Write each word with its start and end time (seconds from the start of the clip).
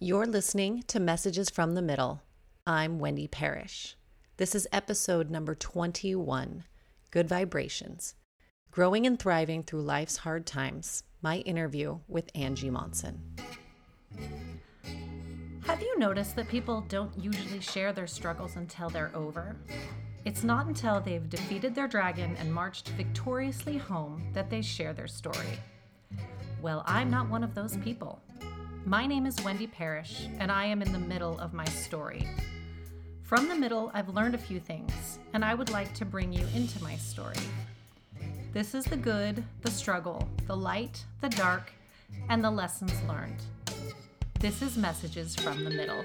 You're 0.00 0.26
listening 0.26 0.82
to 0.88 0.98
Messages 0.98 1.48
from 1.48 1.74
the 1.74 1.80
Middle. 1.80 2.20
I'm 2.66 2.98
Wendy 2.98 3.28
Parrish. 3.28 3.96
This 4.38 4.56
is 4.56 4.66
episode 4.72 5.30
number 5.30 5.54
21 5.54 6.64
Good 7.12 7.28
Vibrations 7.28 8.16
Growing 8.72 9.06
and 9.06 9.16
Thriving 9.16 9.62
Through 9.62 9.82
Life's 9.82 10.16
Hard 10.18 10.46
Times. 10.46 11.04
My 11.22 11.38
interview 11.38 12.00
with 12.08 12.28
Angie 12.34 12.70
Monson. 12.70 13.20
Have 15.64 15.80
you 15.80 15.96
noticed 15.96 16.34
that 16.36 16.48
people 16.48 16.84
don't 16.88 17.16
usually 17.16 17.60
share 17.60 17.92
their 17.92 18.08
struggles 18.08 18.56
until 18.56 18.90
they're 18.90 19.12
over? 19.14 19.54
It's 20.24 20.42
not 20.42 20.66
until 20.66 21.00
they've 21.00 21.30
defeated 21.30 21.72
their 21.72 21.86
dragon 21.86 22.36
and 22.40 22.52
marched 22.52 22.88
victoriously 22.90 23.78
home 23.78 24.24
that 24.32 24.50
they 24.50 24.60
share 24.60 24.92
their 24.92 25.06
story. 25.06 25.60
Well, 26.60 26.82
I'm 26.84 27.10
not 27.10 27.28
one 27.28 27.44
of 27.44 27.54
those 27.54 27.76
people. 27.76 28.20
My 28.86 29.06
name 29.06 29.24
is 29.24 29.42
Wendy 29.42 29.66
Parrish, 29.66 30.28
and 30.38 30.52
I 30.52 30.66
am 30.66 30.82
in 30.82 30.92
the 30.92 30.98
middle 30.98 31.38
of 31.38 31.54
my 31.54 31.64
story. 31.64 32.28
From 33.22 33.48
the 33.48 33.54
middle, 33.54 33.90
I've 33.94 34.10
learned 34.10 34.34
a 34.34 34.38
few 34.38 34.60
things, 34.60 35.18
and 35.32 35.42
I 35.42 35.54
would 35.54 35.70
like 35.70 35.94
to 35.94 36.04
bring 36.04 36.34
you 36.34 36.46
into 36.54 36.82
my 36.82 36.94
story. 36.96 37.38
This 38.52 38.74
is 38.74 38.84
the 38.84 38.98
good, 38.98 39.42
the 39.62 39.70
struggle, 39.70 40.28
the 40.46 40.54
light, 40.54 41.02
the 41.22 41.30
dark, 41.30 41.72
and 42.28 42.44
the 42.44 42.50
lessons 42.50 42.92
learned. 43.08 43.40
This 44.38 44.60
is 44.60 44.76
Messages 44.76 45.34
from 45.34 45.64
the 45.64 45.70
Middle. 45.70 46.04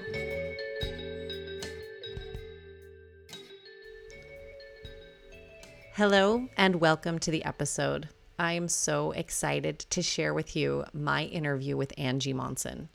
Hello, 5.92 6.48
and 6.56 6.76
welcome 6.76 7.18
to 7.18 7.30
the 7.30 7.44
episode. 7.44 8.08
I 8.40 8.52
am 8.54 8.68
so 8.68 9.10
excited 9.10 9.80
to 9.90 10.00
share 10.00 10.32
with 10.32 10.56
you 10.56 10.86
my 10.94 11.24
interview 11.24 11.76
with 11.76 11.92
Angie 11.98 12.32
Monson. 12.32 12.88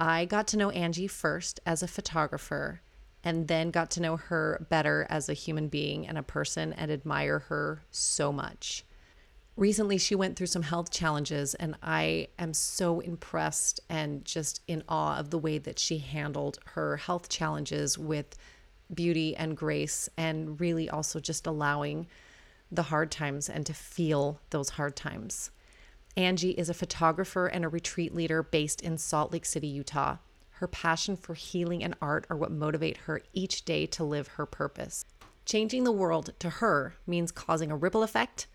I 0.00 0.24
got 0.24 0.48
to 0.48 0.56
know 0.56 0.70
Angie 0.70 1.06
first 1.06 1.60
as 1.64 1.80
a 1.80 1.86
photographer 1.86 2.80
and 3.22 3.46
then 3.46 3.70
got 3.70 3.88
to 3.92 4.02
know 4.02 4.16
her 4.16 4.66
better 4.68 5.06
as 5.08 5.28
a 5.28 5.32
human 5.32 5.68
being 5.68 6.08
and 6.08 6.18
a 6.18 6.24
person 6.24 6.72
and 6.72 6.90
admire 6.90 7.38
her 7.38 7.82
so 7.92 8.32
much. 8.32 8.84
Recently, 9.56 9.96
she 9.96 10.16
went 10.16 10.34
through 10.34 10.48
some 10.48 10.62
health 10.62 10.90
challenges, 10.90 11.54
and 11.54 11.76
I 11.80 12.26
am 12.36 12.52
so 12.52 12.98
impressed 12.98 13.78
and 13.88 14.24
just 14.24 14.60
in 14.66 14.82
awe 14.88 15.18
of 15.18 15.30
the 15.30 15.38
way 15.38 15.58
that 15.58 15.78
she 15.78 15.98
handled 15.98 16.58
her 16.72 16.96
health 16.96 17.28
challenges 17.28 17.96
with 17.96 18.36
beauty 18.92 19.36
and 19.36 19.56
grace, 19.56 20.08
and 20.16 20.60
really 20.60 20.90
also 20.90 21.20
just 21.20 21.46
allowing 21.46 22.08
the 22.70 22.84
hard 22.84 23.10
times 23.10 23.48
and 23.48 23.64
to 23.66 23.74
feel 23.74 24.40
those 24.50 24.70
hard 24.70 24.96
times. 24.96 25.50
Angie 26.16 26.52
is 26.52 26.68
a 26.68 26.74
photographer 26.74 27.46
and 27.46 27.64
a 27.64 27.68
retreat 27.68 28.14
leader 28.14 28.42
based 28.42 28.80
in 28.80 28.98
Salt 28.98 29.32
Lake 29.32 29.44
City, 29.44 29.66
Utah. 29.66 30.18
Her 30.58 30.68
passion 30.68 31.16
for 31.16 31.34
healing 31.34 31.82
and 31.82 31.96
art 32.00 32.26
are 32.30 32.36
what 32.36 32.52
motivate 32.52 32.98
her 32.98 33.20
each 33.32 33.64
day 33.64 33.86
to 33.86 34.04
live 34.04 34.28
her 34.28 34.46
purpose. 34.46 35.04
Changing 35.44 35.84
the 35.84 35.92
world 35.92 36.32
to 36.38 36.48
her 36.48 36.94
means 37.06 37.32
causing 37.32 37.70
a 37.70 37.76
ripple 37.76 38.02
effect, 38.02 38.46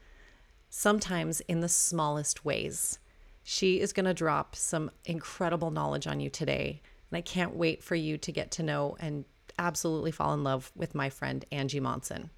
sometimes 0.70 1.42
in 1.42 1.60
the 1.60 1.70
smallest 1.70 2.46
ways. 2.46 3.00
She 3.44 3.80
is 3.80 3.94
going 3.94 4.06
to 4.06 4.14
drop 4.14 4.56
some 4.56 4.92
incredible 5.06 5.72
knowledge 5.72 6.08
on 6.08 6.20
you 6.20 6.30
today, 6.30 6.82
and 7.12 7.18
I 7.18 7.22
can't 7.22 7.56
wait 7.56 7.84
for 7.84 7.96
you 7.96 8.18
to 8.18 8.32
get 8.32 8.52
to 8.52 8.64
know 8.64 8.96
and 9.00 9.26
absolutely 9.58 10.12
fall 10.12 10.34
in 10.34 10.44
love 10.44 10.72
with 10.76 10.96
my 10.96 11.10
friend 11.10 11.44
Angie 11.52 11.80
Monson. 11.80 12.30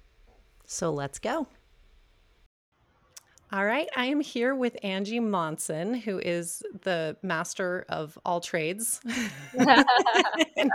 So 0.66 0.90
let's 0.90 1.18
go. 1.18 1.46
All 3.52 3.66
right, 3.66 3.88
I 3.94 4.06
am 4.06 4.20
here 4.20 4.54
with 4.54 4.78
Angie 4.82 5.20
Monson, 5.20 5.92
who 5.92 6.18
is 6.18 6.62
the 6.84 7.18
master 7.20 7.84
of 7.90 8.18
all 8.24 8.40
trades. 8.40 8.98
and, 9.58 10.70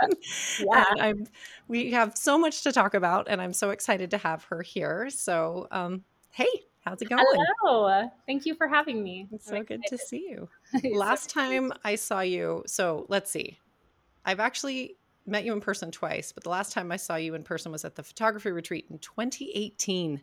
yeah, 0.60 0.84
and 1.00 1.28
we 1.66 1.90
have 1.90 2.16
so 2.16 2.38
much 2.38 2.62
to 2.62 2.70
talk 2.70 2.94
about, 2.94 3.26
and 3.28 3.42
I'm 3.42 3.52
so 3.52 3.70
excited 3.70 4.12
to 4.12 4.18
have 4.18 4.44
her 4.44 4.62
here. 4.62 5.10
So, 5.10 5.66
um, 5.72 6.04
hey, 6.30 6.46
how's 6.84 7.02
it 7.02 7.08
going? 7.08 7.24
Hello, 7.62 8.08
thank 8.28 8.46
you 8.46 8.54
for 8.54 8.68
having 8.68 9.02
me. 9.02 9.26
It's 9.32 9.46
so 9.46 9.60
good 9.64 9.82
to 9.88 9.98
see 9.98 10.28
you. 10.30 10.48
Last 10.96 11.30
time 11.30 11.72
I 11.82 11.96
saw 11.96 12.20
you, 12.20 12.62
so 12.66 13.06
let's 13.08 13.28
see, 13.28 13.58
I've 14.24 14.38
actually 14.38 14.94
met 15.26 15.44
you 15.44 15.52
in 15.52 15.60
person 15.60 15.90
twice, 15.90 16.30
but 16.30 16.44
the 16.44 16.50
last 16.50 16.72
time 16.72 16.92
I 16.92 16.96
saw 16.96 17.16
you 17.16 17.34
in 17.34 17.42
person 17.42 17.70
was 17.72 17.84
at 17.84 17.96
the 17.96 18.02
photography 18.02 18.50
retreat 18.50 18.86
in 18.88 18.98
2018. 18.98 20.22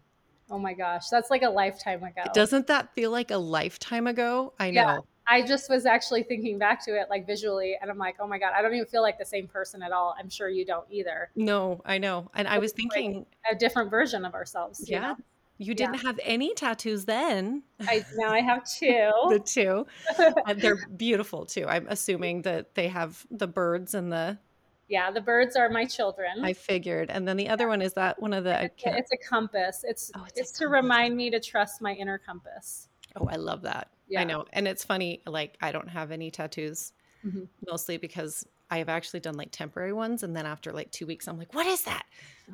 Oh 0.50 0.60
my 0.60 0.74
gosh, 0.74 1.10
that's 1.10 1.30
like 1.30 1.42
a 1.42 1.50
lifetime 1.50 2.04
ago. 2.04 2.22
Doesn't 2.34 2.68
that 2.68 2.94
feel 2.94 3.12
like 3.12 3.32
a 3.32 3.38
lifetime 3.38 4.08
ago? 4.08 4.54
I 4.60 4.70
know. 4.70 4.82
Yeah, 4.82 5.00
I 5.28 5.42
just 5.42 5.70
was 5.70 5.86
actually 5.86 6.24
thinking 6.24 6.60
back 6.60 6.84
to 6.86 6.92
it 6.92 7.08
like 7.10 7.26
visually 7.26 7.76
and 7.82 7.90
I'm 7.90 7.98
like, 7.98 8.18
"Oh 8.20 8.28
my 8.28 8.38
god, 8.38 8.54
I 8.56 8.62
don't 8.62 8.74
even 8.74 8.86
feel 8.86 9.02
like 9.02 9.18
the 9.18 9.26
same 9.26 9.48
person 9.48 9.82
at 9.82 9.92
all." 9.92 10.16
I'm 10.20 10.30
sure 10.30 10.50
you 10.50 10.66
don't 10.66 10.86
either. 10.92 11.30
No, 11.36 11.82
I 11.86 11.98
know. 11.98 12.30
And 12.36 12.48
I 12.48 12.60
was 12.60 12.74
thinking 12.74 13.26
like 13.46 13.56
a 13.56 13.58
different 13.58 13.90
version 13.90 14.24
of 14.26 14.34
ourselves, 14.34 14.84
Yeah. 14.88 15.00
know? 15.00 15.16
You 15.58 15.74
didn't 15.74 15.96
yeah. 15.96 16.02
have 16.02 16.20
any 16.22 16.54
tattoos 16.54 17.06
then. 17.06 17.64
I 17.80 18.06
now 18.16 18.30
I 18.30 18.42
have 18.42 18.70
two. 18.70 19.12
the 19.30 19.40
two. 19.40 19.86
and 20.20 20.36
uh, 20.46 20.54
they're 20.54 20.86
beautiful 20.96 21.46
too. 21.46 21.66
I'm 21.68 21.88
assuming 21.88 22.42
that 22.44 22.76
they 22.76 22.90
have 22.90 23.26
the 23.32 23.48
birds 23.48 23.94
and 23.94 24.12
the 24.12 24.38
yeah, 24.88 25.12
the 25.12 25.22
birds 25.22 25.56
are 25.56 25.70
my 25.70 25.86
children. 25.86 26.44
I 26.44 26.54
figured. 26.54 27.10
And 27.10 27.28
then 27.28 27.38
the 27.38 27.50
other 27.50 27.68
one 27.68 27.82
is 27.82 27.94
that 27.94 28.22
one 28.22 28.34
of 28.34 28.44
the 28.44 28.70
it's 28.78 29.12
a 29.12 29.18
compass. 29.18 29.84
It's 29.84 30.12
oh, 30.16 30.24
it's, 30.28 30.40
it's 30.40 30.52
to 30.54 30.66
compass. 30.66 30.82
remind 30.84 31.18
me 31.18 31.30
to 31.32 31.40
trust 31.40 31.82
my 31.82 31.94
inner 31.94 32.18
compass. 32.18 32.90
Oh, 33.16 33.28
I 33.28 33.36
love 33.36 33.64
that. 33.64 33.90
Yeah. 34.08 34.22
I 34.22 34.24
know. 34.24 34.46
And 34.54 34.68
it's 34.68 34.84
funny, 34.84 35.22
like 35.26 35.58
I 35.62 35.72
don't 35.72 35.90
have 35.90 36.12
any 36.12 36.30
tattoos 36.30 36.94
mm-hmm. 37.26 37.44
mostly 37.68 37.98
because 37.98 38.46
I 38.70 38.80
have 38.80 38.90
actually 38.90 39.20
done 39.20 39.36
like 39.36 39.50
temporary 39.52 39.94
ones. 39.94 40.24
And 40.24 40.36
then 40.36 40.46
after 40.46 40.72
like 40.72 40.92
two 40.92 41.06
weeks, 41.06 41.28
I'm 41.28 41.38
like, 41.38 41.54
what 41.54 41.68
is 41.68 41.84
that? 41.84 42.06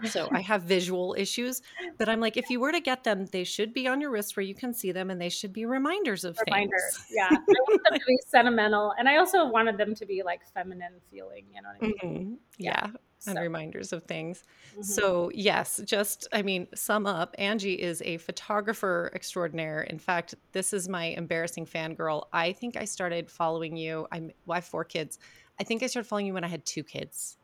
So 0.09 0.29
I 0.31 0.41
have 0.41 0.63
visual 0.63 1.15
issues. 1.17 1.61
But 1.97 2.09
I'm 2.09 2.19
like, 2.19 2.37
if 2.37 2.49
you 2.49 2.59
were 2.59 2.71
to 2.71 2.79
get 2.79 3.03
them, 3.03 3.25
they 3.27 3.43
should 3.43 3.73
be 3.73 3.87
on 3.87 4.01
your 4.01 4.09
wrist 4.09 4.35
where 4.35 4.43
you 4.43 4.55
can 4.55 4.73
see 4.73 4.91
them 4.91 5.09
and 5.09 5.21
they 5.21 5.29
should 5.29 5.53
be 5.53 5.65
reminders 5.65 6.23
of 6.23 6.37
reminders. 6.45 6.81
things. 6.81 7.07
Yeah. 7.11 7.29
I 7.31 7.35
want 7.35 7.81
them 7.89 7.99
to 7.99 8.05
be 8.05 8.19
sentimental. 8.27 8.93
And 8.97 9.07
I 9.07 9.17
also 9.17 9.47
wanted 9.47 9.77
them 9.77 9.95
to 9.95 10.05
be 10.05 10.21
like 10.23 10.41
feminine 10.53 10.93
feeling, 11.09 11.45
you 11.53 11.61
know 11.61 11.69
what 11.79 11.93
I 12.01 12.07
mean? 12.07 12.15
Mm-hmm. 12.15 12.33
Yeah. 12.57 12.87
yeah. 12.87 12.97
And 13.27 13.35
so. 13.35 13.41
reminders 13.41 13.93
of 13.93 14.03
things. 14.03 14.43
Mm-hmm. 14.71 14.81
So, 14.81 15.29
yes, 15.33 15.79
just, 15.85 16.27
I 16.33 16.41
mean, 16.41 16.67
sum 16.73 17.05
up 17.05 17.35
Angie 17.37 17.75
is 17.75 18.01
a 18.03 18.17
photographer 18.17 19.11
extraordinaire. 19.13 19.83
In 19.83 19.99
fact, 19.99 20.33
this 20.53 20.73
is 20.73 20.89
my 20.89 21.05
embarrassing 21.05 21.67
fangirl. 21.67 22.25
I 22.33 22.53
think 22.53 22.77
I 22.77 22.85
started 22.85 23.29
following 23.29 23.77
you. 23.77 24.07
I'm, 24.11 24.31
well, 24.47 24.55
I 24.55 24.57
have 24.57 24.65
four 24.65 24.83
kids. 24.83 25.19
I 25.61 25.63
think 25.63 25.83
I 25.83 25.85
started 25.85 26.09
following 26.09 26.25
you 26.25 26.33
when 26.33 26.43
I 26.43 26.47
had 26.47 26.65
two 26.65 26.83
kids. 26.83 27.37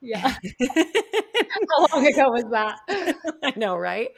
Yeah. 0.00 0.20
How 0.70 1.86
long 1.92 2.06
ago 2.06 2.30
was 2.30 2.46
that? 2.50 2.78
I 3.42 3.52
know, 3.56 3.76
right? 3.76 4.08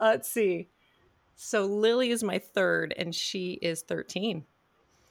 Uh, 0.00 0.06
let's 0.06 0.28
see. 0.28 0.70
So 1.36 1.66
Lily 1.66 2.10
is 2.10 2.24
my 2.24 2.40
third, 2.40 2.92
and 2.98 3.14
she 3.14 3.52
is 3.62 3.82
13. 3.82 4.44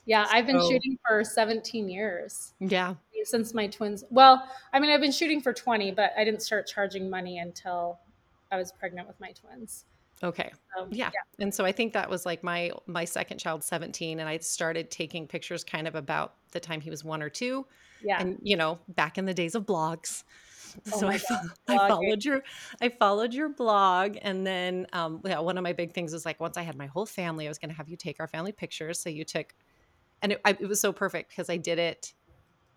Yeah, 0.04 0.26
I've 0.30 0.46
been 0.46 0.60
so, 0.60 0.68
shooting 0.68 0.98
for 1.08 1.24
17 1.24 1.88
years. 1.88 2.52
Yeah. 2.60 2.96
Since 3.24 3.54
my 3.54 3.66
twins. 3.66 4.04
Well, 4.10 4.46
I 4.74 4.78
mean, 4.78 4.90
I've 4.90 5.00
been 5.00 5.10
shooting 5.10 5.40
for 5.40 5.54
20, 5.54 5.92
but 5.92 6.10
I 6.18 6.22
didn't 6.22 6.42
start 6.42 6.66
charging 6.66 7.08
money 7.08 7.38
until 7.38 7.98
I 8.52 8.58
was 8.58 8.72
pregnant 8.72 9.08
with 9.08 9.18
my 9.20 9.32
twins. 9.32 9.86
Okay. 10.22 10.52
So, 10.76 10.86
yeah. 10.90 11.10
yeah. 11.14 11.44
And 11.44 11.54
so 11.54 11.64
I 11.64 11.72
think 11.72 11.92
that 11.94 12.08
was 12.10 12.26
like 12.26 12.42
my 12.44 12.70
my 12.86 13.04
second 13.04 13.38
child 13.38 13.64
17 13.64 14.20
and 14.20 14.28
I 14.28 14.38
started 14.38 14.90
taking 14.90 15.26
pictures 15.26 15.64
kind 15.64 15.88
of 15.88 15.94
about 15.94 16.34
the 16.52 16.60
time 16.60 16.80
he 16.80 16.90
was 16.90 17.02
1 17.02 17.22
or 17.22 17.30
2. 17.30 17.66
Yeah. 18.02 18.20
And 18.20 18.38
you 18.42 18.56
know, 18.56 18.78
back 18.88 19.18
in 19.18 19.24
the 19.24 19.34
days 19.34 19.54
of 19.54 19.64
blogs. 19.64 20.24
Oh 20.92 21.00
so 21.00 21.08
I, 21.08 21.18
I 21.66 21.88
followed 21.88 22.24
your 22.24 22.42
I 22.80 22.90
followed 22.90 23.34
your 23.34 23.48
blog 23.48 24.16
and 24.22 24.46
then 24.46 24.86
um 24.92 25.20
yeah, 25.24 25.40
one 25.40 25.58
of 25.58 25.64
my 25.64 25.72
big 25.72 25.92
things 25.92 26.12
was 26.12 26.24
like 26.24 26.38
once 26.38 26.56
I 26.56 26.62
had 26.62 26.76
my 26.76 26.86
whole 26.86 27.06
family 27.06 27.46
I 27.46 27.50
was 27.50 27.58
going 27.58 27.70
to 27.70 27.76
have 27.76 27.88
you 27.88 27.96
take 27.96 28.20
our 28.20 28.28
family 28.28 28.52
pictures 28.52 29.00
so 29.00 29.10
you 29.10 29.24
took 29.24 29.54
and 30.22 30.32
it, 30.32 30.40
I, 30.44 30.50
it 30.50 30.68
was 30.68 30.80
so 30.80 30.92
perfect 30.92 31.30
because 31.30 31.50
I 31.50 31.56
did 31.56 31.80
it 31.80 32.12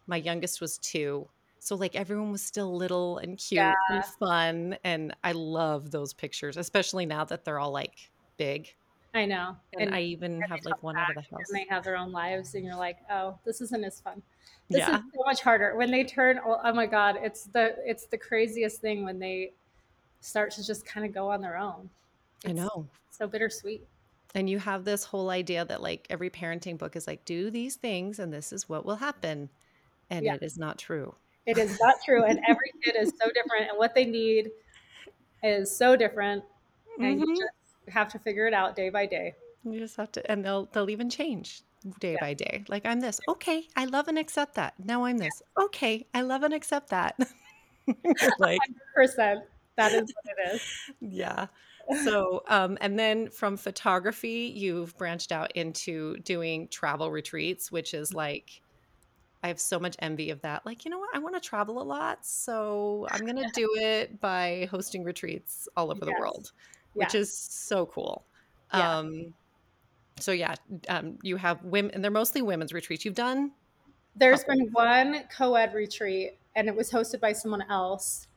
my 0.08 0.18
youngest 0.18 0.60
was 0.60 0.80
2 0.80 1.28
so 1.64 1.76
like 1.76 1.96
everyone 1.96 2.30
was 2.30 2.42
still 2.42 2.76
little 2.76 3.20
and 3.20 3.38
cute 3.38 3.58
yeah. 3.58 3.74
and 3.90 4.04
fun. 4.20 4.78
And 4.84 5.16
I 5.24 5.32
love 5.32 5.92
those 5.92 6.14
pictures, 6.14 6.58
especially 6.58 7.06
now 7.06 7.24
that 7.24 7.46
they're 7.46 7.58
all 7.58 7.72
like 7.72 8.12
big. 8.36 8.76
I 9.14 9.26
know. 9.26 9.56
And, 9.72 9.84
and 9.84 9.96
I 9.96 10.02
even 10.02 10.42
have 10.42 10.60
like 10.66 10.84
one 10.84 10.98
out 10.98 11.12
of 11.12 11.16
the 11.16 11.22
house. 11.22 11.40
And 11.50 11.58
they 11.58 11.66
have 11.70 11.86
their 11.86 11.96
own 11.96 12.12
lives 12.12 12.56
and 12.56 12.66
you're 12.66 12.76
like, 12.76 12.98
oh, 13.10 13.38
this 13.46 13.62
isn't 13.62 13.82
as 13.82 14.02
fun. 14.02 14.22
This 14.70 14.80
yeah. 14.80 14.98
is 14.98 15.04
so 15.16 15.24
much 15.26 15.42
harder. 15.42 15.78
When 15.78 15.90
they 15.90 16.04
turn 16.04 16.38
oh, 16.46 16.60
oh 16.62 16.74
my 16.74 16.86
God, 16.86 17.18
it's 17.22 17.46
the 17.46 17.76
it's 17.86 18.08
the 18.08 18.18
craziest 18.18 18.82
thing 18.82 19.06
when 19.06 19.18
they 19.18 19.54
start 20.20 20.52
to 20.52 20.66
just 20.66 20.86
kind 20.86 21.06
of 21.06 21.14
go 21.14 21.30
on 21.30 21.40
their 21.40 21.58
own. 21.58 21.90
It's 22.44 22.50
I 22.50 22.52
know. 22.52 22.88
So 23.10 23.26
bittersweet. 23.26 23.88
And 24.36 24.50
you 24.50 24.60
have 24.60 24.84
this 24.84 25.06
whole 25.06 25.30
idea 25.30 25.64
that 25.64 25.82
like 25.82 26.08
every 26.10 26.30
parenting 26.30 26.78
book 26.78 26.98
is 26.98 27.08
like, 27.08 27.24
do 27.24 27.50
these 27.50 27.76
things 27.76 28.20
and 28.20 28.34
this 28.34 28.52
is 28.52 28.68
what 28.68 28.86
will 28.86 28.98
happen. 28.98 29.50
And 30.10 30.26
yeah. 30.26 30.36
it 30.36 30.44
is 30.44 30.58
not 30.58 30.78
true. 30.78 31.16
It 31.46 31.58
is 31.58 31.80
not 31.80 31.96
true. 32.06 32.24
and 32.24 32.40
every 32.48 32.72
kid 32.84 32.96
is 32.98 33.10
so 33.22 33.30
different 33.34 33.70
and 33.70 33.78
what 33.78 33.94
they 33.94 34.06
need 34.06 34.52
is 35.44 35.76
so 35.76 35.96
different. 35.96 36.44
And 37.00 37.20
mm-hmm. 37.20 37.30
you 37.30 37.36
just 37.36 37.94
have 37.94 38.10
to 38.10 38.20
figure 38.20 38.48
it 38.48 38.54
out 38.54 38.76
day 38.76 38.90
by 38.90 39.06
day. 39.06 39.36
You 39.64 39.80
just 39.80 39.98
have 39.98 40.12
to 40.14 40.32
and 40.32 40.44
they'll 40.44 40.66
they'll 40.72 40.90
even 40.90 41.10
change. 41.10 41.62
day 42.00 42.14
yeah. 42.14 42.18
by 42.22 42.34
day. 42.34 42.64
Like 42.68 42.86
I'm 42.86 43.00
this. 43.00 43.20
Okay, 43.28 43.68
I 43.76 43.86
love 43.86 44.08
and 44.08 44.18
accept 44.18 44.56
that. 44.56 44.74
Now 44.84 45.04
I'm 45.06 45.18
this. 45.18 45.42
Okay, 45.58 46.06
I 46.14 46.22
love 46.22 46.44
and 46.44 46.54
accept 46.54 46.90
that. 46.90 47.18
like 48.40 48.60
percent. 48.96 49.42
That 49.76 49.92
is 49.92 50.14
what 50.14 50.38
it 50.38 50.56
is. 50.56 50.62
Yeah. 51.02 51.48
So, 52.04 52.44
um, 52.48 52.78
and 52.80 52.98
then 52.98 53.30
from 53.30 53.58
photography, 53.58 54.54
you've 54.56 54.96
branched 54.98 55.32
out 55.32 55.52
into 55.54 56.18
doing 56.18 56.68
travel 56.70 57.12
retreats, 57.12 57.72
which 57.72 57.94
is 57.94 58.14
like 58.14 58.62
I 59.44 59.50
have 59.50 59.60
so 59.60 59.78
much 59.78 59.96
envy 60.00 60.30
of 60.30 60.42
that. 60.42 60.66
Like, 60.66 60.86
you 60.86 60.92
know 60.92 61.00
what? 61.00 61.10
I 61.14 61.20
want 61.20 61.36
to 61.36 61.42
travel 61.42 61.82
a 61.82 61.84
lot. 61.84 62.26
So 62.26 63.08
I'm 63.12 63.26
going 63.26 63.36
to 63.44 63.50
do 63.54 63.70
it 63.76 64.22
by 64.22 64.70
hosting 64.72 65.04
retreats 65.04 65.68
all 65.76 65.92
over 65.92 66.06
yes. 66.06 66.16
the 66.16 66.22
world, 66.22 66.52
which 66.94 67.14
is 67.14 67.32
so 67.36 67.86
cool. 67.86 68.24
Yeah. 68.74 68.98
Um, 68.98 69.34
so 70.20 70.32
yeah, 70.32 70.56
um, 70.88 71.18
you 71.22 71.36
have 71.38 71.64
women, 71.64 71.92
and 71.94 72.04
they're 72.04 72.12
mostly 72.12 72.42
women's 72.42 72.74
retreats. 72.74 73.04
You've 73.04 73.16
done. 73.16 73.52
There's 74.16 74.44
been 74.44 74.70
one 74.72 75.24
co-ed 75.36 75.74
retreat, 75.74 76.38
and 76.56 76.68
it 76.68 76.76
was 76.76 76.92
hosted 76.92 77.20
by 77.20 77.34
someone 77.34 77.64
else, 77.70 78.28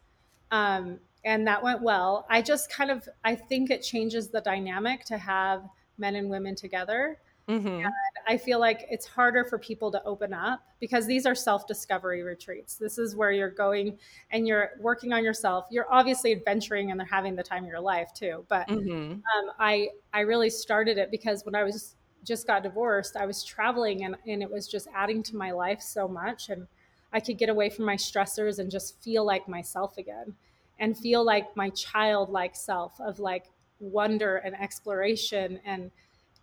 um, 0.51 0.99
and 1.25 1.47
that 1.47 1.63
went 1.63 1.83
well. 1.83 2.27
I 2.31 2.41
just 2.41 2.73
kind 2.73 2.91
of, 2.91 3.07
I 3.25 3.35
think 3.35 3.71
it 3.71 3.83
changes 3.83 4.29
the 4.29 4.41
dynamic 4.41 5.05
to 5.05 5.19
have 5.19 5.69
men 5.99 6.17
and 6.17 6.31
women 6.31 6.55
together. 6.55 7.19
Mm-hmm. 7.49 7.69
And 7.69 7.93
I 8.27 8.37
feel 8.37 8.59
like 8.59 8.87
it's 8.91 9.07
harder 9.07 9.45
for 9.45 9.59
people 9.59 9.91
to 9.93 10.03
open 10.05 10.33
up 10.33 10.61
because 10.81 11.07
these 11.07 11.27
are 11.27 11.35
self 11.35 11.67
discovery 11.67 12.23
retreats. 12.23 12.75
This 12.77 12.99
is 12.99 13.15
where 13.15 13.31
you're 13.31 13.51
going 13.51 13.99
and 14.33 14.49
you're 14.49 14.71
working 14.81 15.13
on 15.13 15.23
yourself. 15.23 15.67
You're 15.71 15.87
obviously 15.91 16.33
adventuring 16.33 16.91
and 16.91 16.99
they're 16.99 17.07
having 17.07 17.37
the 17.37 17.45
time 17.45 17.63
of 17.65 17.69
your 17.69 17.81
life 17.81 18.13
too. 18.15 18.45
But 18.49 18.69
mm-hmm. 18.69 19.13
um, 19.13 19.53
I 19.59 19.91
I 20.13 20.21
really 20.21 20.51
started 20.51 20.99
it 20.99 21.11
because 21.11 21.45
when 21.45 21.55
I 21.55 21.63
was 21.63 21.95
just 22.25 22.47
got 22.47 22.65
divorced, 22.65 23.17
I 23.17 23.27
was 23.27 23.45
traveling 23.45 24.05
and, 24.05 24.17
and 24.27 24.43
it 24.43 24.51
was 24.51 24.67
just 24.67 24.89
adding 24.93 25.23
to 25.25 25.37
my 25.37 25.53
life 25.53 25.81
so 25.81 26.09
much. 26.09 26.49
And 26.49 26.67
I 27.13 27.21
could 27.21 27.39
get 27.39 27.49
away 27.49 27.71
from 27.71 27.85
my 27.85 27.97
stressors 27.97 28.59
and 28.59 28.71
just 28.71 29.01
feel 29.03 29.25
like 29.25 29.49
myself 29.49 29.97
again 29.97 30.35
and 30.81 30.99
feel 30.99 31.25
like 31.25 31.57
my 31.57 31.71
childlike 31.71 32.57
self 32.57 33.01
of 33.01 33.21
like 33.21 33.45
wonder 33.79 34.37
and 34.39 34.55
exploration 34.57 35.61
and 35.65 35.91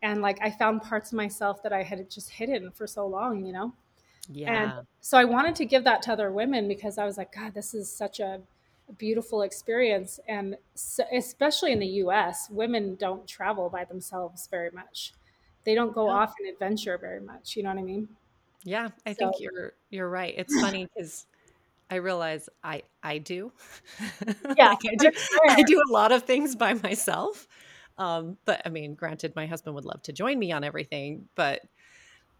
and 0.04 0.22
like 0.22 0.38
I 0.42 0.52
found 0.52 0.84
parts 0.84 1.12
of 1.12 1.16
myself 1.16 1.64
that 1.64 1.74
I 1.74 1.82
had 1.82 2.12
just 2.12 2.30
hidden 2.30 2.70
for 2.70 2.86
so 2.86 3.08
long, 3.08 3.46
you 3.46 3.54
know. 3.54 3.74
Yeah. 4.30 4.64
And 4.64 4.88
so 5.02 5.18
I 5.18 5.26
wanted 5.26 5.56
to 5.56 5.66
give 5.66 5.84
that 5.86 6.02
to 6.04 6.14
other 6.14 6.32
women 6.32 6.68
because 6.68 6.98
I 6.98 7.06
was 7.06 7.18
like, 7.18 7.34
God, 7.34 7.54
this 7.54 7.74
is 7.74 7.92
such 7.92 8.20
a 8.20 8.42
beautiful 8.98 9.42
experience, 9.42 10.20
and 10.28 10.58
so, 10.76 11.04
especially 11.16 11.72
in 11.72 11.80
the 11.80 11.88
U.S., 11.88 12.50
women 12.52 12.96
don't 12.96 13.26
travel 13.26 13.70
by 13.70 13.86
themselves 13.86 14.48
very 14.52 14.70
much. 14.72 15.14
They 15.64 15.74
don't 15.74 15.94
go 15.94 16.08
yeah. 16.08 16.16
off 16.16 16.34
and 16.38 16.50
adventure 16.50 16.98
very 16.98 17.22
much. 17.22 17.56
You 17.56 17.64
know 17.64 17.70
what 17.70 17.80
I 17.80 17.84
mean? 17.84 18.10
Yeah, 18.64 18.90
I 19.06 19.14
so, 19.14 19.18
think 19.18 19.36
you're 19.40 19.74
you're 19.90 20.10
right. 20.10 20.34
It's 20.38 20.60
funny 20.60 20.88
because 20.94 21.26
I 21.90 21.96
realize 21.96 22.50
I 22.64 22.84
I 23.02 23.20
do. 23.20 23.52
Yeah, 24.58 24.70
like 24.70 24.80
I 24.86 24.96
do. 24.98 25.12
I 25.50 25.64
do 25.64 25.82
a 25.90 25.92
lot 25.92 26.12
of 26.12 26.24
things 26.24 26.56
by 26.56 26.74
myself. 26.74 27.48
Um, 27.98 28.38
but 28.46 28.62
I 28.66 28.70
mean, 28.70 28.96
granted, 28.96 29.36
my 29.36 29.46
husband 29.46 29.76
would 29.76 29.86
love 29.86 30.02
to 30.04 30.14
join 30.14 30.40
me 30.40 30.52
on 30.52 30.64
everything, 30.64 31.28
but 31.36 31.62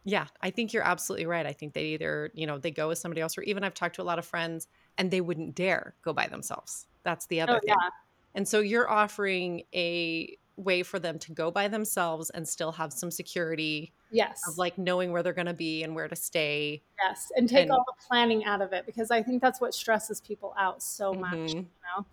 yeah, 0.06 0.28
I 0.42 0.50
think 0.50 0.74
you're 0.74 0.84
absolutely 0.84 1.26
right. 1.26 1.46
I 1.46 1.54
think 1.54 1.74
they 1.74 1.86
either, 1.86 2.32
you 2.34 2.46
know, 2.46 2.58
they 2.58 2.72
go 2.72 2.90
with 2.90 2.98
somebody 2.98 3.22
else, 3.22 3.38
or 3.38 3.42
even 3.44 3.64
I've 3.64 3.74
talked 3.74 3.96
to 3.96 4.02
a 4.02 4.04
lot 4.04 4.20
of 4.20 4.26
friends 4.26 4.68
and 4.98 5.10
they 5.10 5.22
wouldn't 5.22 5.56
dare 5.56 5.96
go 6.04 6.14
by 6.14 6.28
themselves. 6.28 6.88
That's 7.04 7.26
the 7.28 7.42
other 7.42 7.58
oh, 7.58 7.60
thing. 7.60 7.70
Yeah. 7.80 7.90
And 8.36 8.48
so 8.48 8.60
you're 8.60 8.90
offering 8.90 9.64
a 9.74 10.38
way 10.56 10.84
for 10.84 11.00
them 11.00 11.18
to 11.20 11.32
go 11.32 11.50
by 11.52 11.68
themselves 11.68 12.30
and 12.32 12.48
still 12.48 12.72
have 12.74 12.92
some 12.92 13.12
security. 13.12 13.94
Yes. 14.12 14.42
Of 14.48 14.58
like 14.58 14.78
knowing 14.78 15.12
where 15.12 15.24
they're 15.24 15.34
going 15.34 15.48
to 15.48 15.54
be 15.54 15.84
and 15.84 15.96
where 15.96 16.08
to 16.08 16.16
stay. 16.16 16.84
Yes. 17.02 17.32
And 17.36 17.48
take 17.48 17.64
and, 17.64 17.72
all 17.72 17.86
the 17.88 18.06
planning 18.08 18.44
out 18.46 18.62
of 18.62 18.74
it 18.74 18.86
because 18.86 19.10
I 19.10 19.24
think 19.24 19.42
that's 19.42 19.62
what 19.62 19.74
stresses 19.74 20.20
people 20.22 20.54
out 20.58 20.84
so 20.84 21.14
much, 21.14 21.34
mm-hmm. 21.34 21.58
you 21.58 21.66
know? 21.98 22.06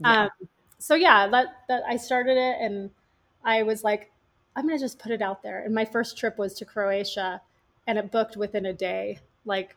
Yeah. 0.00 0.22
Um, 0.24 0.48
so 0.78 0.94
yeah, 0.94 1.26
that 1.28 1.46
that 1.68 1.82
I 1.88 1.96
started 1.96 2.36
it 2.36 2.56
and 2.60 2.90
I 3.44 3.62
was 3.62 3.84
like, 3.84 4.10
I'm 4.54 4.66
gonna 4.66 4.78
just 4.78 4.98
put 4.98 5.12
it 5.12 5.22
out 5.22 5.42
there. 5.42 5.62
And 5.64 5.74
my 5.74 5.84
first 5.84 6.16
trip 6.18 6.38
was 6.38 6.54
to 6.54 6.64
Croatia, 6.64 7.40
and 7.86 7.98
it 7.98 8.10
booked 8.10 8.36
within 8.36 8.66
a 8.66 8.72
day. 8.72 9.20
Like 9.44 9.76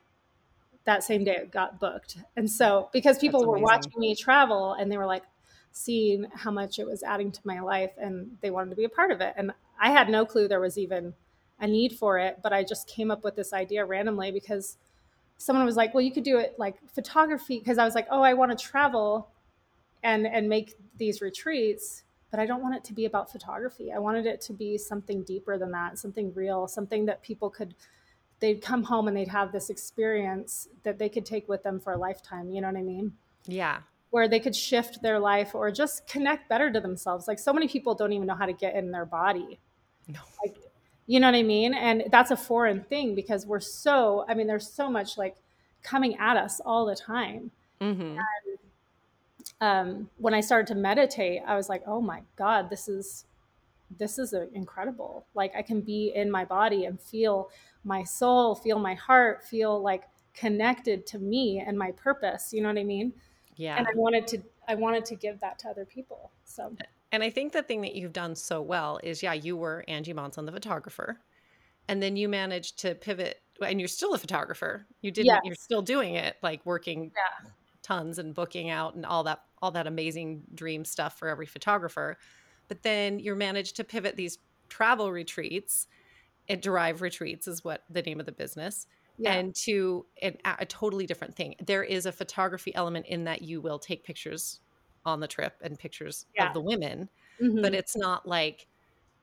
that 0.86 1.04
same 1.04 1.24
day, 1.24 1.36
it 1.36 1.52
got 1.52 1.80
booked. 1.80 2.18
And 2.36 2.50
so 2.50 2.90
because 2.92 3.20
people 3.20 3.46
were 3.46 3.60
watching 3.60 3.94
me 3.98 4.16
travel, 4.16 4.74
and 4.74 4.92
they 4.92 4.98
were 4.98 5.06
like 5.06 5.24
seeing 5.72 6.26
how 6.34 6.52
much 6.52 6.80
it 6.80 6.88
was 6.88 7.04
adding 7.04 7.32
to 7.32 7.42
my 7.44 7.60
life, 7.60 7.92
and 7.98 8.38
they 8.42 8.50
wanted 8.50 8.72
to 8.72 8.76
be 8.76 8.86
a 8.86 8.90
part 8.90 9.12
of 9.12 9.22
it. 9.22 9.34
And 9.38 9.52
I 9.80 9.92
had 9.92 10.10
no 10.10 10.26
clue 10.26 10.48
there 10.48 10.60
was 10.60 10.78
even 10.78 11.14
a 11.60 11.68
need 11.68 11.94
for 11.94 12.18
it, 12.18 12.40
but 12.42 12.54
I 12.54 12.64
just 12.64 12.88
came 12.88 13.12
up 13.12 13.24
with 13.24 13.36
this 13.36 13.54
idea 13.54 13.86
randomly 13.86 14.32
because 14.32 14.78
someone 15.38 15.66
was 15.66 15.76
like, 15.76 15.94
"Well, 15.94 16.02
you 16.02 16.12
could 16.12 16.24
do 16.24 16.38
it 16.38 16.56
like 16.58 16.76
photography." 16.90 17.60
Because 17.60 17.78
I 17.78 17.86
was 17.86 17.96
like, 17.96 18.08
"Oh, 18.10 18.22
I 18.22 18.34
want 18.34 18.58
to 18.58 18.66
travel." 18.66 19.30
And 20.04 20.28
and 20.28 20.48
make 20.48 20.76
these 20.98 21.22
retreats 21.22 22.04
but 22.32 22.40
i 22.40 22.46
don't 22.46 22.62
want 22.62 22.76
it 22.76 22.84
to 22.84 22.94
be 22.94 23.06
about 23.06 23.32
photography. 23.32 23.92
I 23.92 24.00
wanted 24.00 24.26
it 24.26 24.42
to 24.42 24.54
be 24.54 24.78
something 24.78 25.24
deeper 25.24 25.58
than 25.58 25.72
that 25.72 25.98
something 25.98 26.34
real 26.34 26.68
something 26.68 27.06
that 27.06 27.22
people 27.22 27.50
could 27.50 27.74
they'd 28.40 28.62
come 28.62 28.84
home 28.84 29.08
and 29.08 29.18
they'd 29.18 29.28
have 29.28 29.52
this 29.52 29.70
experience 29.70 30.70
that 30.84 30.98
they 30.98 31.10
could 31.10 31.26
take 31.26 31.50
with 31.50 31.64
them 31.64 31.80
for 31.80 31.94
a 31.94 31.98
lifetime 31.98 32.50
you 32.50 32.62
know 32.62 32.68
what 32.68 32.78
i 32.78 32.84
mean? 32.84 33.14
Yeah. 33.46 33.80
Where 34.12 34.28
they 34.28 34.40
could 34.40 34.56
shift 34.56 35.02
their 35.02 35.20
life 35.20 35.54
or 35.54 35.72
just 35.72 36.08
connect 36.08 36.50
better 36.50 36.72
to 36.72 36.80
themselves. 36.80 37.28
Like 37.28 37.40
so 37.40 37.54
many 37.54 37.68
people 37.68 37.94
don't 37.94 38.12
even 38.14 38.28
know 38.28 38.36
how 38.36 38.46
to 38.46 38.54
get 38.54 38.76
in 38.76 38.92
their 38.92 39.06
body. 39.06 39.60
No. 40.08 40.20
Like 40.44 40.58
you 41.08 41.20
know 41.20 41.28
what 41.28 41.36
i 41.36 41.44
mean? 41.44 41.74
And 41.74 42.04
that's 42.12 42.32
a 42.32 42.38
foreign 42.38 42.84
thing 42.84 43.16
because 43.16 43.46
we're 43.46 43.60
so 43.60 44.26
i 44.28 44.34
mean 44.34 44.48
there's 44.48 44.72
so 44.72 44.90
much 44.90 45.18
like 45.18 45.38
coming 45.84 46.18
at 46.18 46.38
us 46.38 46.60
all 46.60 46.86
the 46.86 46.96
time. 46.96 47.52
Mm-hmm. 47.82 48.18
Um, 49.62 50.10
when 50.18 50.34
I 50.34 50.42
started 50.42 50.68
to 50.74 50.76
meditate, 50.76 51.42
I 51.46 51.56
was 51.56 51.70
like, 51.70 51.84
oh 51.86 52.02
my 52.02 52.22
God, 52.36 52.70
this 52.70 52.88
is 52.88 53.26
this 53.98 54.20
is 54.20 54.34
incredible. 54.54 55.26
Like 55.34 55.52
I 55.56 55.62
can 55.62 55.82
be 55.82 56.14
in 56.16 56.30
my 56.30 56.46
body 56.46 56.86
and 56.86 57.00
feel 57.00 57.50
my 57.84 58.04
soul, 58.04 58.54
feel 58.54 58.78
my 58.78 58.94
heart, 58.94 59.44
feel 59.44 59.82
like 59.82 60.04
connected 60.34 61.08
to 61.08 61.20
me 61.20 61.64
and 61.66 61.78
my 61.78 61.92
purpose. 61.94 62.54
You 62.54 62.62
know 62.62 62.70
what 62.70 62.78
I 62.78 62.84
mean? 62.84 63.14
Yeah. 63.56 63.78
And 63.78 63.88
I 63.88 63.92
wanted 63.96 64.28
to 64.28 64.42
I 64.68 64.76
wanted 64.76 65.06
to 65.06 65.16
give 65.16 65.40
that 65.40 65.60
to 65.60 65.70
other 65.70 65.86
people. 65.86 66.32
So 66.46 66.76
and 67.12 67.24
I 67.24 67.30
think 67.32 67.52
the 67.52 67.64
thing 67.64 67.82
that 67.82 67.96
you've 67.96 68.14
done 68.14 68.36
so 68.36 68.62
well 68.62 69.00
is 69.04 69.24
yeah, 69.24 69.34
you 69.34 69.58
were 69.58 69.84
Angie 69.88 70.14
Monson, 70.14 70.46
the 70.46 70.52
photographer. 70.52 71.20
And 71.88 72.04
then 72.04 72.16
you 72.16 72.30
managed 72.30 72.78
to 72.80 72.94
pivot 72.94 73.42
and 73.66 73.82
you're 73.82 73.88
still 73.88 74.14
a 74.14 74.18
photographer. 74.20 74.86
You 75.02 75.10
didn't 75.10 75.26
yes. 75.26 75.40
you're 75.44 75.56
still 75.56 75.82
doing 75.82 76.14
it, 76.14 76.38
like 76.44 76.64
working 76.66 77.12
yeah 77.16 77.50
tons 77.90 78.20
and 78.20 78.36
booking 78.36 78.70
out 78.70 78.94
and 78.94 79.04
all 79.04 79.24
that 79.24 79.42
all 79.62 79.72
that 79.72 79.88
amazing 79.88 80.44
dream 80.54 80.86
stuff 80.86 81.18
for 81.18 81.28
every 81.28 81.46
photographer 81.46 82.18
but 82.68 82.84
then 82.84 83.20
you're 83.20 83.36
managed 83.36 83.76
to 83.76 83.84
pivot 83.84 84.16
these 84.16 84.38
travel 84.70 85.12
retreats 85.12 85.88
and 86.48 86.62
derive 86.62 87.02
retreats 87.02 87.48
is 87.48 87.64
what 87.64 87.84
the 87.90 88.02
name 88.02 88.20
of 88.20 88.26
the 88.26 88.32
business 88.32 88.88
yeah. 89.18 89.34
and 89.34 89.56
to 89.56 90.06
an, 90.22 90.38
a 90.60 90.66
totally 90.66 91.06
different 91.06 91.36
thing 91.36 91.56
there 91.66 91.84
is 91.84 92.06
a 92.06 92.12
photography 92.12 92.74
element 92.76 93.06
in 93.08 93.24
that 93.24 93.42
you 93.42 93.62
will 93.62 93.80
take 93.80 94.04
pictures 94.04 94.60
on 95.06 95.20
the 95.20 95.28
trip 95.28 95.56
and 95.62 95.80
pictures 95.80 96.26
yeah. 96.36 96.48
of 96.48 96.54
the 96.54 96.62
women 96.62 97.10
mm-hmm. 97.42 97.62
but 97.62 97.74
it's 97.74 97.96
not 97.96 98.28
like 98.28 98.68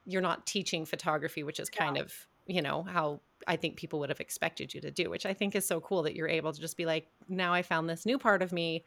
you're 0.05 0.23
not 0.23 0.47
teaching 0.47 0.85
photography 0.85 1.43
which 1.43 1.61
is 1.61 1.71
kind 1.71 1.97
yeah. 1.97 2.03
of 2.03 2.13
you 2.47 2.63
know 2.63 2.83
how 2.85 3.21
I 3.47 3.57
think 3.57 3.77
people 3.77 3.99
would 4.01 4.09
have 4.09 4.21
expected 4.21 4.75
you 4.75 4.81
to 4.81 4.91
do, 4.91 5.11
which 5.11 5.27
I 5.27 5.35
think 5.35 5.55
is 5.55 5.67
so 5.67 5.81
cool 5.81 6.03
that 6.03 6.15
you're 6.15 6.29
able 6.29 6.53
to 6.53 6.61
just 6.61 6.77
be 6.77 6.87
like, 6.87 7.09
now 7.29 7.53
I 7.53 7.63
found 7.63 7.89
this 7.89 8.07
new 8.07 8.19
part 8.19 8.43
of 8.43 8.53
me. 8.53 8.85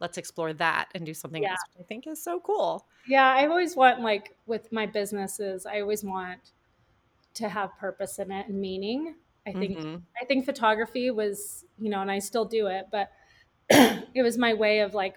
Let's 0.00 0.18
explore 0.18 0.52
that 0.54 0.88
and 0.94 1.04
do 1.04 1.14
something 1.14 1.42
yeah. 1.42 1.50
else, 1.50 1.58
I 1.78 1.82
think 1.82 2.06
is 2.06 2.22
so 2.22 2.40
cool. 2.40 2.86
Yeah, 3.06 3.34
I 3.34 3.46
always 3.46 3.76
want 3.76 4.00
like 4.00 4.36
with 4.46 4.70
my 4.72 4.86
businesses, 4.86 5.66
I 5.66 5.80
always 5.80 6.04
want 6.04 6.52
to 7.34 7.48
have 7.48 7.76
purpose 7.78 8.18
in 8.18 8.30
it 8.30 8.48
and 8.48 8.60
meaning. 8.60 9.14
I 9.46 9.52
think 9.52 9.78
mm-hmm. 9.78 9.96
I 10.20 10.24
think 10.26 10.44
photography 10.44 11.10
was, 11.10 11.64
you 11.78 11.90
know, 11.90 12.00
and 12.00 12.10
I 12.10 12.18
still 12.18 12.44
do 12.44 12.66
it, 12.66 12.86
but 12.92 13.10
it 13.70 14.22
was 14.22 14.38
my 14.38 14.54
way 14.54 14.80
of 14.80 14.94
like 14.94 15.16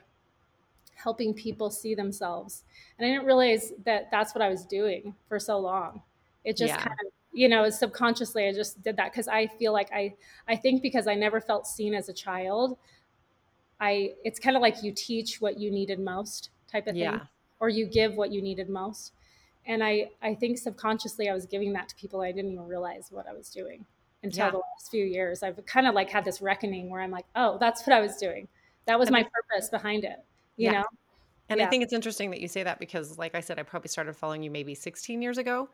helping 0.95 1.33
people 1.33 1.69
see 1.69 1.95
themselves. 1.95 2.63
And 2.97 3.05
I 3.05 3.09
didn't 3.11 3.25
realize 3.25 3.73
that 3.85 4.09
that's 4.11 4.33
what 4.33 4.41
I 4.41 4.49
was 4.49 4.65
doing 4.65 5.15
for 5.27 5.39
so 5.39 5.59
long. 5.59 6.01
It 6.43 6.57
just 6.57 6.73
yeah. 6.73 6.77
kind 6.77 6.97
of 7.05 7.11
you 7.33 7.47
know 7.47 7.69
subconsciously 7.69 8.45
i 8.47 8.51
just 8.51 8.81
did 8.81 8.97
that 8.97 9.11
because 9.11 9.27
i 9.27 9.47
feel 9.47 9.71
like 9.71 9.89
i 9.93 10.13
i 10.47 10.55
think 10.55 10.81
because 10.81 11.07
i 11.07 11.15
never 11.15 11.39
felt 11.39 11.65
seen 11.65 11.93
as 11.93 12.09
a 12.09 12.13
child 12.13 12.77
i 13.81 14.13
it's 14.23 14.39
kind 14.39 14.55
of 14.55 14.61
like 14.61 14.81
you 14.81 14.93
teach 14.93 15.41
what 15.41 15.59
you 15.59 15.69
needed 15.69 15.99
most 15.99 16.49
type 16.71 16.87
of 16.87 16.93
thing 16.93 17.03
yeah. 17.03 17.19
or 17.59 17.67
you 17.67 17.85
give 17.85 18.15
what 18.15 18.31
you 18.31 18.41
needed 18.41 18.69
most. 18.69 19.11
And 19.65 19.83
i 19.83 20.09
i 20.21 20.33
think 20.33 20.57
subconsciously 20.57 21.29
i 21.29 21.33
was 21.33 21.45
giving 21.45 21.73
that 21.73 21.89
to 21.89 21.95
people 21.95 22.21
i 22.21 22.31
didn't 22.31 22.53
even 22.53 22.65
realize 22.65 23.07
what 23.11 23.27
i 23.27 23.33
was 23.33 23.49
doing 23.49 23.85
until 24.23 24.45
yeah. 24.45 24.51
the 24.51 24.57
last 24.57 24.91
few 24.91 25.03
years. 25.03 25.41
I've 25.41 25.65
kind 25.65 25.87
of 25.87 25.95
like 25.95 26.09
had 26.09 26.23
this 26.23 26.41
reckoning 26.41 26.89
where 26.89 27.01
i'm 27.01 27.11
like 27.11 27.25
oh 27.35 27.57
that's 27.59 27.85
what 27.85 27.95
i 27.95 27.99
was 27.99 28.15
doing. 28.17 28.47
That 28.85 28.97
was 28.97 29.11
my 29.11 29.23
purpose 29.23 29.69
behind 29.69 30.03
it 30.03 30.23
you 30.61 30.71
yeah. 30.71 30.81
know? 30.81 30.85
And 31.49 31.61
I 31.61 31.65
think 31.65 31.83
it's 31.83 31.91
interesting 31.91 32.31
that 32.31 32.39
you 32.39 32.47
say 32.47 32.63
that 32.63 32.79
because, 32.79 33.17
like 33.17 33.35
I 33.35 33.41
said, 33.41 33.59
I 33.59 33.63
probably 33.63 33.89
started 33.89 34.15
following 34.15 34.41
you 34.41 34.49
maybe 34.49 34.73
16 34.73 35.21
years 35.21 35.37
ago. 35.37 35.69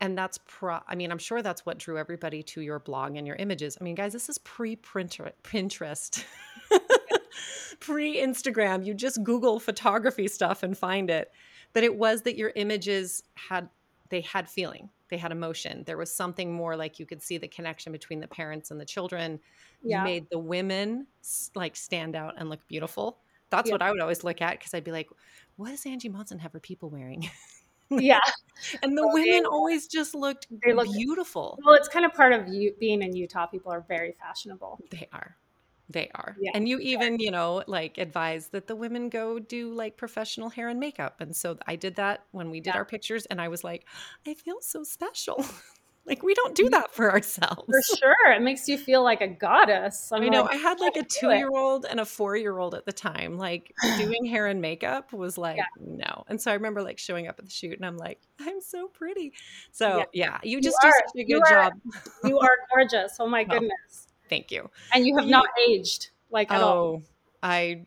And 0.00 0.16
that's 0.16 0.38
pro 0.46 0.78
i 0.86 0.94
mean 0.94 1.10
i'm 1.10 1.18
sure 1.18 1.42
that's 1.42 1.66
what 1.66 1.76
drew 1.78 1.98
everybody 1.98 2.40
to 2.44 2.60
your 2.60 2.78
blog 2.78 3.16
and 3.16 3.26
your 3.26 3.34
images. 3.34 3.76
I 3.80 3.82
mean 3.82 3.96
guys 3.96 4.12
this 4.12 4.28
is 4.28 4.38
pre 4.38 4.76
pinterest 4.76 6.22
pre 7.80 8.16
instagram 8.16 8.84
you 8.84 8.94
just 8.94 9.22
google 9.22 9.60
photography 9.60 10.28
stuff 10.28 10.62
and 10.62 10.76
find 10.76 11.10
it. 11.10 11.30
But 11.74 11.84
it 11.84 11.96
was 11.96 12.22
that 12.22 12.36
your 12.36 12.52
images 12.56 13.22
had 13.34 13.68
they 14.08 14.22
had 14.22 14.48
feeling 14.48 14.88
they 15.10 15.16
had 15.16 15.32
emotion. 15.32 15.84
There 15.86 15.96
was 15.96 16.14
something 16.14 16.52
more 16.52 16.76
like 16.76 16.98
you 16.98 17.06
could 17.06 17.22
see 17.22 17.38
the 17.38 17.48
connection 17.48 17.92
between 17.92 18.20
the 18.20 18.28
parents 18.28 18.70
and 18.70 18.80
the 18.80 18.84
children. 18.84 19.40
Yeah. 19.82 20.00
you 20.00 20.04
made 20.04 20.26
the 20.30 20.38
women 20.38 21.06
like 21.54 21.76
stand 21.76 22.16
out 22.16 22.34
and 22.36 22.50
look 22.50 22.66
beautiful. 22.68 23.18
That's 23.50 23.68
yeah. 23.68 23.74
what 23.74 23.82
i 23.82 23.90
would 23.90 24.00
always 24.00 24.24
look 24.24 24.42
at 24.42 24.58
because 24.58 24.74
i'd 24.74 24.84
be 24.84 24.92
like 24.92 25.08
what 25.56 25.70
does 25.70 25.86
angie 25.86 26.10
monson 26.10 26.38
have 26.38 26.52
her 26.52 26.60
people 26.60 26.90
wearing? 26.90 27.28
Yeah. 27.90 28.20
And 28.82 28.98
the 28.98 29.06
well, 29.06 29.14
women 29.14 29.44
they, 29.44 29.48
always 29.48 29.86
just 29.86 30.14
looked 30.14 30.46
they 30.62 30.74
look 30.74 30.92
beautiful. 30.92 31.58
Well 31.64 31.74
it's 31.74 31.88
kind 31.88 32.04
of 32.04 32.12
part 32.12 32.34
of 32.34 32.48
you 32.48 32.74
being 32.78 33.00
in 33.00 33.16
utah 33.16 33.46
people 33.46 33.72
are 33.72 33.84
very 33.88 34.14
fashionable. 34.20 34.78
They 34.90 35.08
are 35.12 35.36
they 35.90 36.10
are 36.14 36.36
yeah. 36.40 36.50
and 36.54 36.68
you 36.68 36.78
even 36.78 37.18
you 37.18 37.30
know 37.30 37.62
like 37.66 37.98
advise 37.98 38.48
that 38.48 38.66
the 38.66 38.76
women 38.76 39.08
go 39.08 39.38
do 39.38 39.72
like 39.72 39.96
professional 39.96 40.50
hair 40.50 40.68
and 40.68 40.78
makeup 40.78 41.20
and 41.20 41.34
so 41.34 41.56
i 41.66 41.76
did 41.76 41.96
that 41.96 42.24
when 42.32 42.50
we 42.50 42.60
did 42.60 42.74
yeah. 42.74 42.76
our 42.76 42.84
pictures 42.84 43.26
and 43.26 43.40
i 43.40 43.48
was 43.48 43.64
like 43.64 43.86
i 44.26 44.34
feel 44.34 44.58
so 44.60 44.82
special 44.82 45.44
Like 46.08 46.22
we 46.22 46.32
don't 46.32 46.54
do 46.54 46.64
mm-hmm. 46.64 46.70
that 46.70 46.94
for 46.94 47.12
ourselves. 47.12 47.64
For 47.66 47.96
sure. 47.96 48.32
It 48.32 48.40
makes 48.40 48.66
you 48.66 48.78
feel 48.78 49.04
like 49.04 49.20
a 49.20 49.28
goddess. 49.28 50.10
I'm 50.10 50.22
i 50.22 50.28
know. 50.28 50.42
Like, 50.42 50.54
I 50.54 50.56
had 50.56 50.80
like 50.80 50.96
a 50.96 51.04
two 51.04 51.30
year 51.30 51.50
old 51.50 51.84
and 51.84 52.00
a 52.00 52.06
four 52.06 52.34
year 52.34 52.58
old 52.58 52.74
at 52.74 52.86
the 52.86 52.92
time. 52.92 53.36
Like 53.36 53.74
doing 53.98 54.24
hair 54.24 54.46
and 54.46 54.60
makeup 54.60 55.12
was 55.12 55.36
like, 55.36 55.58
yeah. 55.58 55.64
no. 55.78 56.24
And 56.28 56.40
so 56.40 56.50
I 56.50 56.54
remember 56.54 56.82
like 56.82 56.98
showing 56.98 57.28
up 57.28 57.38
at 57.38 57.44
the 57.44 57.50
shoot 57.50 57.76
and 57.76 57.84
I'm 57.84 57.98
like, 57.98 58.20
I'm 58.40 58.62
so 58.62 58.88
pretty. 58.88 59.34
So 59.70 60.04
yeah, 60.14 60.38
you 60.42 60.62
just 60.62 60.78
you 60.82 60.88
do 60.90 60.96
are, 60.96 61.02
such 61.06 61.20
a 61.20 61.24
good 61.24 61.42
are, 61.42 61.64
job. 61.64 61.72
you 62.24 62.38
are 62.38 62.56
gorgeous. 62.74 63.16
Oh 63.20 63.28
my 63.28 63.44
goodness. 63.44 64.07
Thank 64.28 64.50
you. 64.50 64.70
And 64.92 65.06
you 65.06 65.16
have 65.16 65.26
not 65.26 65.46
aged 65.68 66.10
like 66.30 66.50
at 66.50 66.60
oh, 66.60 66.66
all. 66.66 67.02
I 67.42 67.86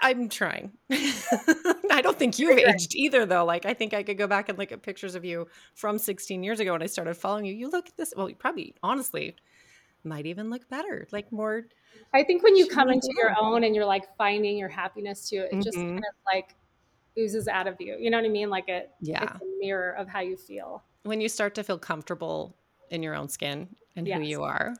I'm 0.00 0.28
trying. 0.28 0.72
I 0.90 2.00
don't 2.02 2.18
think 2.18 2.38
you've 2.38 2.58
aged 2.58 2.94
either, 2.94 3.26
though. 3.26 3.44
Like, 3.44 3.66
I 3.66 3.74
think 3.74 3.94
I 3.94 4.02
could 4.02 4.18
go 4.18 4.26
back 4.26 4.48
and 4.48 4.58
look 4.58 4.72
at 4.72 4.82
pictures 4.82 5.14
of 5.14 5.24
you 5.24 5.46
from 5.74 5.98
16 5.98 6.42
years 6.42 6.60
ago 6.60 6.72
when 6.72 6.82
I 6.82 6.86
started 6.86 7.14
following 7.14 7.44
you. 7.44 7.54
You 7.54 7.70
look 7.70 7.88
at 7.88 7.96
this. 7.96 8.12
Well, 8.16 8.28
you 8.28 8.34
probably, 8.34 8.74
honestly, 8.82 9.36
might 10.04 10.26
even 10.26 10.50
look 10.50 10.68
better. 10.68 11.06
Like 11.12 11.30
more. 11.32 11.66
I 12.14 12.22
think 12.24 12.42
when 12.42 12.56
you 12.56 12.66
come 12.66 12.90
into 12.90 13.08
your 13.16 13.34
own 13.38 13.64
and 13.64 13.74
you're 13.74 13.86
like 13.86 14.04
finding 14.16 14.56
your 14.56 14.68
happiness 14.68 15.28
too, 15.28 15.40
it 15.40 15.52
mm-hmm. 15.52 15.60
just 15.60 15.76
kind 15.76 15.98
of 15.98 16.14
like 16.32 16.54
oozes 17.18 17.48
out 17.48 17.66
of 17.66 17.76
you. 17.80 17.96
You 17.98 18.10
know 18.10 18.18
what 18.18 18.26
I 18.26 18.30
mean? 18.30 18.50
Like 18.50 18.68
it, 18.68 18.90
yeah, 19.00 19.22
it's 19.24 19.42
a 19.42 19.58
mirror 19.60 19.92
of 19.92 20.08
how 20.08 20.20
you 20.20 20.36
feel. 20.36 20.82
When 21.02 21.20
you 21.20 21.28
start 21.28 21.54
to 21.56 21.64
feel 21.64 21.78
comfortable 21.78 22.56
in 22.90 23.02
your 23.02 23.14
own 23.14 23.28
skin 23.28 23.68
and 23.96 24.06
yes. 24.06 24.18
who 24.18 24.24
you 24.24 24.42
are, 24.42 24.74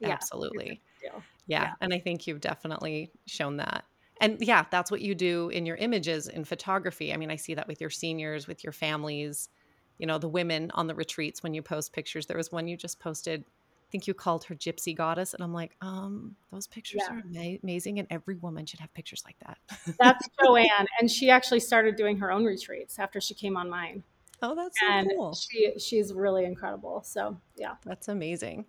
yeah. 0.00 0.08
absolutely. 0.08 0.80
Yeah. 1.02 1.20
yeah. 1.46 1.72
And 1.80 1.92
I 1.92 1.98
think 1.98 2.26
you've 2.26 2.40
definitely 2.40 3.10
shown 3.26 3.56
that 3.58 3.84
and 4.22 4.38
yeah 4.40 4.64
that's 4.70 4.90
what 4.90 5.02
you 5.02 5.14
do 5.14 5.50
in 5.50 5.66
your 5.66 5.76
images 5.76 6.28
in 6.28 6.44
photography 6.44 7.12
i 7.12 7.16
mean 7.18 7.30
i 7.30 7.36
see 7.36 7.52
that 7.52 7.68
with 7.68 7.80
your 7.80 7.90
seniors 7.90 8.46
with 8.46 8.64
your 8.64 8.72
families 8.72 9.50
you 9.98 10.06
know 10.06 10.16
the 10.16 10.28
women 10.28 10.70
on 10.74 10.86
the 10.86 10.94
retreats 10.94 11.42
when 11.42 11.52
you 11.52 11.60
post 11.60 11.92
pictures 11.92 12.26
there 12.26 12.36
was 12.36 12.50
one 12.50 12.66
you 12.66 12.76
just 12.76 12.98
posted 13.00 13.42
i 13.42 13.90
think 13.90 14.06
you 14.06 14.14
called 14.14 14.44
her 14.44 14.54
gypsy 14.54 14.96
goddess 14.96 15.34
and 15.34 15.42
i'm 15.42 15.52
like 15.52 15.76
um 15.82 16.34
those 16.50 16.66
pictures 16.66 17.02
yeah. 17.06 17.16
are 17.16 17.22
ama- 17.36 17.58
amazing 17.62 17.98
and 17.98 18.08
every 18.10 18.36
woman 18.36 18.64
should 18.64 18.80
have 18.80 18.92
pictures 18.94 19.22
like 19.26 19.36
that 19.44 19.58
that's 19.98 20.26
joanne 20.42 20.86
and 21.00 21.10
she 21.10 21.28
actually 21.28 21.60
started 21.60 21.96
doing 21.96 22.16
her 22.16 22.30
own 22.30 22.44
retreats 22.44 22.98
after 22.98 23.20
she 23.20 23.34
came 23.34 23.56
on 23.56 23.68
mine 23.68 24.02
oh 24.42 24.54
that's 24.54 24.78
so 24.78 24.86
and 24.88 25.10
cool 25.16 25.34
she 25.34 25.72
she's 25.78 26.12
really 26.12 26.44
incredible 26.44 27.02
so 27.04 27.36
yeah 27.56 27.74
that's 27.84 28.08
amazing 28.08 28.64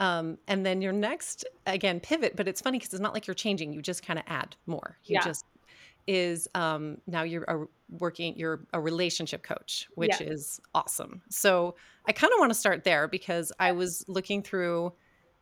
um, 0.00 0.36
and 0.48 0.66
then 0.66 0.82
your 0.82 0.92
next, 0.92 1.44
again, 1.64 2.00
pivot, 2.00 2.34
but 2.34 2.48
it's 2.48 2.60
funny 2.60 2.78
because 2.78 2.92
it's 2.92 3.00
not 3.00 3.14
like 3.14 3.28
you're 3.28 3.34
changing. 3.34 3.72
You 3.72 3.80
just 3.80 4.04
kind 4.04 4.18
of 4.18 4.24
add 4.26 4.56
more. 4.66 4.98
You 5.04 5.14
yeah. 5.14 5.24
just 5.24 5.44
is 6.08 6.48
um, 6.56 6.98
now 7.06 7.22
you're 7.22 7.44
a, 7.44 7.64
working, 8.00 8.36
you're 8.36 8.66
a 8.72 8.80
relationship 8.80 9.44
coach, 9.44 9.86
which 9.94 10.20
yeah. 10.20 10.26
is 10.26 10.60
awesome. 10.74 11.22
So 11.28 11.76
I 12.06 12.12
kind 12.12 12.32
of 12.32 12.40
want 12.40 12.50
to 12.50 12.58
start 12.58 12.82
there 12.82 13.06
because 13.06 13.52
I 13.60 13.70
was 13.70 14.04
looking 14.08 14.42
through 14.42 14.92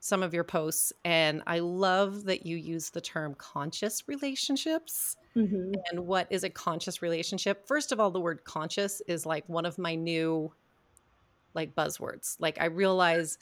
some 0.00 0.23
of 0.23 0.33
your 0.33 0.45
posts 0.45 0.92
and 1.04 1.42
I 1.47 1.59
love 1.59 2.25
that 2.25 2.47
you 2.47 2.57
use 2.57 2.90
the 2.90 3.00
term 3.00 3.35
conscious 3.35 4.09
relationships. 4.09 5.16
Mm-hmm. 5.37 5.73
And 5.90 6.07
what 6.07 6.26
is 6.30 6.42
a 6.42 6.50
conscious 6.50 7.02
relationship? 7.02 7.66
First 7.66 7.92
of 7.92 8.00
all, 8.00 8.11
the 8.11 8.21
word 8.21 8.45
conscious 8.45 9.02
is 9.07 9.26
like 9.26 9.49
one 9.49 9.66
of 9.66 9.78
my 9.78 9.95
new 9.95 10.52
like 11.54 11.75
buzzwords. 11.75 12.37
Like 12.40 12.61
I 12.61 12.66
realize 12.66 13.38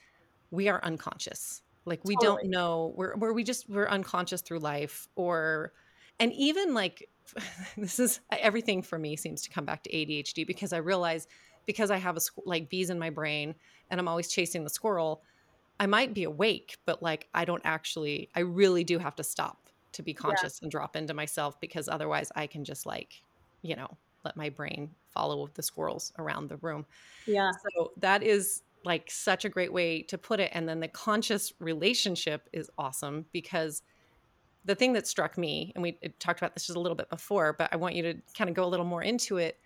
we 0.50 0.68
are 0.68 0.82
unconscious 0.82 1.62
like 1.88 2.04
we 2.04 2.14
totally. 2.16 2.42
don't 2.42 2.50
know 2.50 2.92
we're, 2.96 3.16
where 3.16 3.32
we 3.32 3.42
just 3.42 3.68
we're 3.68 3.88
unconscious 3.88 4.42
through 4.42 4.58
life 4.58 5.08
or 5.16 5.72
and 6.20 6.32
even 6.34 6.74
like 6.74 7.08
this 7.76 7.98
is 7.98 8.20
everything 8.30 8.82
for 8.82 8.98
me 8.98 9.16
seems 9.16 9.42
to 9.42 9.50
come 9.50 9.64
back 9.64 9.82
to 9.82 9.90
adhd 9.90 10.46
because 10.46 10.72
i 10.72 10.76
realize 10.76 11.26
because 11.66 11.90
i 11.90 11.96
have 11.96 12.16
a 12.16 12.20
like 12.44 12.68
bees 12.68 12.90
in 12.90 12.98
my 12.98 13.10
brain 13.10 13.54
and 13.90 13.98
i'm 13.98 14.08
always 14.08 14.28
chasing 14.28 14.64
the 14.64 14.70
squirrel 14.70 15.22
i 15.80 15.86
might 15.86 16.14
be 16.14 16.24
awake 16.24 16.76
but 16.86 17.02
like 17.02 17.28
i 17.34 17.44
don't 17.44 17.62
actually 17.64 18.28
i 18.34 18.40
really 18.40 18.84
do 18.84 18.98
have 18.98 19.14
to 19.16 19.24
stop 19.24 19.68
to 19.92 20.02
be 20.02 20.14
conscious 20.14 20.58
yeah. 20.60 20.66
and 20.66 20.70
drop 20.70 20.96
into 20.96 21.14
myself 21.14 21.60
because 21.60 21.88
otherwise 21.88 22.30
i 22.36 22.46
can 22.46 22.64
just 22.64 22.86
like 22.86 23.22
you 23.62 23.74
know 23.74 23.88
let 24.24 24.36
my 24.36 24.48
brain 24.48 24.90
follow 25.12 25.48
the 25.54 25.62
squirrels 25.62 26.12
around 26.18 26.48
the 26.48 26.56
room 26.58 26.84
yeah 27.26 27.50
so 27.74 27.92
that 27.96 28.22
is 28.22 28.62
like 28.84 29.10
such 29.10 29.44
a 29.44 29.48
great 29.48 29.72
way 29.72 30.02
to 30.02 30.18
put 30.18 30.40
it. 30.40 30.50
And 30.54 30.68
then 30.68 30.80
the 30.80 30.88
conscious 30.88 31.52
relationship 31.58 32.48
is 32.52 32.70
awesome 32.78 33.26
because 33.32 33.82
the 34.64 34.74
thing 34.74 34.92
that 34.94 35.06
struck 35.06 35.38
me, 35.38 35.72
and 35.74 35.82
we 35.82 35.98
talked 36.18 36.40
about 36.40 36.54
this 36.54 36.66
just 36.66 36.76
a 36.76 36.80
little 36.80 36.96
bit 36.96 37.10
before, 37.10 37.52
but 37.52 37.68
I 37.72 37.76
want 37.76 37.94
you 37.94 38.02
to 38.02 38.14
kind 38.36 38.50
of 38.50 38.56
go 38.56 38.64
a 38.64 38.66
little 38.66 38.86
more 38.86 39.02
into 39.02 39.38
it. 39.38 39.58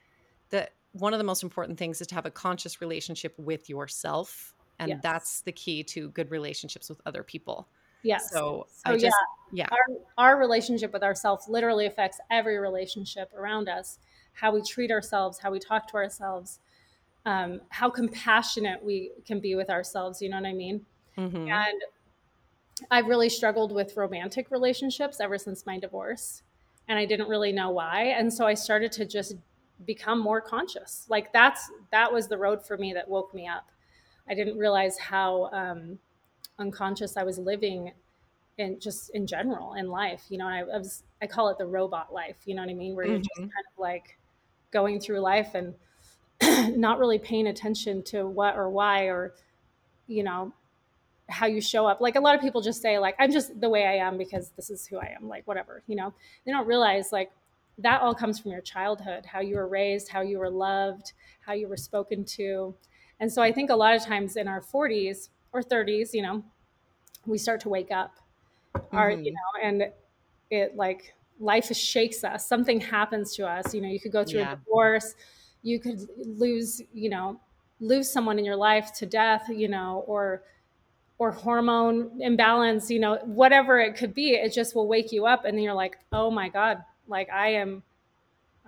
That 0.50 0.74
one 0.92 1.14
of 1.14 1.18
the 1.18 1.24
most 1.24 1.42
important 1.42 1.78
things 1.78 2.00
is 2.00 2.06
to 2.08 2.14
have 2.14 2.26
a 2.26 2.30
conscious 2.30 2.80
relationship 2.80 3.34
with 3.38 3.68
yourself. 3.68 4.54
And 4.82 4.90
yes. 4.90 5.00
that's 5.02 5.40
the 5.42 5.52
key 5.52 5.84
to 5.84 6.08
good 6.10 6.30
relationships 6.30 6.88
with 6.88 7.00
other 7.06 7.22
people. 7.22 7.68
Yes. 8.02 8.30
So, 8.32 8.66
so 8.68 8.92
I 8.92 8.98
just, 8.98 9.14
yeah, 9.52 9.68
yeah. 9.70 9.76
Our, 10.18 10.32
our 10.32 10.40
relationship 10.40 10.92
with 10.92 11.04
ourselves 11.04 11.46
literally 11.48 11.86
affects 11.86 12.18
every 12.30 12.58
relationship 12.58 13.30
around 13.36 13.68
us. 13.68 13.98
How 14.32 14.52
we 14.52 14.62
treat 14.62 14.90
ourselves, 14.90 15.38
how 15.38 15.52
we 15.52 15.60
talk 15.60 15.86
to 15.88 15.94
ourselves, 15.94 16.58
um, 17.26 17.60
how 17.68 17.88
compassionate 17.90 18.82
we 18.82 19.12
can 19.24 19.38
be 19.38 19.54
with 19.54 19.70
ourselves. 19.70 20.20
You 20.20 20.30
know 20.30 20.38
what 20.38 20.46
I 20.46 20.52
mean? 20.52 20.84
Mm-hmm. 21.16 21.48
And 21.48 21.82
I've 22.90 23.06
really 23.06 23.28
struggled 23.28 23.70
with 23.70 23.96
romantic 23.96 24.50
relationships 24.50 25.20
ever 25.20 25.38
since 25.38 25.64
my 25.64 25.78
divorce. 25.78 26.42
And 26.88 26.98
I 26.98 27.04
didn't 27.04 27.28
really 27.28 27.52
know 27.52 27.70
why. 27.70 28.06
And 28.06 28.32
so 28.32 28.46
I 28.46 28.54
started 28.54 28.90
to 28.92 29.04
just 29.04 29.36
become 29.86 30.18
more 30.18 30.40
conscious. 30.40 31.06
Like 31.08 31.32
that's 31.32 31.70
that 31.92 32.12
was 32.12 32.26
the 32.26 32.38
road 32.38 32.66
for 32.66 32.76
me 32.76 32.92
that 32.94 33.08
woke 33.08 33.32
me 33.32 33.46
up. 33.46 33.70
I 34.28 34.34
didn't 34.34 34.58
realize 34.58 34.98
how 34.98 35.50
um, 35.52 35.98
unconscious 36.58 37.16
I 37.16 37.24
was 37.24 37.38
living 37.38 37.92
in 38.58 38.78
just 38.78 39.10
in 39.10 39.26
general 39.26 39.74
in 39.74 39.88
life. 39.88 40.24
You 40.28 40.38
know, 40.38 40.46
I, 40.46 40.60
I, 40.60 40.78
was 40.78 41.02
I 41.20 41.26
call 41.26 41.48
it 41.48 41.58
the 41.58 41.66
robot 41.66 42.12
life. 42.12 42.36
You 42.44 42.54
know 42.54 42.62
what 42.62 42.70
I 42.70 42.74
mean? 42.74 42.94
Where 42.94 43.06
you're 43.06 43.18
mm-hmm. 43.18 43.22
just 43.22 43.40
kind 43.40 43.66
of 43.72 43.78
like 43.78 44.18
going 44.70 45.00
through 45.00 45.20
life 45.20 45.54
and 45.54 45.74
not 46.78 46.98
really 46.98 47.18
paying 47.18 47.46
attention 47.46 48.02
to 48.02 48.26
what 48.26 48.56
or 48.56 48.68
why 48.68 49.04
or 49.04 49.34
you 50.06 50.22
know 50.22 50.52
how 51.28 51.46
you 51.46 51.60
show 51.60 51.86
up 51.86 52.00
like 52.00 52.16
a 52.16 52.20
lot 52.20 52.34
of 52.34 52.40
people 52.40 52.60
just 52.60 52.82
say 52.82 52.98
like 52.98 53.14
i'm 53.18 53.30
just 53.30 53.58
the 53.60 53.68
way 53.68 53.86
i 53.86 53.94
am 53.94 54.18
because 54.18 54.50
this 54.56 54.70
is 54.70 54.86
who 54.86 54.98
i 54.98 55.14
am 55.16 55.28
like 55.28 55.46
whatever 55.46 55.82
you 55.86 55.94
know 55.94 56.12
they 56.44 56.50
don't 56.50 56.66
realize 56.66 57.12
like 57.12 57.30
that 57.78 58.02
all 58.02 58.14
comes 58.14 58.40
from 58.40 58.50
your 58.50 58.60
childhood 58.60 59.24
how 59.24 59.40
you 59.40 59.56
were 59.56 59.68
raised 59.68 60.08
how 60.08 60.20
you 60.20 60.38
were 60.38 60.50
loved 60.50 61.12
how 61.46 61.52
you 61.52 61.68
were 61.68 61.76
spoken 61.76 62.24
to 62.24 62.74
and 63.22 63.32
so 63.32 63.40
i 63.40 63.50
think 63.50 63.70
a 63.70 63.74
lot 63.74 63.94
of 63.94 64.04
times 64.04 64.36
in 64.36 64.46
our 64.46 64.60
40s 64.60 65.30
or 65.54 65.62
30s 65.62 66.12
you 66.12 66.20
know 66.20 66.44
we 67.24 67.38
start 67.38 67.60
to 67.60 67.70
wake 67.70 67.90
up 67.90 68.16
mm-hmm. 68.76 68.96
our 68.96 69.10
you 69.10 69.32
know 69.32 69.62
and 69.62 69.84
it 70.50 70.76
like 70.76 71.14
life 71.42 71.74
shakes 71.74 72.24
us. 72.24 72.46
Something 72.46 72.80
happens 72.80 73.34
to 73.36 73.46
us. 73.46 73.74
You 73.74 73.80
know 73.80 73.88
you 73.88 74.00
could 74.00 74.12
go 74.12 74.24
through 74.24 74.40
yeah. 74.40 74.52
a 74.52 74.56
divorce. 74.56 75.14
You 75.62 75.80
could 75.80 76.00
lose 76.16 76.80
you 76.92 77.10
know 77.10 77.40
lose 77.80 78.10
someone 78.10 78.38
in 78.38 78.44
your 78.44 78.56
life 78.56 78.92
to 78.94 79.06
death 79.06 79.48
you 79.48 79.68
know 79.68 80.04
or 80.06 80.42
or 81.18 81.32
hormone 81.32 82.10
imbalance 82.20 82.90
you 82.90 83.00
know 83.00 83.16
whatever 83.24 83.80
it 83.80 83.96
could 83.96 84.14
be 84.14 84.30
it 84.30 84.52
just 84.52 84.76
will 84.76 84.86
wake 84.86 85.10
you 85.10 85.26
up 85.26 85.44
and 85.44 85.56
then 85.56 85.64
you're 85.64 85.74
like 85.74 85.98
oh 86.12 86.30
my 86.30 86.48
god 86.48 86.78
like 87.08 87.28
i 87.30 87.48
am 87.48 87.82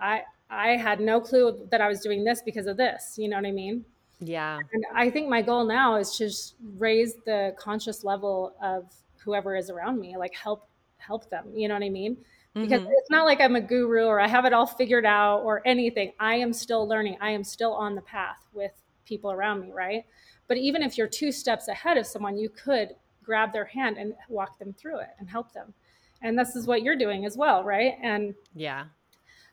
i 0.01 0.21
i 0.49 0.71
had 0.71 0.99
no 0.99 1.21
clue 1.21 1.65
that 1.71 1.79
i 1.79 1.87
was 1.87 2.01
doing 2.01 2.25
this 2.25 2.41
because 2.41 2.67
of 2.67 2.75
this. 2.75 3.15
You 3.17 3.29
know 3.29 3.37
what 3.37 3.45
i 3.45 3.51
mean 3.51 3.85
yeah 4.19 4.59
and 4.73 4.85
i 4.93 5.09
think 5.09 5.27
my 5.29 5.41
goal 5.41 5.65
now 5.65 5.95
is 5.95 6.11
to 6.11 6.25
just 6.25 6.55
raise 6.77 7.15
the 7.25 7.53
conscious 7.57 8.03
level 8.03 8.55
of 8.61 8.93
whoever 9.17 9.55
is 9.55 9.69
around 9.69 9.99
me 9.99 10.15
like 10.17 10.33
help 10.33 10.67
help 10.97 11.29
them 11.29 11.45
you 11.53 11.67
know 11.67 11.73
what 11.73 11.83
i 11.83 11.89
mean 11.89 12.17
because 12.61 12.81
Mhm. 12.81 12.87
it's 12.89 13.09
not 13.09 13.25
like 13.25 13.41
I'm 13.41 13.57
a 13.57 13.61
guru 13.61 14.05
or 14.05 14.19
I 14.21 14.27
have 14.27 14.45
it 14.45 14.53
all 14.53 14.65
figured 14.65 15.05
out 15.05 15.41
or 15.41 15.61
anything. 15.67 16.13
I 16.21 16.35
am 16.35 16.53
still 16.53 16.87
learning. 16.87 17.17
I 17.19 17.31
am 17.31 17.43
still 17.43 17.73
on 17.73 17.95
the 17.95 18.01
path 18.01 18.47
with 18.53 18.71
people 19.03 19.29
around 19.29 19.59
me, 19.59 19.71
right? 19.73 20.05
But 20.47 20.55
even 20.57 20.81
if 20.81 20.97
you're 20.97 21.09
two 21.09 21.33
steps 21.33 21.67
ahead 21.67 21.97
of 21.97 22.07
someone, 22.07 22.37
you 22.37 22.47
could 22.47 22.95
grab 23.23 23.51
their 23.51 23.65
hand 23.65 23.97
and 23.97 24.13
walk 24.29 24.57
them 24.57 24.71
through 24.71 24.99
it 24.99 25.09
and 25.19 25.29
help 25.29 25.51
them. 25.51 25.73
And 26.21 26.39
this 26.39 26.55
is 26.55 26.65
what 26.65 26.81
you're 26.81 26.95
doing 26.95 27.25
as 27.25 27.35
well, 27.35 27.61
right? 27.63 27.95
And 28.01 28.33
Yeah. 28.53 28.85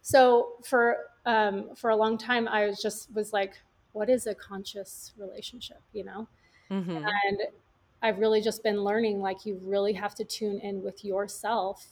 so 0.01 0.53
for 0.65 1.11
um, 1.27 1.75
for 1.77 1.91
a 1.91 1.97
long 1.97 2.17
time, 2.19 2.49
I 2.49 2.67
was 2.67 2.81
just 2.81 3.13
was 3.15 3.33
like, 3.33 3.55
what 3.93 4.09
is 4.11 4.27
a 4.27 4.35
conscious 4.35 5.13
relationship? 5.17 5.81
You 5.93 6.05
know, 6.05 6.29
hmm 6.71 7.07
and 7.29 7.39
I've 8.03 8.19
really 8.19 8.41
just 8.41 8.63
been 8.63 8.83
learning 8.85 9.21
like 9.21 9.47
you 9.47 9.61
really 9.63 9.93
have 9.95 10.15
to 10.17 10.25
tune 10.25 10.59
in 10.61 10.83
with 10.83 11.05
yourself 11.05 11.87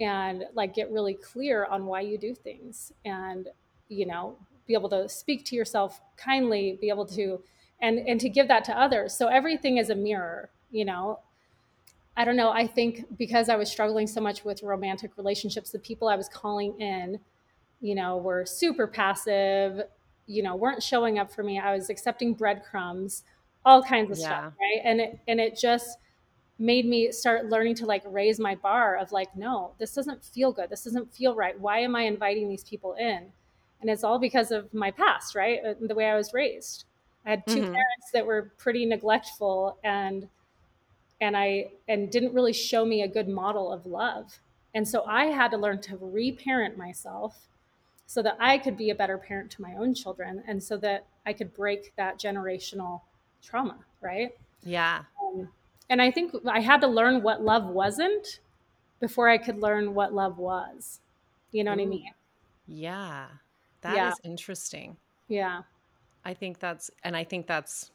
and 0.00 0.44
like 0.54 0.74
get 0.74 0.90
really 0.90 1.14
clear 1.14 1.64
on 1.66 1.86
why 1.86 2.00
you 2.02 2.18
do 2.18 2.34
things 2.34 2.92
and 3.04 3.48
you 3.88 4.06
know 4.06 4.36
be 4.66 4.74
able 4.74 4.88
to 4.90 5.08
speak 5.08 5.44
to 5.46 5.56
yourself 5.56 6.00
kindly 6.16 6.76
be 6.80 6.88
able 6.88 7.06
to 7.06 7.42
and 7.80 7.98
and 8.00 8.20
to 8.20 8.28
give 8.28 8.48
that 8.48 8.64
to 8.64 8.78
others. 8.78 9.14
So 9.14 9.28
everything 9.28 9.78
is 9.78 9.90
a 9.90 9.94
mirror 9.94 10.50
you 10.70 10.84
know? 10.84 11.20
I 12.16 12.24
don't 12.24 12.36
know 12.36 12.50
i 12.50 12.66
think 12.66 13.18
because 13.18 13.48
i 13.48 13.56
was 13.56 13.70
struggling 13.70 14.06
so 14.06 14.20
much 14.20 14.44
with 14.44 14.62
romantic 14.62 15.16
relationships 15.18 15.70
the 15.70 15.78
people 15.78 16.08
i 16.08 16.16
was 16.16 16.28
calling 16.28 16.80
in 16.80 17.20
you 17.80 17.94
know 17.94 18.16
were 18.16 18.46
super 18.46 18.86
passive 18.86 19.82
you 20.26 20.42
know 20.42 20.56
weren't 20.56 20.82
showing 20.82 21.18
up 21.18 21.30
for 21.32 21.42
me. 21.42 21.58
I 21.58 21.74
was 21.74 21.90
accepting 21.90 22.34
breadcrumbs 22.34 23.24
all 23.64 23.82
kinds 23.82 24.10
of 24.12 24.18
Yeah. 24.18 24.18
stuff 24.18 24.44
right? 24.60 24.80
And 24.84 25.00
it 25.00 25.20
and 25.28 25.40
it 25.40 25.56
just 25.58 25.98
made 26.58 26.86
me 26.86 27.12
start 27.12 27.46
learning 27.46 27.74
to 27.76 27.86
like 27.86 28.02
raise 28.06 28.40
my 28.40 28.54
bar 28.54 28.96
of 28.96 29.12
like 29.12 29.34
no 29.36 29.74
this 29.78 29.94
doesn't 29.94 30.24
feel 30.24 30.52
good. 30.52 30.70
This 30.70 30.84
doesn't 30.84 31.14
feel 31.14 31.34
right. 31.34 31.58
Why 31.60 31.80
am 31.80 31.96
i 31.96 32.02
inviting 32.02 32.48
these 32.48 32.64
people 32.64 32.94
in? 32.94 33.32
And 33.80 33.90
it's 33.90 34.04
all 34.04 34.18
because 34.18 34.50
of 34.52 34.72
my 34.74 34.90
past 34.90 35.34
right? 35.34 35.60
Uh, 35.64 35.74
the 35.80 35.94
way 35.94 36.06
i 36.10 36.16
was 36.16 36.32
raised. 36.34 36.84
I 37.26 37.30
had 37.30 37.46
2 37.48 37.60
Mhm. 37.60 37.64
parents 37.64 38.10
that 38.12 38.26
were 38.26 38.52
pretty 38.58 38.86
neglectful 38.86 39.78
and 39.84 40.28
and 41.20 41.36
i 41.36 41.70
and 41.88 42.10
didn't 42.10 42.34
really 42.34 42.52
show 42.52 42.84
me 42.84 43.02
a 43.02 43.08
good 43.08 43.28
model 43.28 43.72
of 43.72 43.86
love. 43.86 44.40
And 44.74 44.86
so 44.88 45.04
i 45.04 45.26
had 45.26 45.50
to 45.52 45.56
learn 45.58 45.80
to 45.82 45.96
reparent 46.00 46.76
myself 46.78 47.48
so 48.06 48.22
that 48.22 48.36
i 48.40 48.56
could 48.56 48.76
be 48.76 48.90
a 48.90 48.94
better 48.94 49.18
parent 49.18 49.50
to 49.50 49.60
my 49.62 49.74
own 49.76 49.92
children 49.94 50.42
and 50.46 50.62
so 50.62 50.76
that 50.76 51.06
i 51.26 51.32
could 51.32 51.52
break 51.54 51.92
that 51.96 52.18
generational 52.18 53.00
trauma 53.42 53.76
right 54.00 54.32
Yeah. 54.62 55.02
um, 55.22 55.48
and 55.88 56.02
I 56.02 56.10
think 56.10 56.32
I 56.48 56.58
had 56.60 56.80
to 56.80 56.88
learn 56.88 57.22
what 57.22 57.42
love 57.42 57.66
wasn't 57.66 58.40
before 58.98 59.28
I 59.28 59.38
could 59.38 59.58
learn 59.58 59.94
what 59.94 60.12
love 60.12 60.36
was. 60.36 60.98
You 61.52 61.62
know 61.62 61.70
what 61.70 61.80
I 61.80 61.84
mean? 61.84 62.10
Yeah. 62.66 63.26
That 63.82 63.92
is 63.92 63.96
Yeah. 63.96 64.12
interesting. 64.28 64.96
Yeah. 65.28 65.62
I 66.24 66.34
think 66.34 66.58
that's, 66.58 66.90
and 67.04 67.16
I 67.16 67.22
think 67.22 67.46
that's 67.46 67.92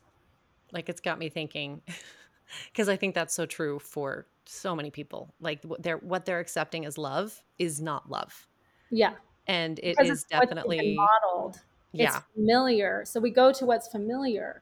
like, 0.71 0.87
it's 0.87 1.01
got 1.01 1.19
me 1.19 1.27
thinking 1.27 1.81
because 2.71 2.87
I 2.87 2.95
think 2.95 3.13
that's 3.13 3.33
so 3.33 3.45
true 3.45 3.77
for 3.77 4.25
so 4.45 4.73
many 4.73 4.89
people. 4.89 5.33
Like, 5.41 5.61
what 5.65 5.83
they're, 5.83 5.97
what 5.97 6.23
they're 6.25 6.39
accepting 6.39 6.85
as 6.85 6.97
love 6.97 7.43
is 7.59 7.81
not 7.81 8.09
love. 8.09 8.47
Yeah. 8.89 9.15
And 9.51 9.79
it 9.79 9.97
Because 9.97 10.09
is 10.09 10.23
definitely, 10.23 10.95
modeled. 10.95 11.59
yeah. 11.91 12.17
It's 12.17 12.25
familiar. 12.33 13.03
So 13.05 13.19
we 13.19 13.31
go 13.31 13.51
to 13.51 13.65
what's 13.65 13.87
familiar, 13.89 14.61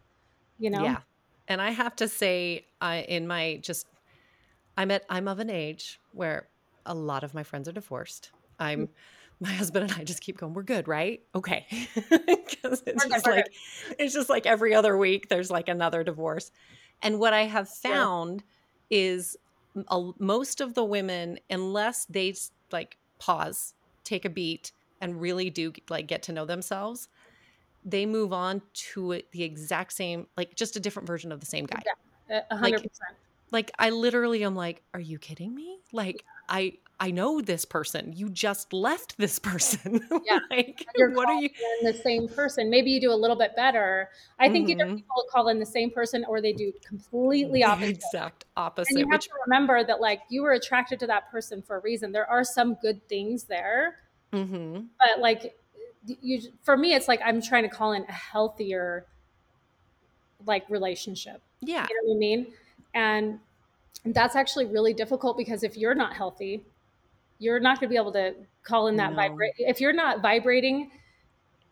you 0.58 0.72
know? 0.72 0.84
Yeah. 0.84 0.98
And 1.48 1.62
I 1.62 1.70
have 1.70 1.96
to 1.98 2.08
say, 2.08 2.66
I 2.82 3.02
in 3.02 3.28
my 3.28 3.60
just 3.62 3.86
I'm 4.78 4.90
at 4.92 5.04
I'm 5.10 5.28
of 5.28 5.40
an 5.40 5.50
age 5.50 6.00
where 6.14 6.48
a 6.86 6.94
lot 6.96 7.24
of 7.24 7.34
my 7.34 7.44
friends 7.44 7.68
are 7.70 7.72
divorced. 7.72 8.32
I'm 8.60 8.88
mm-hmm. 8.88 8.94
my 9.42 9.52
husband 9.52 9.90
and 9.90 10.00
I 10.00 10.04
just 10.04 10.22
keep 10.22 10.38
going, 10.38 10.54
we're 10.54 10.64
good, 10.64 10.88
right? 10.88 11.22
Okay. 11.36 11.66
Because 12.60 12.84
it's 12.86 13.06
just 13.06 13.26
like 13.26 13.46
it's 13.98 14.14
just 14.14 14.30
like 14.30 14.46
every 14.46 14.74
other 14.74 14.98
week 14.98 15.30
there's 15.30 15.50
like 15.50 15.70
another 15.70 16.04
divorce. 16.04 16.52
And 17.02 17.20
what 17.20 17.32
I 17.34 17.44
have 17.44 17.70
Yeah. 17.84 17.92
found 17.92 18.44
is 18.90 19.38
m- 19.76 19.86
a- 19.90 20.12
most 20.20 20.60
of 20.62 20.74
the 20.74 20.84
women, 20.84 21.40
unless 21.50 22.06
they 22.06 22.34
like 22.72 22.98
pause, 23.20 23.76
take 24.04 24.26
a 24.26 24.30
beat, 24.30 24.74
and 25.02 25.20
really 25.22 25.50
do 25.50 25.74
like 25.90 26.08
get 26.08 26.24
to 26.24 26.32
know 26.34 26.46
themselves, 26.46 27.08
they 27.84 28.06
move 28.06 28.34
on 28.34 28.62
to 28.74 29.22
the 29.32 29.44
exact 29.44 29.94
same, 29.94 30.28
like 30.38 30.56
just 30.56 30.76
a 30.76 30.80
different 30.80 31.08
version 31.08 31.32
of 31.32 31.40
the 31.40 31.46
same 31.46 31.66
guy. 31.66 31.82
A 32.30 32.44
a 32.52 32.58
hundred 32.58 32.80
percent. 32.80 33.18
Like 33.52 33.72
I 33.80 33.90
literally 33.90 34.44
am 34.44 34.56
like, 34.56 34.84
are 34.94 35.00
you 35.00 35.18
kidding 35.18 35.56
me? 35.56 35.80
Like 35.92 36.24
I 36.50 36.74
I 37.00 37.12
know 37.12 37.42
this 37.42 37.66
person. 37.66 38.14
You 38.14 38.30
just 38.30 38.74
left 38.74 39.18
this 39.18 39.40
person. 39.50 40.02
Yeah. 40.26 40.40
like 40.52 40.86
You're 40.96 41.12
what 41.12 41.30
are 41.30 41.34
you? 41.34 41.50
in 41.82 41.86
the 41.92 41.94
same 41.94 42.28
person. 42.28 42.70
Maybe 42.70 42.92
you 42.92 43.02
do 43.02 43.12
a 43.12 43.16
little 43.16 43.38
bit 43.38 43.56
better. 43.56 44.10
I 44.38 44.50
think 44.50 44.70
either 44.70 44.86
Mhm. 44.86 44.96
people 44.98 45.24
call 45.32 45.48
in 45.48 45.60
the 45.60 45.66
same 45.66 45.92
person 45.92 46.26
or 46.26 46.42
they 46.42 46.54
do 46.54 46.72
completely 46.86 47.64
opposite. 47.64 47.90
exact 47.90 48.46
And 48.46 48.58
opposite. 48.58 49.00
you 49.00 49.08
have 49.12 49.12
Which 49.12 49.26
to 49.26 49.30
remember 49.46 49.84
that 49.84 50.02
like 50.02 50.22
you 50.30 50.42
were 50.44 50.52
attracted 50.54 51.00
to 51.00 51.08
that 51.08 51.30
person 51.32 51.62
for 51.62 51.78
a 51.78 51.80
reason. 51.80 52.12
There 52.12 52.30
are 52.30 52.44
some 52.44 52.76
good 52.76 53.08
things 53.08 53.46
there. 53.46 53.98
Hmm 54.32 54.82
but 55.00 55.20
like 55.20 55.56
you 56.22 56.42
for 56.64 56.78
me 56.78 56.94
it's 56.94 57.08
like 57.08 57.20
i'm 57.26 57.42
trying 57.42 57.64
to 57.64 57.70
call 57.70 57.94
in 57.94 58.04
a 58.04 58.12
healthier 58.12 59.06
like 60.46 60.70
relationship 60.70 61.42
yeah. 61.62 61.88
you 61.90 61.96
know 61.96 62.10
what 62.10 62.16
i 62.16 62.20
mean 62.20 62.48
and 62.94 63.40
that's 64.06 64.36
actually 64.36 64.66
really 64.66 64.94
difficult 64.94 65.38
because 65.38 65.64
if 65.64 65.76
you're 65.76 65.96
not 65.96 66.14
healthy 66.14 66.64
you're 67.40 67.60
not 67.60 67.80
going 67.80 67.88
to 67.88 67.92
be 67.92 67.98
able 67.98 68.12
to 68.12 68.34
call 68.64 68.88
in 68.88 68.96
that 68.96 69.12
No. 69.12 69.16
vibrate 69.18 69.54
if 69.58 69.82
you're 69.82 69.94
not 69.94 70.22
vibrating 70.22 70.92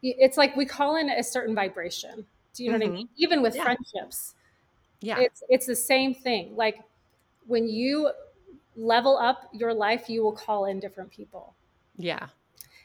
it's 0.03 0.37
like 0.37 0.55
we 0.55 0.65
call 0.65 0.97
in 0.97 1.09
a 1.09 1.23
certain 1.23 1.55
vibration 1.55 2.25
do 2.53 2.63
you 2.63 2.71
know 2.71 2.77
what 2.77 2.87
i 2.87 2.89
mean 2.89 3.09
even 3.17 3.41
with 3.41 3.55
Yeah. 3.55 3.63
friendships 3.63 4.35
Yeah. 5.01 5.19
it's 5.19 5.43
it's 5.49 5.65
the 5.65 5.75
same 5.75 6.13
thing 6.13 6.55
like 6.55 6.79
when 7.47 7.67
you 7.67 8.11
level 8.75 9.17
up 9.17 9.49
your 9.53 9.73
life 9.73 10.09
you 10.09 10.21
will 10.21 10.33
call 10.33 10.65
in 10.65 10.79
different 10.79 11.11
people 11.11 11.53
yeah. 11.99 12.27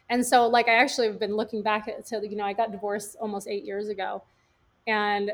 And 0.08 0.24
so, 0.24 0.46
like, 0.46 0.68
I 0.68 0.74
actually 0.74 1.06
have 1.06 1.18
been 1.18 1.36
looking 1.36 1.62
back 1.62 1.88
at, 1.88 2.04
to, 2.06 2.20
you 2.28 2.36
know, 2.36 2.44
I 2.44 2.52
got 2.52 2.72
divorced 2.72 3.16
almost 3.20 3.48
eight 3.48 3.64
years 3.64 3.88
ago. 3.88 4.22
And, 4.86 5.32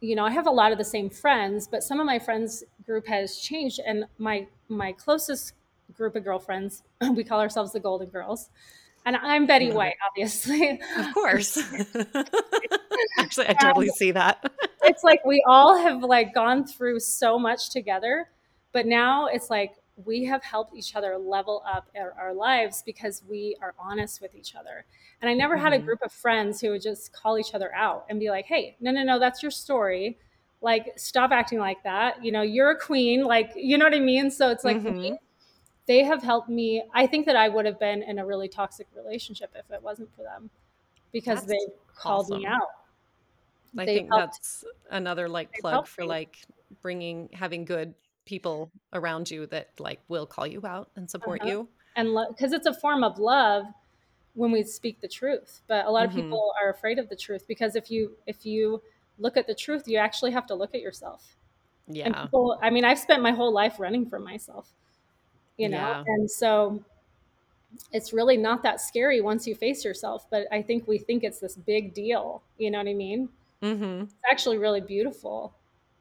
you 0.00 0.14
know, 0.14 0.24
I 0.24 0.30
have 0.30 0.46
a 0.46 0.50
lot 0.50 0.72
of 0.72 0.78
the 0.78 0.84
same 0.84 1.10
friends, 1.10 1.66
but 1.66 1.82
some 1.82 1.98
of 1.98 2.06
my 2.06 2.18
friends 2.18 2.62
group 2.84 3.06
has 3.06 3.38
changed. 3.38 3.80
And 3.84 4.04
my, 4.18 4.46
my 4.68 4.92
closest 4.92 5.54
group 5.92 6.14
of 6.14 6.24
girlfriends, 6.24 6.82
we 7.14 7.24
call 7.24 7.40
ourselves 7.40 7.72
the 7.72 7.80
Golden 7.80 8.08
Girls. 8.08 8.50
And 9.06 9.16
I'm 9.16 9.46
Betty 9.46 9.70
White, 9.70 9.94
obviously. 10.08 10.80
Of 10.98 11.06
course. 11.14 11.56
Actually, 13.18 13.48
I 13.48 13.52
totally 13.54 13.88
see 13.88 14.10
that. 14.10 14.52
it's 14.82 15.04
like 15.04 15.24
we 15.24 15.44
all 15.46 15.78
have 15.78 16.02
like 16.02 16.34
gone 16.34 16.66
through 16.66 16.98
so 17.00 17.38
much 17.38 17.70
together, 17.70 18.28
but 18.72 18.84
now 18.84 19.26
it's 19.26 19.48
like 19.48 19.76
we 20.04 20.24
have 20.24 20.42
helped 20.44 20.74
each 20.74 20.94
other 20.94 21.16
level 21.16 21.62
up 21.66 21.88
our, 21.96 22.12
our 22.12 22.34
lives 22.34 22.82
because 22.84 23.22
we 23.28 23.56
are 23.62 23.74
honest 23.78 24.20
with 24.20 24.34
each 24.34 24.54
other. 24.54 24.84
And 25.22 25.30
I 25.30 25.34
never 25.34 25.56
had 25.56 25.72
a 25.72 25.78
Mhm. 25.78 25.84
group 25.86 26.02
of 26.02 26.12
friends 26.12 26.60
who 26.60 26.70
would 26.70 26.82
just 26.82 27.12
call 27.12 27.38
each 27.38 27.54
other 27.54 27.74
out 27.74 28.04
and 28.10 28.20
be 28.20 28.28
like, 28.30 28.44
"Hey, 28.46 28.76
no, 28.80 28.90
no, 28.90 29.02
no, 29.02 29.18
that's 29.18 29.42
your 29.42 29.50
story. 29.50 30.18
Like, 30.60 30.98
stop 30.98 31.30
acting 31.30 31.58
like 31.58 31.82
that. 31.84 32.22
You 32.22 32.30
know, 32.32 32.42
you're 32.42 32.70
a 32.70 32.78
queen. 32.78 33.24
Like, 33.24 33.52
you 33.56 33.78
know 33.78 33.86
what 33.86 33.94
I 33.94 34.00
mean." 34.00 34.30
So 34.30 34.50
it's 34.50 34.64
like 34.64 34.78
Mhm. 34.82 35.18
they 35.86 36.02
have 36.04 36.22
helped 36.22 36.48
me. 36.50 36.82
I 36.92 37.06
think 37.06 37.24
that 37.26 37.36
I 37.36 37.48
would 37.48 37.64
have 37.64 37.78
been 37.78 38.02
in 38.02 38.18
a 38.18 38.26
really 38.26 38.48
toxic 38.48 38.88
relationship 38.94 39.50
if 39.54 39.70
it 39.70 39.82
wasn't 39.82 40.14
for 40.14 40.22
them 40.22 40.50
because 41.12 41.46
That's 41.46 41.52
they 41.52 41.66
called 41.94 42.28
me 42.28 42.44
out. 42.46 42.68
I 43.78 43.86
They 43.86 43.96
think 43.98 44.08
helped- 44.08 44.34
that's 44.34 44.64
another 44.90 45.28
like 45.28 45.52
plug 45.52 45.86
for 45.86 46.02
me. 46.02 46.08
like 46.08 46.36
bringing 46.82 47.28
having 47.32 47.64
good 47.64 47.94
people 48.26 48.70
around 48.92 49.30
you 49.30 49.46
that 49.46 49.70
like 49.78 50.00
will 50.08 50.26
call 50.26 50.46
you 50.46 50.60
out 50.66 50.90
and 50.96 51.10
support 51.10 51.40
Uh-huh. 51.42 51.50
you. 51.50 51.68
and 51.96 52.08
because 52.28 52.52
it's 52.52 52.66
a 52.66 52.74
form 52.74 53.02
of 53.02 53.18
love 53.18 53.64
when 54.34 54.50
we 54.52 54.62
speak 54.62 55.00
the 55.00 55.08
truth 55.08 55.62
but 55.66 55.86
a 55.86 55.90
lot 55.90 56.04
of 56.04 56.10
Mhm. 56.12 56.16
people 56.16 56.52
are 56.62 56.70
afraid 56.70 56.98
of 56.98 57.08
the 57.08 57.16
truth 57.16 57.46
because 57.48 57.74
if 57.76 57.90
you 57.90 58.16
if 58.26 58.44
you 58.44 58.82
look 59.18 59.36
at 59.38 59.46
the 59.46 59.54
truth 59.54 59.88
you 59.88 59.96
actually 59.96 60.32
have 60.32 60.46
to 60.46 60.54
look 60.54 60.74
at 60.74 60.82
yourself 60.82 61.36
yeah 61.88 62.06
and 62.06 62.14
people 62.16 62.58
i 62.62 62.68
mean 62.68 62.84
i've 62.84 62.98
spent 62.98 63.22
my 63.22 63.30
whole 63.32 63.52
life 63.52 63.80
running 63.80 64.04
from 64.10 64.22
myself 64.24 64.74
you 65.56 65.68
know 65.70 65.78
Yeah. 65.78 66.04
and 66.06 66.30
so 66.30 66.84
it's 67.92 68.12
really 68.12 68.36
not 68.36 68.62
that 68.62 68.80
scary 68.80 69.20
once 69.20 69.46
you 69.46 69.54
face 69.54 69.84
yourself 69.84 70.26
but 70.30 70.46
i 70.52 70.60
think 70.62 70.86
we 70.86 70.98
think 70.98 71.24
it's 71.24 71.38
this 71.38 71.56
big 71.56 71.94
deal 71.94 72.42
you 72.58 72.70
know 72.70 72.78
what 72.78 72.88
i 72.88 72.94
mean 72.94 73.28
Mm-hmm. 73.62 74.02
it's 74.02 74.14
actually 74.30 74.58
really 74.58 74.82
beautiful 74.82 75.54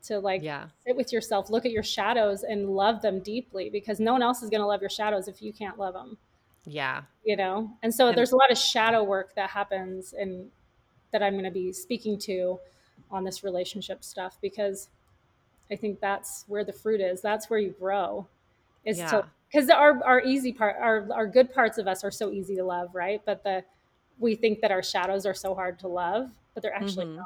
to 0.08 0.20
like 0.20 0.41
Yeah. 0.44 0.68
sit 0.86 0.96
with 0.96 1.12
yourself 1.13 1.50
look 1.50 1.65
at 1.65 1.72
your 1.72 1.84
shadows 1.84 2.44
and 2.44 2.70
love 2.76 3.02
them 3.02 3.20
deeply 3.20 3.70
because 3.70 4.00
no 4.00 4.13
one 4.13 4.22
else 4.22 4.41
is 4.44 4.50
going 4.50 4.62
to 4.62 4.68
love 4.68 4.82
your 4.82 4.89
shadows 4.89 5.28
if 5.28 5.41
you 5.41 5.52
can't 5.54 5.78
love 5.80 5.94
them 5.94 6.18
Yeah. 6.65 7.04
you 7.24 7.36
know 7.36 7.72
and 7.84 7.94
so 7.94 8.08
And- 8.10 8.18
there's 8.18 8.32
a 8.32 8.38
lot 8.38 8.52
of 8.52 8.58
shadow 8.58 9.04
work 9.04 9.36
that 9.36 9.50
happens 9.52 10.13
and 10.13 10.52
that 11.12 11.22
i'm 11.24 11.34
going 11.34 11.46
to 11.46 11.52
be 11.52 11.72
speaking 11.72 12.18
to 12.20 12.60
on 13.12 13.24
this 13.24 13.44
relationship 13.44 14.04
stuff 14.04 14.38
because 14.41 14.89
i 15.72 15.76
think 15.76 16.00
that's 16.00 16.46
where 16.48 16.63
the 16.63 16.74
fruit 16.74 17.02
is 17.02 17.22
that's 17.22 17.50
where 17.50 17.60
you 17.60 17.70
grow 17.80 18.28
is 18.84 18.98
Yeah. 19.00 19.10
to 19.12 19.26
because 19.52 19.70
our 19.70 20.04
our 20.04 20.22
easy 20.22 20.52
part 20.52 20.76
our 20.80 21.08
our 21.13 21.28
good 21.28 21.54
parts 21.54 21.78
of 21.78 21.88
us 21.88 22.04
are 22.04 22.12
so 22.12 22.32
easy 22.32 22.56
to 22.56 22.63
love 22.63 22.94
right 22.94 23.22
but 23.26 23.44
the 23.44 23.63
we 24.20 24.36
think 24.36 24.62
that 24.62 24.72
our 24.72 24.82
shadows 24.84 25.26
are 25.26 25.34
so 25.34 25.54
hard 25.56 25.78
to 25.80 25.88
love 25.88 26.32
but 26.54 26.63
they're 26.63 26.74
actually 26.76 27.06
Mhm. 27.06 27.15
not 27.18 27.26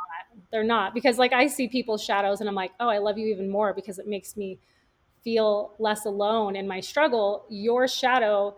they're 0.51 0.63
not 0.63 0.93
because 0.93 1.17
like 1.17 1.33
i 1.33 1.47
see 1.47 1.67
people's 1.67 2.03
shadows 2.03 2.39
and 2.39 2.49
i'm 2.49 2.55
like 2.55 2.71
oh 2.79 2.89
i 2.89 2.97
love 2.97 3.17
you 3.17 3.27
even 3.27 3.49
more 3.49 3.73
because 3.73 3.99
it 3.99 4.07
makes 4.07 4.35
me 4.37 4.57
feel 5.23 5.73
less 5.79 6.05
alone 6.05 6.55
in 6.55 6.67
my 6.67 6.79
struggle 6.79 7.45
your 7.49 7.87
shadow 7.87 8.55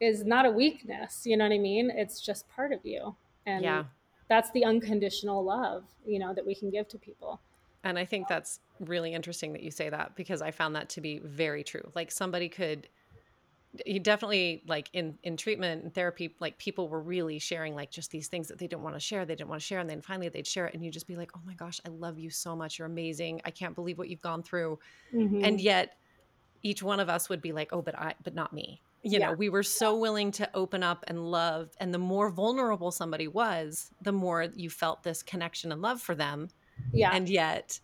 is 0.00 0.24
not 0.24 0.46
a 0.46 0.50
weakness 0.50 1.22
you 1.24 1.36
know 1.36 1.44
what 1.44 1.52
i 1.52 1.58
mean 1.58 1.90
it's 1.90 2.20
just 2.20 2.48
part 2.48 2.72
of 2.72 2.80
you 2.84 3.14
and 3.46 3.64
yeah. 3.64 3.84
that's 4.28 4.50
the 4.52 4.64
unconditional 4.64 5.44
love 5.44 5.84
you 6.06 6.18
know 6.18 6.32
that 6.32 6.46
we 6.46 6.54
can 6.54 6.70
give 6.70 6.88
to 6.88 6.98
people 6.98 7.40
And 7.84 7.98
I 7.98 8.04
think 8.04 8.28
that's 8.28 8.60
really 8.80 9.14
interesting 9.14 9.52
that 9.52 9.62
you 9.62 9.70
say 9.70 9.88
that 9.88 10.16
because 10.16 10.42
I 10.42 10.50
found 10.50 10.74
that 10.76 10.88
to 10.90 11.00
be 11.00 11.20
very 11.20 11.62
true. 11.62 11.90
Like 11.94 12.10
somebody 12.10 12.48
could 12.48 12.88
you 13.86 14.00
definitely 14.00 14.62
like 14.66 14.88
in 14.92 15.18
in 15.22 15.36
treatment 15.36 15.82
and 15.84 15.94
therapy 15.94 16.34
like 16.40 16.58
people 16.58 16.88
were 16.88 17.00
really 17.02 17.38
sharing 17.38 17.74
like 17.74 17.90
just 17.90 18.10
these 18.10 18.28
things 18.28 18.48
that 18.48 18.58
they 18.58 18.66
didn't 18.66 18.82
want 18.82 18.94
to 18.96 19.00
share 19.00 19.24
they 19.24 19.34
didn't 19.34 19.48
want 19.48 19.60
to 19.60 19.66
share 19.66 19.78
and 19.80 19.88
then 19.88 20.00
finally 20.00 20.28
they'd 20.28 20.46
share 20.46 20.66
it 20.66 20.74
and 20.74 20.84
you'd 20.84 20.92
just 20.92 21.06
be 21.06 21.16
like 21.16 21.30
oh 21.36 21.40
my 21.44 21.54
gosh 21.54 21.80
i 21.86 21.88
love 21.88 22.18
you 22.18 22.30
so 22.30 22.54
much 22.56 22.78
you're 22.78 22.86
amazing 22.86 23.40
i 23.44 23.50
can't 23.50 23.74
believe 23.74 23.98
what 23.98 24.08
you've 24.08 24.20
gone 24.20 24.42
through 24.42 24.78
Mhm. 25.14 25.44
and 25.44 25.60
yet 25.60 25.96
each 26.62 26.82
one 26.82 27.00
of 27.00 27.08
us 27.08 27.28
would 27.28 27.40
be 27.42 27.52
like 27.52 27.72
oh 27.72 27.82
but 27.82 27.98
i 27.98 28.14
but 28.24 28.34
not 28.34 28.52
me 28.52 28.82
you 29.02 29.18
Yeah. 29.18 29.28
know 29.28 29.32
we 29.32 29.48
were 29.48 29.62
so 29.62 29.96
willing 29.96 30.30
to 30.32 30.50
open 30.54 30.82
up 30.82 31.04
and 31.08 31.30
love 31.30 31.70
and 31.80 31.94
the 31.94 31.98
more 31.98 32.30
vulnerable 32.30 32.90
somebody 32.90 33.28
was 33.28 33.90
the 34.00 34.12
more 34.12 34.42
you 34.54 34.70
felt 34.70 35.02
this 35.02 35.22
connection 35.22 35.72
and 35.72 35.82
love 35.82 36.00
for 36.02 36.14
them 36.14 36.48
yeah 36.92 37.14
and 37.14 37.28
yet 37.28 37.80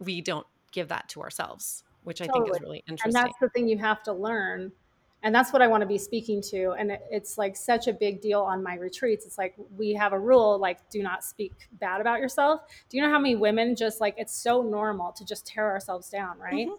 we 0.00 0.20
don't 0.20 0.46
give 0.72 0.88
that 0.88 1.08
to 1.10 1.22
ourselves 1.22 1.84
which 2.02 2.20
i 2.20 2.28
think 2.28 2.48
is 2.48 2.58
Totally. 2.58 2.60
really 2.60 2.84
and 2.86 2.92
interesting 2.92 3.12
that's 3.14 3.38
the 3.40 3.48
thing 3.50 3.68
you 3.68 3.78
have 3.78 4.02
to 4.04 4.12
learn 4.12 4.72
and 5.22 5.34
that's 5.34 5.52
what 5.52 5.62
i 5.62 5.66
want 5.66 5.80
to 5.80 5.86
be 5.86 5.98
speaking 5.98 6.40
to 6.40 6.72
and 6.78 6.90
it, 6.92 7.02
it's 7.10 7.36
like 7.38 7.56
such 7.56 7.88
a 7.88 7.92
big 7.92 8.20
deal 8.20 8.40
on 8.42 8.62
my 8.62 8.74
retreats. 8.76 9.24
It's 9.26 9.38
like 9.38 9.54
we 9.76 9.92
have 9.94 10.12
a 10.12 10.18
rule 10.18 10.58
like 10.58 10.88
do 10.90 11.02
not 11.02 11.24
speak 11.24 11.52
bad 11.80 12.00
about 12.00 12.20
yourself. 12.20 12.60
Do 12.88 12.96
you 12.96 13.02
know 13.02 13.10
how 13.10 13.18
many 13.18 13.34
women 13.36 13.74
just 13.76 14.00
like 14.00 14.14
it's 14.18 14.34
so 14.34 14.62
normal 14.62 15.12
to 15.12 15.24
just 15.24 15.46
tear 15.46 15.70
ourselves 15.70 16.08
down 16.10 16.38
right? 16.38 16.68
Mhm. 16.68 16.78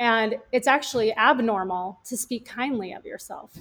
and 0.00 0.36
it's 0.52 0.66
actually 0.66 1.14
abnormal 1.16 1.98
to 2.06 2.16
speak 2.16 2.44
kindly 2.46 2.92
of 2.92 3.04
yourself. 3.04 3.52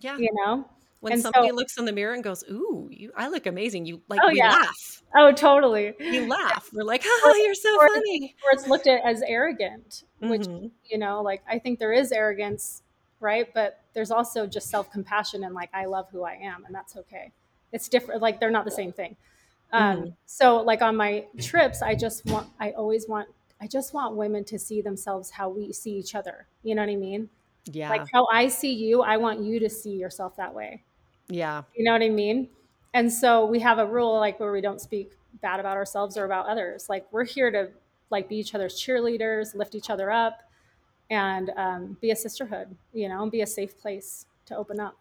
Yeah. 0.00 0.16
You 0.18 0.30
know? 0.32 0.68
When 1.00 1.12
and 1.12 1.22
somebody 1.22 1.48
so- 1.50 1.54
looks 1.54 1.78
in 1.78 1.84
the 1.84 1.92
mirror 1.92 2.14
and 2.14 2.24
goes 2.24 2.42
ooh 2.50 2.88
you 2.90 3.12
i 3.16 3.28
look 3.28 3.46
amazing 3.46 3.84
you 3.86 4.00
like 4.08 4.20
Oh, 4.22 4.30
yeah. 4.30 4.50
laugh. 4.50 5.02
Oh 5.14 5.30
totally. 5.32 5.94
You 6.00 6.26
laugh. 6.28 6.68
We're 6.72 6.82
like 6.84 7.02
oh 7.06 7.42
you're 7.44 7.54
so 7.54 7.74
or- 7.80 7.88
funny. 7.88 8.34
or 8.44 8.50
it's 8.52 8.66
looked 8.66 8.86
at 8.86 9.00
as 9.04 9.22
arrogant 9.22 10.04
which 10.20 10.42
Mhm. 10.48 10.70
you 10.86 10.98
know 10.98 11.22
like 11.22 11.42
i 11.48 11.58
think 11.58 11.78
there 11.78 11.92
is 11.92 12.10
arrogance 12.12 12.82
right? 13.20 13.52
But 13.54 13.80
there's 13.94 14.10
also 14.10 14.46
just 14.46 14.68
self-compassion 14.70 15.42
and 15.44 15.54
like 15.54 15.70
i 15.72 15.86
love 15.86 16.06
who 16.10 16.22
i 16.22 16.34
am 16.34 16.64
and 16.66 16.74
that's 16.74 16.96
okay. 16.96 17.32
It's 17.72 17.88
different 17.88 18.20
like 18.22 18.38
they're 18.40 18.50
not 18.50 18.64
the 18.64 18.70
same 18.70 18.92
thing. 18.92 19.16
Um, 19.72 19.96
Mhm. 19.96 20.14
so 20.26 20.60
like 20.62 20.80
on 20.82 20.94
my 20.96 21.24
trips 21.40 21.82
i 21.82 21.94
just 21.94 22.24
want 22.26 22.48
i 22.60 22.70
always 22.72 23.08
want 23.08 23.28
i 23.60 23.66
just 23.66 23.92
want 23.94 24.14
women 24.16 24.44
to 24.44 24.58
see 24.58 24.80
themselves 24.80 25.30
how 25.30 25.48
we 25.48 25.72
see 25.72 25.92
each 25.98 26.14
other. 26.14 26.46
You 26.62 26.74
know 26.74 26.82
what 26.82 26.90
i 26.90 26.96
mean? 26.96 27.28
Yeah. 27.64 27.90
Like 27.90 28.06
how 28.12 28.26
i 28.32 28.48
see 28.48 28.72
you 28.72 29.02
i 29.02 29.16
want 29.16 29.40
you 29.40 29.58
to 29.60 29.68
see 29.70 29.96
yourself 29.96 30.36
that 30.36 30.54
way. 30.54 30.82
Yeah. 31.28 31.62
You 31.74 31.84
know 31.84 31.92
what 31.92 32.02
I 32.02 32.08
mean? 32.10 32.48
And 32.94 33.12
so 33.12 33.44
we 33.46 33.58
have 33.60 33.78
a 33.78 33.86
rule 33.86 34.14
like 34.20 34.38
where 34.38 34.52
we 34.52 34.60
don't 34.60 34.80
speak 34.80 35.10
bad 35.42 35.58
about 35.58 35.76
ourselves 35.76 36.16
or 36.16 36.24
about 36.24 36.46
others. 36.46 36.88
Like 36.88 37.06
we're 37.12 37.24
here 37.24 37.50
to 37.50 37.70
like 38.10 38.28
be 38.28 38.36
each 38.36 38.54
other's 38.54 38.80
cheerleaders, 38.80 39.54
lift 39.54 39.74
each 39.74 39.90
other 39.90 40.10
up, 40.12 40.45
and 41.10 41.50
um, 41.56 41.96
be 42.00 42.10
a 42.10 42.16
sisterhood. 42.16 42.76
You 42.92 43.08
know, 43.08 43.22
and 43.22 43.30
be 43.32 43.42
a 43.42 43.46
safe 43.46 43.78
place 43.78 44.26
to 44.46 44.56
open 44.56 44.80
up. 44.80 44.96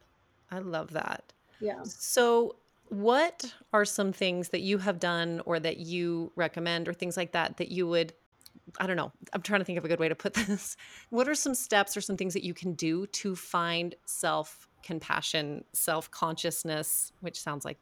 i 0.51 0.59
love 0.59 0.91
that 0.91 1.33
Yeah. 1.59 1.83
So, 1.83 2.57
what 2.89 3.53
are 3.73 3.85
some 3.85 4.11
things 4.13 4.49
that 4.49 4.61
you 4.61 4.77
have 4.77 4.99
done 4.99 5.41
or 5.45 5.59
that 5.59 5.77
you 5.77 6.31
recommend 6.35 6.87
or 6.87 6.93
things 6.93 7.17
like 7.17 7.31
that 7.31 7.57
that 7.57 7.69
you 7.69 7.87
would 7.87 8.13
I 8.79 8.87
don't 8.87 8.97
know. 8.97 9.11
I'm 9.33 9.41
trying 9.41 9.61
to 9.61 9.65
think 9.65 9.77
of 9.77 9.85
a 9.85 9.87
good 9.87 9.99
way 9.99 10.09
to 10.09 10.15
put 10.15 10.33
this. 10.47 10.75
What 11.09 11.27
are 11.27 11.35
some 11.35 11.55
steps 11.55 11.95
or 11.95 12.01
some 12.01 12.17
things 12.17 12.33
that 12.33 12.43
you 12.43 12.53
can 12.53 12.73
do 12.73 13.07
to 13.07 13.35
find 13.35 13.95
self 14.05 14.67
compassion, 14.83 15.63
self 15.73 16.09
consciousness, 16.11 17.11
which 17.21 17.39
sounds 17.39 17.65
like 17.65 17.77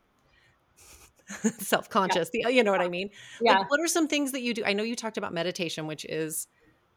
self 1.59 1.89
conscious? 1.89 2.29
yeah. 2.33 2.49
You 2.49 2.63
know 2.63 2.71
what 2.71 2.81
I 2.81 2.89
mean? 2.89 3.09
Yeah. 3.41 3.59
Like, 3.59 3.71
what 3.71 3.79
are 3.79 3.87
some 3.87 4.07
things 4.07 4.31
that 4.33 4.41
you 4.41 4.53
do? 4.53 4.63
I 4.65 4.73
know 4.73 4.83
you 4.83 4.95
talked 4.95 5.17
about 5.17 5.33
meditation, 5.33 5.87
which 5.87 6.05
is 6.05 6.47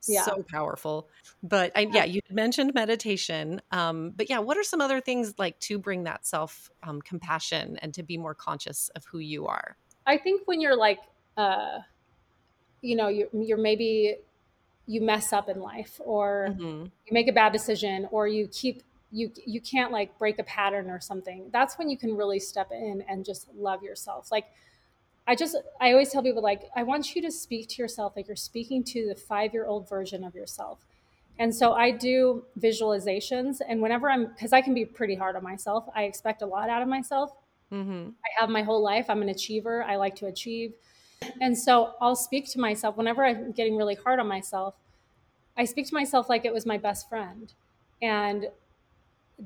Yeah. 0.07 0.25
so 0.25 0.45
powerful. 0.49 1.09
But 1.43 1.73
I, 1.77 1.89
yeah, 1.91 2.05
you 2.05 2.21
mentioned 2.31 2.75
meditation. 2.75 3.61
Um, 3.71 4.13
but 4.15 4.31
yeah, 4.31 4.39
what 4.39 4.57
are 4.57 4.63
some 4.63 4.81
other 4.81 5.01
things 5.01 5.35
like 5.39 5.59
to 5.61 5.79
bring 5.79 6.05
that 6.05 6.27
self 6.27 6.71
um, 6.83 7.03
compassion 7.03 7.79
and 7.83 7.93
to 7.95 8.03
be 8.03 8.19
more 8.19 8.35
conscious 8.35 8.89
of 8.95 9.05
who 9.05 9.19
you 9.19 9.47
are? 9.47 9.77
I 10.07 10.19
think 10.19 10.43
when 10.47 10.61
you're 10.61 10.77
like, 10.77 11.01
uh, 11.37 11.81
you 12.81 12.97
know, 12.97 13.09
you're, 13.09 13.29
you're 13.33 13.59
maybe 13.59 14.17
you 14.87 15.01
mess 15.01 15.33
up 15.33 15.49
in 15.49 15.61
life 15.61 16.01
or 16.05 16.57
Mhm. 16.59 16.85
you 16.85 17.13
make 17.13 17.29
a 17.29 17.33
bad 17.33 17.53
decision 17.53 18.09
or 18.11 18.27
you 18.29 18.49
keep 18.49 18.83
you 19.11 19.33
you 19.45 19.61
can't 19.61 19.93
like 19.93 20.19
break 20.19 20.39
a 20.39 20.45
pattern 20.45 20.91
or 20.91 21.01
something 21.01 21.49
that's 21.53 21.79
when 21.79 21.89
you 21.89 21.97
can 21.97 22.17
really 22.17 22.41
step 22.41 22.71
in 22.73 23.03
and 23.09 23.25
just 23.25 23.49
love 23.55 23.83
yourself 23.83 24.33
like 24.33 24.47
i 25.27 25.35
just 25.35 25.57
i 25.81 25.91
always 25.93 26.11
tell 26.11 26.23
people 26.23 26.43
like 26.43 26.62
i 26.77 26.83
want 26.83 27.15
you 27.15 27.23
to 27.23 27.31
speak 27.31 27.69
to 27.69 27.83
yourself 27.83 28.15
like 28.17 28.27
you're 28.29 28.37
speaking 28.37 28.83
to 28.85 29.07
the 29.07 29.15
five 29.15 29.53
year 29.53 29.67
old 29.67 29.89
version 29.89 30.25
of 30.25 30.35
yourself 30.35 30.79
and 31.39 31.55
so 31.55 31.73
i 31.73 31.91
do 31.91 32.45
visualizations 32.59 33.61
and 33.69 33.81
whenever 33.81 34.11
i'm 34.11 34.27
because 34.27 34.53
i 34.53 34.61
can 34.61 34.75
be 34.75 34.85
pretty 34.85 35.15
hard 35.15 35.37
on 35.37 35.43
myself 35.43 35.85
i 35.95 36.05
expect 36.05 36.43
a 36.43 36.47
lot 36.47 36.69
out 36.69 36.83
of 36.83 36.89
myself 36.89 37.33
Mhm. 37.73 38.12
I 38.25 38.41
have 38.41 38.49
my 38.49 38.62
whole 38.62 38.83
life. 38.83 39.07
I'm 39.09 39.23
an 39.23 39.29
achiever. 39.29 39.83
I 39.83 39.97
like 39.97 40.15
to 40.17 40.27
achieve. 40.27 40.75
And 41.41 41.57
so 41.57 41.95
I'll 42.01 42.17
speak 42.17 42.49
to 42.53 42.61
myself 42.61 42.97
whenever 42.97 43.25
I'm 43.25 43.53
getting 43.53 43.77
really 43.77 43.95
hard 43.95 44.21
on 44.21 44.29
myself. 44.29 44.75
I 45.57 45.65
speak 45.65 45.87
to 45.89 45.95
myself 45.95 46.29
like 46.29 46.45
it 46.45 46.53
was 46.53 46.67
my 46.67 46.79
best 46.79 47.09
friend. 47.09 47.53
And 48.01 48.51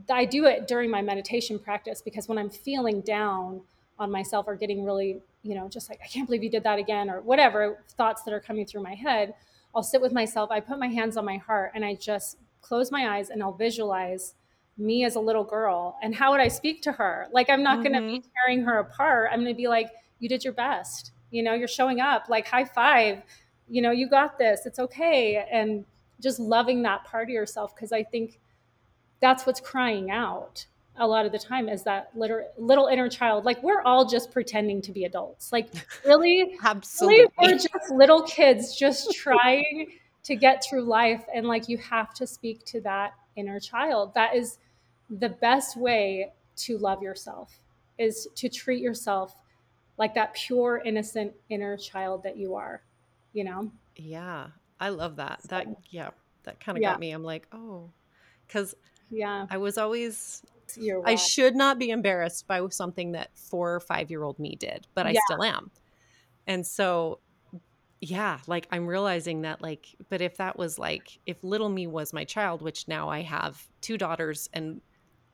I 0.08 0.24
do 0.24 0.44
it 0.44 0.68
during 0.68 0.90
my 0.90 1.02
meditation 1.02 1.58
practice 1.58 2.02
because 2.02 2.28
when 2.28 2.38
I'm 2.38 2.50
feeling 2.50 3.00
down 3.00 3.62
on 3.98 4.10
myself 4.10 4.46
or 4.48 4.56
getting 4.56 4.84
really, 4.84 5.20
you 5.42 5.54
know, 5.54 5.68
just 5.68 5.88
like, 5.88 6.00
I 6.04 6.08
can't 6.08 6.26
believe 6.26 6.42
you 6.42 6.50
did 6.50 6.64
that 6.64 6.78
again, 6.78 7.08
or 7.08 7.20
whatever 7.20 7.82
thoughts 7.96 8.22
that 8.24 8.34
are 8.34 8.40
coming 8.40 8.66
through 8.66 8.82
my 8.82 8.94
head, 8.94 9.34
I'll 9.74 9.82
sit 9.82 10.00
with 10.00 10.12
myself. 10.12 10.50
I 10.50 10.60
put 10.60 10.78
my 10.78 10.88
hands 10.88 11.16
on 11.16 11.24
my 11.24 11.36
heart 11.36 11.72
and 11.74 11.84
I 11.84 11.94
just 11.94 12.36
close 12.60 12.90
my 12.90 13.16
eyes 13.16 13.30
and 13.30 13.42
I'll 13.42 13.52
visualize 13.52 14.34
me 14.76 15.04
as 15.04 15.14
a 15.14 15.20
little 15.20 15.44
girl 15.44 15.96
and 16.02 16.14
how 16.14 16.32
would 16.32 16.40
I 16.40 16.48
speak 16.48 16.82
to 16.82 16.92
her? 16.92 17.28
Like, 17.32 17.48
I'm 17.48 17.62
not 17.62 17.82
going 17.82 17.92
to 17.92 18.00
be 18.00 18.18
mm-hmm. 18.18 18.28
tearing 18.46 18.64
her 18.64 18.78
apart. 18.78 19.30
I'm 19.32 19.40
going 19.40 19.54
to 19.54 19.56
be 19.56 19.68
like, 19.68 19.90
you 20.18 20.28
did 20.28 20.44
your 20.44 20.52
best. 20.52 21.12
You 21.30 21.42
know, 21.42 21.54
you're 21.54 21.68
showing 21.68 22.00
up, 22.00 22.28
like, 22.28 22.46
high 22.46 22.64
five. 22.64 23.22
You 23.68 23.82
know, 23.82 23.92
you 23.92 24.08
got 24.08 24.38
this. 24.38 24.66
It's 24.66 24.78
okay. 24.78 25.46
And 25.50 25.84
just 26.20 26.40
loving 26.40 26.82
that 26.82 27.04
part 27.04 27.24
of 27.24 27.30
yourself 27.30 27.74
because 27.74 27.92
I 27.92 28.02
think 28.02 28.40
that's 29.20 29.46
what's 29.46 29.60
crying 29.60 30.10
out 30.10 30.66
a 31.00 31.06
lot 31.06 31.26
of 31.26 31.32
the 31.32 31.38
time 31.38 31.68
is 31.68 31.82
that 31.84 32.10
little, 32.14 32.46
little 32.58 32.86
inner 32.86 33.08
child. 33.08 33.44
Like, 33.44 33.60
we're 33.62 33.82
all 33.82 34.04
just 34.04 34.30
pretending 34.30 34.80
to 34.82 34.92
be 34.92 35.04
adults. 35.04 35.52
Like, 35.52 35.68
really, 36.06 36.56
Absolutely. 36.62 37.26
really, 37.40 37.54
we're 37.54 37.58
just 37.58 37.90
little 37.90 38.22
kids 38.22 38.76
just 38.76 39.12
trying 39.14 39.88
to 40.22 40.36
get 40.36 40.62
through 40.62 40.82
life. 40.84 41.24
And 41.34 41.46
like, 41.46 41.68
you 41.68 41.78
have 41.78 42.14
to 42.14 42.26
speak 42.26 42.64
to 42.66 42.80
that 42.82 43.14
inner 43.36 43.58
child. 43.58 44.14
That 44.14 44.36
is 44.36 44.58
the 45.08 45.30
best 45.30 45.76
way 45.76 46.32
to 46.56 46.78
love 46.78 47.02
yourself 47.02 47.58
is 47.98 48.28
to 48.36 48.48
treat 48.48 48.80
yourself 48.82 49.34
like 49.96 50.14
that 50.14 50.34
pure, 50.34 50.80
innocent 50.84 51.32
inner 51.48 51.76
child 51.76 52.22
that 52.22 52.36
you 52.36 52.54
are, 52.54 52.82
you 53.32 53.44
know? 53.44 53.70
Yeah, 53.96 54.48
I 54.78 54.90
love 54.90 55.16
that. 55.16 55.40
That 55.48 55.66
yeah, 55.90 56.10
that 56.44 56.60
kind 56.60 56.76
of 56.78 56.82
Yeah. 56.82 56.92
got 56.92 57.00
me. 57.00 57.10
I'm 57.12 57.24
like, 57.24 57.46
oh, 57.52 57.90
because 58.46 58.74
Yeah. 59.10 59.46
I 59.50 59.56
was 59.58 59.76
always 59.78 60.42
I 61.06 61.14
should 61.16 61.54
not 61.56 61.78
be 61.78 61.90
embarrassed 61.90 62.46
by 62.46 62.66
something 62.70 63.12
that 63.12 63.30
four 63.36 63.74
or 63.74 63.80
five 63.80 64.10
year 64.10 64.22
old 64.22 64.38
me 64.38 64.56
did, 64.56 64.86
but 64.94 65.06
I 65.06 65.12
Yeah. 65.12 65.20
still 65.24 65.42
am. 65.42 65.70
And 66.46 66.66
so, 66.66 67.20
yeah, 68.00 68.40
like 68.46 68.66
I'm 68.70 68.86
realizing 68.86 69.42
that, 69.42 69.60
like, 69.62 69.86
but 70.08 70.20
if 70.22 70.36
that 70.38 70.58
was 70.58 70.78
like, 70.78 71.18
if 71.26 71.42
little 71.44 71.68
me 71.68 71.86
was 71.86 72.12
my 72.12 72.24
child, 72.24 72.62
which 72.62 72.88
now 72.88 73.08
I 73.10 73.22
have 73.22 73.66
two 73.82 73.98
daughters 73.98 74.48
and 74.52 74.80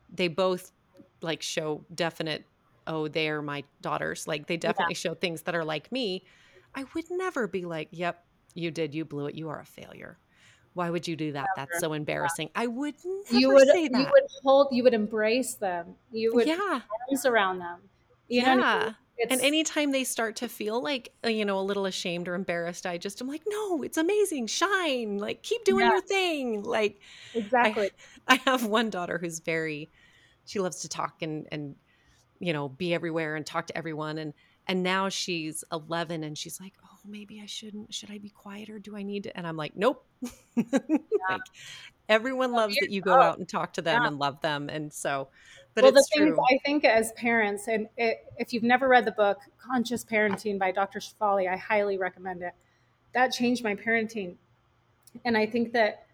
they 0.08 0.28
both 0.28 0.72
like 1.22 1.42
show 1.42 1.84
definite, 1.94 2.44
oh, 2.86 3.08
they're 3.08 3.42
my 3.42 3.64
daughters. 3.80 4.26
Like 4.26 4.46
they 4.46 4.56
definitely 4.56 4.94
show 4.94 5.14
things 5.14 5.42
that 5.42 5.54
are 5.54 5.64
like 5.64 5.92
me. 5.92 6.24
I 6.74 6.84
would 6.94 7.04
never 7.10 7.48
be 7.48 7.64
like, 7.64 7.88
yep, 7.92 8.24
you 8.54 8.70
did, 8.70 8.94
you 8.94 9.04
blew 9.04 9.26
it, 9.26 9.34
you 9.34 9.48
are 9.48 9.60
a 9.60 9.66
failure. 9.66 10.18
Why 10.76 10.90
would 10.90 11.08
you 11.08 11.16
do 11.16 11.32
that? 11.32 11.48
That's 11.56 11.80
so 11.80 11.94
embarrassing. 11.94 12.50
I 12.54 12.66
would 12.66 12.96
never 13.04 13.38
you 13.38 13.48
would 13.48 13.66
say 13.66 13.88
that. 13.88 13.98
you 13.98 14.04
would 14.04 14.30
hold 14.44 14.68
you 14.72 14.82
would 14.82 14.92
embrace 14.92 15.54
them. 15.54 15.94
You 16.12 16.34
would 16.34 16.46
yeah. 16.46 16.80
arms 17.08 17.24
around 17.24 17.60
them. 17.60 17.78
You 18.28 18.42
know 18.42 18.50
I 18.50 18.54
mean? 18.56 18.96
yeah. 19.18 19.26
And 19.30 19.40
anytime 19.40 19.92
they 19.92 20.04
start 20.04 20.36
to 20.36 20.48
feel 20.48 20.82
like 20.82 21.14
uh, 21.24 21.30
you 21.30 21.46
know 21.46 21.58
a 21.58 21.62
little 21.62 21.86
ashamed 21.86 22.28
or 22.28 22.34
embarrassed 22.34 22.84
i 22.84 22.98
just 22.98 23.22
i'm 23.22 23.28
like 23.28 23.44
no 23.46 23.82
it's 23.82 23.96
amazing 23.96 24.46
shine 24.46 25.16
like 25.16 25.42
keep 25.42 25.64
doing 25.64 25.86
your 25.86 26.02
thing 26.02 26.62
like 26.62 27.00
exactly. 27.32 27.90
I, 28.28 28.34
I 28.46 28.50
have 28.50 28.66
one 28.66 28.90
daughter 28.90 29.16
who's 29.18 29.40
very 29.40 29.88
she 30.44 30.60
loves 30.60 30.80
to 30.80 30.90
talk 30.90 31.22
and 31.22 31.46
and 31.50 31.76
you 32.38 32.52
know 32.52 32.68
be 32.68 32.92
everywhere 32.92 33.34
and 33.34 33.46
talk 33.46 33.68
to 33.68 33.78
everyone 33.78 34.18
and 34.18 34.34
and 34.66 34.82
now 34.82 35.08
she's 35.08 35.64
11 35.72 36.22
and 36.22 36.36
she's 36.36 36.60
like 36.60 36.74
oh 36.84 36.95
maybe 37.08 37.40
i 37.42 37.46
shouldn't 37.46 37.92
should 37.92 38.10
i 38.10 38.18
be 38.18 38.30
quieter 38.30 38.78
do 38.78 38.96
i 38.96 39.02
need 39.02 39.24
to 39.24 39.36
and 39.36 39.46
i'm 39.46 39.56
like 39.56 39.76
nope 39.76 40.04
like 40.56 41.40
everyone 42.08 42.52
loves 42.52 42.76
that 42.78 42.90
you 42.90 43.00
go 43.00 43.12
Oh, 43.14 43.20
out 43.20 43.38
and 43.38 43.48
talk 43.48 43.72
to 43.74 43.82
them 43.82 44.02
yeah. 44.02 44.08
and 44.08 44.18
love 44.18 44.40
them 44.40 44.68
and 44.68 44.92
so 44.92 45.28
but 45.74 45.82
well, 45.82 45.92
the 45.92 45.98
it's 45.98 46.08
thing 46.14 46.26
true 46.28 46.40
I 46.50 46.58
think 46.64 46.84
as 46.86 47.12
parents, 47.12 47.68
and 47.68 47.86
it, 47.98 48.24
if 48.38 48.54
you've 48.54 48.62
never 48.62 48.88
read 48.88 49.04
the 49.04 49.12
book 49.12 49.38
Conscious 49.58 50.04
Parenting 50.04 50.58
by 50.58 50.70
Dr. 50.72 51.00
Shefali, 51.00 51.52
I 51.52 51.56
highly 51.58 51.98
recommend 51.98 52.42
it. 52.42 52.54
That 53.12 53.28
changed 53.28 53.62
my 53.62 53.74
parenting. 53.74 54.36
And 55.26 55.36
I 55.36 55.44
think 55.44 55.72
that 55.74 56.06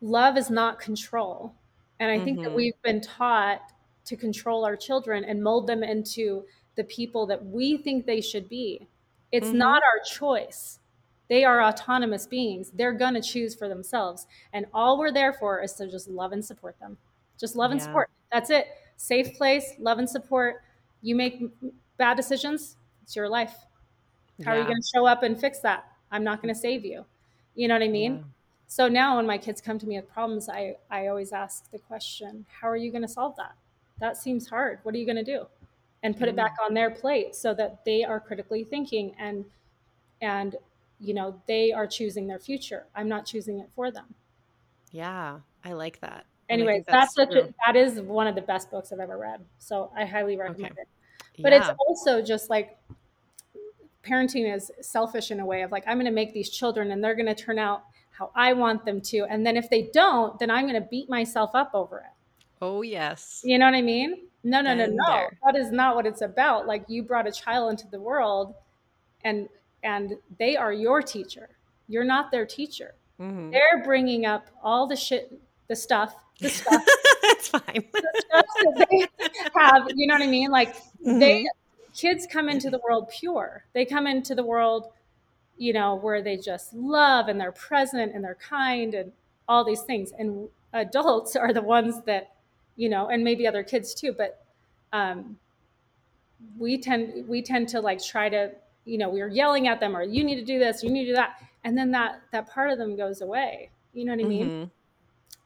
love 0.00 0.36
is 0.36 0.50
not 0.50 0.78
control. 0.78 1.54
And 1.98 2.10
I 2.10 2.20
think 2.20 2.40
that 2.42 2.50
Mhm. 2.50 2.54
we've 2.54 2.80
been 2.82 3.00
taught 3.00 3.72
to 4.04 4.16
control 4.16 4.64
our 4.64 4.76
children 4.76 5.24
and 5.24 5.42
mold 5.42 5.66
them 5.66 5.82
into 5.82 6.46
the 6.76 6.84
people 6.84 7.26
that 7.26 7.44
we 7.44 7.76
think 7.76 8.06
they 8.06 8.20
should 8.20 8.48
be. 8.48 8.88
It's 9.32 9.48
Mhm. 9.48 9.54
not 9.54 9.82
our 9.82 10.00
choice. 10.04 10.78
They 11.28 11.44
are 11.44 11.62
autonomous 11.62 12.26
beings. 12.26 12.70
They're 12.72 12.92
going 12.92 13.14
to 13.14 13.20
choose 13.20 13.54
for 13.54 13.68
themselves. 13.68 14.26
And 14.52 14.66
all 14.74 14.98
we're 14.98 15.12
there 15.12 15.32
for 15.32 15.62
is 15.62 15.74
to 15.74 15.86
just 15.88 16.08
love 16.08 16.32
and 16.32 16.44
support 16.44 16.78
them. 16.80 16.98
Just 17.38 17.54
love 17.54 17.70
and 17.70 17.80
Yeah. 17.80 17.86
support. 17.86 18.10
That's 18.32 18.50
it. 18.50 18.66
Safe 18.96 19.34
place, 19.36 19.74
love 19.78 19.98
and 19.98 20.08
support. 20.10 20.62
You 21.02 21.14
make 21.14 21.42
bad 21.96 22.16
decisions, 22.16 22.76
it's 23.02 23.14
your 23.14 23.28
life. 23.28 23.64
How 24.44 24.52
are 24.52 24.58
you 24.58 24.64
going 24.64 24.80
to 24.82 24.88
show 24.88 25.06
up 25.06 25.22
and 25.22 25.38
fix 25.38 25.60
that? 25.60 25.86
I'm 26.10 26.24
not 26.24 26.42
going 26.42 26.52
to 26.52 26.58
save 26.60 26.84
you. 26.84 27.04
You 27.54 27.68
know 27.68 27.74
what 27.74 27.82
I 27.82 27.88
mean? 27.88 28.16
Yeah. 28.16 28.22
So 28.66 28.88
now 28.88 29.16
when 29.16 29.26
my 29.26 29.38
kids 29.38 29.60
come 29.60 29.78
to 29.78 29.86
me 29.86 29.96
with 29.96 30.08
problems, 30.08 30.48
I, 30.48 30.76
I 30.90 31.08
always 31.08 31.32
ask 31.32 31.70
the 31.70 31.78
question, 31.78 32.46
how 32.60 32.68
are 32.68 32.76
you 32.76 32.90
going 32.90 33.02
to 33.02 33.08
solve 33.08 33.36
that? 33.36 33.54
That 33.98 34.16
seems 34.16 34.48
hard. 34.48 34.80
What 34.82 34.94
are 34.94 34.98
you 34.98 35.04
going 35.06 35.16
to 35.16 35.24
do? 35.24 35.46
And 36.02 36.16
put 36.16 36.28
it 36.28 36.36
back 36.36 36.56
on 36.64 36.72
their 36.72 36.90
plate 36.90 37.34
so 37.34 37.52
that 37.54 37.84
they 37.84 38.04
are 38.04 38.18
critically 38.20 38.64
thinking 38.64 39.14
and 39.18 39.44
and 40.22 40.56
you 40.98 41.14
know, 41.14 41.40
they 41.46 41.72
are 41.72 41.86
choosing 41.86 42.26
their 42.26 42.38
future. 42.38 42.86
I'm 42.94 43.08
not 43.08 43.24
choosing 43.26 43.58
it 43.58 43.70
for 43.74 43.90
them. 43.90 44.14
Yeah, 44.92 45.40
I 45.64 45.72
like 45.72 46.00
that. 46.00 46.26
Anyways, 46.48 46.84
think 46.84 46.86
that's, 46.86 47.14
such 47.14 47.34
a, 47.34 47.54
that 47.64 47.76
is 47.76 48.00
one 48.00 48.26
of 48.26 48.34
the 48.34 48.42
best 48.42 48.70
books 48.70 48.92
I've 48.92 48.98
ever 48.98 49.16
read. 49.16 49.40
So 49.58 49.90
I 49.96 50.04
highly 50.04 50.36
recommend 50.36 50.72
Okay. 50.72 50.82
it. 50.82 50.88
But 51.42 51.52
it's 51.52 51.68
also 51.86 52.20
just 52.20 52.50
like 52.50 52.76
parenting 54.04 54.54
is 54.54 54.70
selfish 54.80 55.30
in 55.30 55.40
a 55.40 55.46
way 55.46 55.62
of 55.62 55.70
like 55.70 55.84
I'm 55.86 55.96
going 55.96 56.06
to 56.06 56.10
make 56.12 56.34
these 56.34 56.50
children 56.50 56.90
and 56.90 57.02
they're 57.02 57.14
going 57.14 57.26
to 57.26 57.34
turn 57.34 57.58
out 57.58 57.84
how 58.10 58.30
I 58.34 58.52
want 58.52 58.84
them 58.84 59.00
to 59.02 59.24
and 59.28 59.46
then 59.46 59.56
if 59.56 59.70
they 59.70 59.90
don't, 59.92 60.38
then 60.38 60.50
I'm 60.50 60.66
going 60.66 60.80
to 60.80 60.88
beat 60.88 61.08
myself 61.08 61.50
up 61.54 61.70
over 61.72 61.98
it. 61.98 62.12
Oh 62.60 62.82
yes. 62.82 63.42
You 63.44 63.58
know 63.58 63.66
what 63.66 63.74
I 63.74 63.82
mean? 63.82 64.26
No, 64.42 64.60
no, 64.62 64.74
no, 64.74 64.86
no. 64.86 65.04
there. 65.06 65.38
That 65.44 65.56
is 65.56 65.70
not 65.70 65.94
what 65.96 66.06
it's 66.06 66.22
about. 66.22 66.66
Like 66.66 66.84
you 66.88 67.02
brought 67.02 67.26
a 67.26 67.32
child 67.32 67.70
into 67.70 67.86
the 67.88 68.00
world 68.00 68.54
and 69.24 69.48
and 69.82 70.14
they 70.38 70.56
are 70.56 70.72
your 70.72 71.02
teacher. 71.02 71.48
You're 71.88 72.04
not 72.04 72.30
their 72.30 72.46
teacher. 72.46 72.94
Mhm. 73.20 73.50
They're 73.52 73.82
bringing 73.84 74.24
up 74.26 74.46
all 74.62 74.86
the 74.86 74.96
shit, 74.96 75.32
the 75.68 75.76
stuff, 75.76 76.14
the 76.38 76.48
stuff, 76.60 76.82
it's 77.24 77.48
fine. 77.48 77.84
the 77.92 78.22
stuff 78.28 78.46
that 78.76 78.86
they 78.90 79.06
have. 79.60 79.88
You 79.94 80.06
know 80.06 80.14
what 80.14 80.22
I 80.22 80.26
mean? 80.26 80.50
Like 80.50 80.74
they 81.04 81.42
Mhm. 81.42 81.46
kids 81.94 82.26
come 82.26 82.48
into 82.48 82.70
the 82.70 82.78
world 82.78 83.08
pure. 83.10 83.64
They 83.74 83.84
come 83.84 84.06
into 84.06 84.34
the 84.34 84.44
world, 84.44 84.92
you 85.58 85.72
know, 85.74 85.96
where 85.96 86.22
they 86.22 86.36
just 86.38 86.72
love 86.72 87.28
and 87.28 87.38
they're 87.40 87.52
present 87.52 88.14
and 88.14 88.24
they're 88.24 88.36
kind 88.36 88.94
and 88.94 89.12
all 89.48 89.64
these 89.64 89.82
things. 89.82 90.12
And 90.18 90.48
adults 90.72 91.36
are 91.36 91.52
the 91.52 91.62
ones 91.62 92.00
that, 92.06 92.30
you 92.80 92.88
know, 92.88 93.08
and 93.08 93.22
maybe 93.22 93.46
other 93.46 93.62
kids 93.62 93.94
too, 93.94 94.12
but 94.12 94.44
um, 94.92 95.38
we 96.58 96.78
tend 96.78 97.28
we 97.28 97.42
tend 97.42 97.68
to 97.68 97.80
like 97.80 98.02
try 98.02 98.28
to, 98.28 98.52
you 98.84 98.98
know, 98.98 99.08
we're 99.10 99.28
yelling 99.28 99.68
at 99.68 99.80
them 99.80 99.96
or 99.96 100.02
you 100.02 100.24
need 100.24 100.36
to 100.36 100.44
do 100.44 100.58
this, 100.58 100.82
you 100.82 100.90
need 100.90 101.04
to 101.04 101.10
do 101.10 101.14
that, 101.16 101.36
and 101.64 101.76
then 101.76 101.90
that 101.92 102.22
that 102.32 102.48
part 102.48 102.70
of 102.70 102.78
them 102.78 102.96
goes 102.96 103.20
away. 103.20 103.70
You 103.92 104.04
know 104.04 104.12
what 104.12 104.20
I 104.20 104.24
mean? 104.24 104.50
Mhm. 104.50 104.70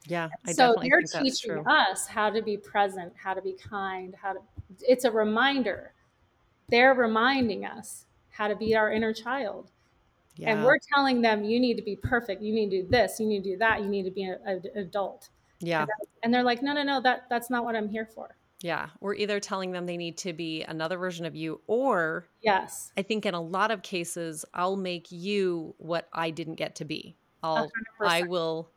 Yeah, 0.06 0.28
I 0.46 0.52
so 0.52 0.76
they're 0.82 1.02
teaching 1.02 1.62
us 1.66 2.06
how 2.06 2.30
to 2.30 2.42
be 2.42 2.56
present 2.58 3.12
how 3.16 3.34
to 3.34 3.42
be 3.42 3.54
kind 3.54 4.14
how 4.14 4.34
to 4.34 4.40
it's 4.86 5.04
a 5.04 5.10
reminder 5.10 5.94
they're 6.68 6.94
reminding 6.94 7.64
us 7.66 8.06
how 8.30 8.48
to 8.48 8.56
be 8.56 8.76
our 8.76 8.92
inner 8.92 9.12
child 9.14 9.70
Yeah. 10.36 10.52
and 10.52 10.64
we're 10.64 10.78
telling 10.94 11.22
them 11.22 11.44
you 11.44 11.60
need 11.60 11.76
to 11.76 11.82
be 11.82 11.96
perfect 11.96 12.42
you 12.42 12.54
need 12.54 12.70
to 12.70 12.82
do 12.82 12.88
this 12.88 13.20
you 13.20 13.26
need 13.26 13.44
to 13.44 13.50
do 13.52 13.58
that 13.58 13.82
you 13.82 13.88
need 13.88 14.04
to 14.04 14.10
be 14.10 14.24
an 14.24 14.38
adult 14.76 15.30
yeah. 15.66 15.86
and 16.22 16.32
they're 16.32 16.42
like 16.42 16.62
no 16.62 16.72
no 16.72 16.82
no 16.82 17.00
that 17.00 17.24
that's 17.30 17.50
not 17.50 17.64
what 17.64 17.74
i'm 17.76 17.88
here 17.88 18.06
for 18.14 18.36
Yeah. 18.62 18.88
We're 19.00 19.14
either 19.16 19.40
telling 19.40 19.72
them 19.72 19.84
they 19.84 19.98
need 19.98 20.16
to 20.18 20.32
be 20.32 20.62
another 20.62 20.96
version 20.96 21.26
of 21.26 21.34
you 21.36 21.60
or 21.66 22.26
yes 22.40 22.92
I 22.96 23.02
think 23.02 23.26
in 23.26 23.34
a 23.34 23.40
lot 23.40 23.70
of 23.70 23.82
cases 23.82 24.44
I'll 24.54 24.76
make 24.76 25.12
you 25.12 25.74
what 25.78 26.08
I 26.12 26.30
didn't 26.30 26.54
get 26.54 26.76
to 26.76 26.84
be. 26.86 27.16
I'll 27.42 27.70
I 28.00 28.22
100%. 28.22 28.28
will 28.28 28.70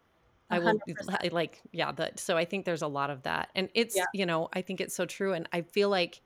I 0.50 0.60
will 0.60 0.66
hundred 0.68 0.96
percent. 0.98 1.32
Like 1.34 1.62
yeah, 1.72 1.94
so 2.16 2.36
I 2.38 2.44
think 2.46 2.66
there's 2.66 2.82
a 2.82 2.88
lot 2.88 3.10
of 3.10 3.24
that. 3.24 3.50
And 3.56 3.70
it's, 3.74 3.96
Yeah. 3.96 4.06
you 4.14 4.26
know, 4.26 4.50
I 4.52 4.62
think 4.62 4.82
it's 4.82 4.96
so 4.96 5.06
true 5.06 5.34
and 5.34 5.48
I 5.54 5.62
feel 5.62 5.90
like 5.90 6.22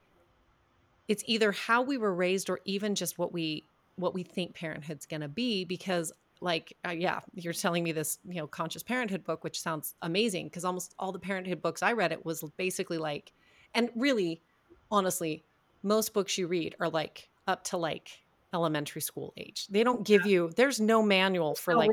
it's 1.08 1.24
either 1.28 1.52
how 1.52 1.82
we 1.84 1.98
were 1.98 2.14
raised 2.16 2.50
or 2.50 2.60
even 2.66 2.96
just 2.96 3.20
what 3.20 3.32
we 3.34 3.64
what 3.96 4.14
we 4.16 4.24
think 4.24 4.56
parenthood's 4.56 5.06
going 5.06 5.22
to 5.22 5.28
be 5.28 5.66
because 5.66 6.12
like 6.42 6.76
uh, 6.86 6.90
yeah 6.92 7.20
you're 7.36 7.54
telling 7.54 7.84
me 7.84 7.92
this 7.92 8.18
you 8.28 8.36
know 8.36 8.48
conscious 8.48 8.84
parenthood 8.84 9.24
book 9.24 9.44
which 9.44 9.62
sounds 9.62 9.96
amazing 10.02 10.48
because 10.48 10.66
almost 10.66 10.96
all 10.98 11.12
the 11.12 11.20
parenthood 11.20 11.62
books 11.62 11.84
i 11.84 11.94
read 11.94 12.12
it 12.12 12.26
was 12.26 12.44
basically 12.58 12.98
like 12.98 13.32
and 13.76 13.90
really 13.96 14.42
honestly 14.90 15.44
most 15.84 16.14
books 16.14 16.38
you 16.38 16.48
read 16.48 16.76
are 16.80 16.90
like 16.90 17.30
up 17.48 17.64
to 17.66 17.78
like 17.78 18.22
elementary 18.54 19.02
school 19.02 19.34
age. 19.38 19.68
They 19.70 19.84
don't 19.84 20.06
give 20.06 20.26
you 20.26 20.52
there's 20.56 20.80
no 20.80 21.02
manual 21.02 21.56
for 21.56 21.74
No 21.74 21.80
like 21.80 21.90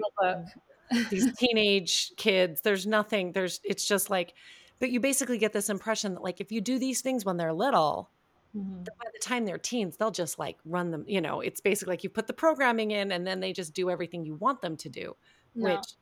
these 1.11 1.33
teenage 1.39 2.13
kids. 2.17 2.61
There's 2.61 2.87
nothing. 2.87 3.33
There's 3.33 3.61
it's 3.65 3.87
just 3.87 4.11
like 4.11 4.35
but 4.79 4.91
you 4.91 5.01
basically 5.01 5.39
get 5.39 5.53
this 5.53 5.71
impression 5.71 6.15
that 6.15 6.23
like 6.23 6.41
if 6.41 6.53
you 6.53 6.61
do 6.61 6.79
these 6.79 7.01
things 7.01 7.25
when 7.25 7.37
they're 7.37 7.53
little 7.53 8.11
Mhm. 8.55 8.85
by 8.99 9.07
the 9.13 9.19
time 9.21 9.45
they're 9.45 9.59
teens 9.59 9.97
they'll 9.97 10.11
just 10.11 10.39
like 10.39 10.59
run 10.65 10.91
them 10.91 11.05
you 11.07 11.21
know 11.21 11.41
it's 11.41 11.61
basically 11.61 11.93
like 11.93 12.05
you 12.05 12.11
put 12.11 12.27
the 12.27 12.33
programming 12.33 12.91
in 12.91 13.13
and 13.13 13.27
then 13.27 13.41
they 13.41 13.53
just 13.53 13.75
do 13.75 13.91
everything 13.91 14.25
you 14.25 14.35
want 14.35 14.61
them 14.63 14.77
to 14.77 14.89
do 14.89 15.15
no 15.55 15.65
which 15.65 15.95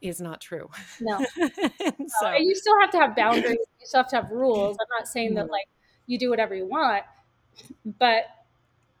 is 0.00 0.20
not 0.20 0.40
true 0.40 0.68
no 0.98 1.20
so 2.06 2.32
you 2.38 2.54
still 2.54 2.78
have 2.80 2.90
to 2.90 2.98
have 2.98 3.16
boundaries. 3.16 3.58
You 3.80 3.86
still 3.86 4.02
have 4.02 4.10
to 4.10 4.16
have 4.16 4.30
rules. 4.30 4.76
I'm 4.80 4.86
not 4.98 5.08
saying 5.08 5.34
that 5.34 5.46
Mhm. 5.46 5.50
like 5.50 5.66
you 6.06 6.18
do 6.18 6.28
whatever 6.28 6.54
you 6.54 6.66
want, 6.66 7.04
but 7.98 8.24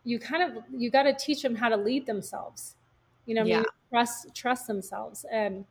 you 0.04 0.18
kind 0.18 0.42
of 0.42 0.64
you 0.72 0.90
got 0.90 1.04
to 1.04 1.14
teach 1.14 1.42
them 1.42 1.56
how 1.56 1.68
to 1.68 1.76
lead 1.76 2.06
themselves. 2.06 2.76
You 3.26 3.34
know, 3.34 3.42
what 3.42 3.52
I 3.54 3.56
mean, 3.58 3.66
trust 3.90 4.34
trust 4.34 4.66
themselves. 4.66 5.26
And 5.30 5.66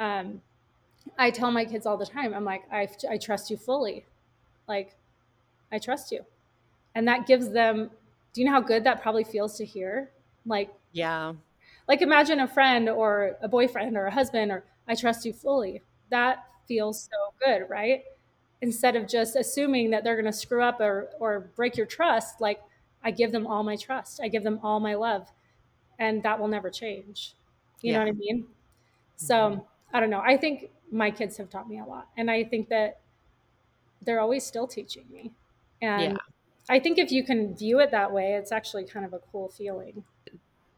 um, 0.00 0.42
I 1.18 1.30
tell 1.30 1.50
my 1.52 1.64
kids 1.64 1.86
all 1.86 1.96
the 1.98 2.06
time, 2.06 2.34
I'm 2.34 2.44
like, 2.44 2.64
I 2.72 2.88
I 3.10 3.18
trust 3.18 3.50
you 3.50 3.56
fully, 3.56 4.06
like 4.68 4.96
I 5.72 5.78
trust 5.78 6.12
you, 6.12 6.24
and 6.94 7.06
that 7.08 7.26
gives 7.26 7.50
them. 7.50 7.90
Do 8.32 8.40
you 8.40 8.46
know 8.46 8.52
how 8.52 8.60
good 8.60 8.84
that 8.84 9.02
probably 9.02 9.24
feels 9.24 9.56
to 9.58 9.64
hear? 9.64 10.10
Like 10.46 10.72
yeah 10.92 11.34
like 11.88 12.02
imagine 12.02 12.40
a 12.40 12.48
friend 12.48 12.88
or 12.88 13.36
a 13.42 13.48
boyfriend 13.48 13.96
or 13.96 14.06
a 14.06 14.10
husband 14.10 14.50
or 14.50 14.64
I 14.88 14.94
trust 14.94 15.24
you 15.24 15.32
fully. 15.32 15.82
That 16.10 16.44
feels 16.66 17.04
so 17.10 17.34
good, 17.44 17.68
right? 17.68 18.04
Instead 18.60 18.96
of 18.96 19.08
just 19.08 19.36
assuming 19.36 19.90
that 19.90 20.04
they're 20.04 20.14
going 20.16 20.26
to 20.26 20.32
screw 20.32 20.62
up 20.62 20.80
or 20.80 21.10
or 21.18 21.40
break 21.56 21.76
your 21.76 21.86
trust, 21.86 22.40
like 22.40 22.60
I 23.02 23.10
give 23.10 23.32
them 23.32 23.46
all 23.46 23.62
my 23.62 23.76
trust. 23.76 24.20
I 24.22 24.28
give 24.28 24.44
them 24.44 24.60
all 24.62 24.80
my 24.80 24.94
love. 24.94 25.30
And 25.98 26.22
that 26.22 26.40
will 26.40 26.48
never 26.48 26.70
change. 26.70 27.34
You 27.80 27.92
know 27.92 27.98
what 28.00 28.08
I 28.08 28.12
mean? 28.12 28.42
Mm-hmm. 28.42 28.46
So, 29.16 29.66
I 29.92 30.00
don't 30.00 30.10
know. 30.10 30.20
I 30.20 30.36
think 30.36 30.70
my 30.90 31.10
kids 31.10 31.36
have 31.38 31.50
taught 31.50 31.68
me 31.68 31.78
a 31.80 31.84
lot. 31.84 32.08
And 32.16 32.30
I 32.30 32.44
think 32.44 32.68
that 32.68 33.00
they're 34.02 34.20
always 34.20 34.44
still 34.44 34.66
teaching 34.66 35.04
me. 35.10 35.32
And 35.80 36.14
Yeah. 36.14 36.16
I 36.68 36.80
think 36.80 36.98
if 36.98 37.10
you 37.12 37.24
can 37.24 37.56
view 37.56 37.80
it 37.80 37.90
that 37.90 38.12
way, 38.12 38.34
it's 38.34 38.52
actually 38.52 38.84
kind 38.86 39.04
of 39.06 39.12
a 39.12 39.18
cool 39.18 39.48
feeling. 39.48 40.04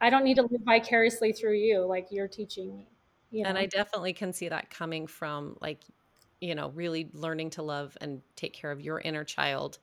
I 0.01 0.11
don't 0.11 0.25
need 0.25 0.37
to 0.37 0.43
live 0.43 0.63
vicariously 0.65 1.33
through 1.33 1.57
you, 1.59 1.81
like 1.87 2.09
you're 2.11 2.29
teaching 2.29 2.77
me. 2.79 2.89
You 3.31 3.47
know? 3.47 3.51
and 3.51 3.59
i 3.59 3.67
definitely 3.67 4.13
can 4.13 4.33
see 4.33 4.49
that 4.49 4.71
coming 4.71 5.07
from 5.07 5.57
like 5.61 5.85
you 6.41 6.55
know 6.55 6.71
really 6.71 7.11
learning 7.13 7.51
to 7.51 7.63
love 7.63 7.97
and 8.01 8.23
take 8.37 8.53
care 8.55 8.71
of 8.71 8.81
your 8.81 9.01
inner 9.01 9.25
child 9.25 9.79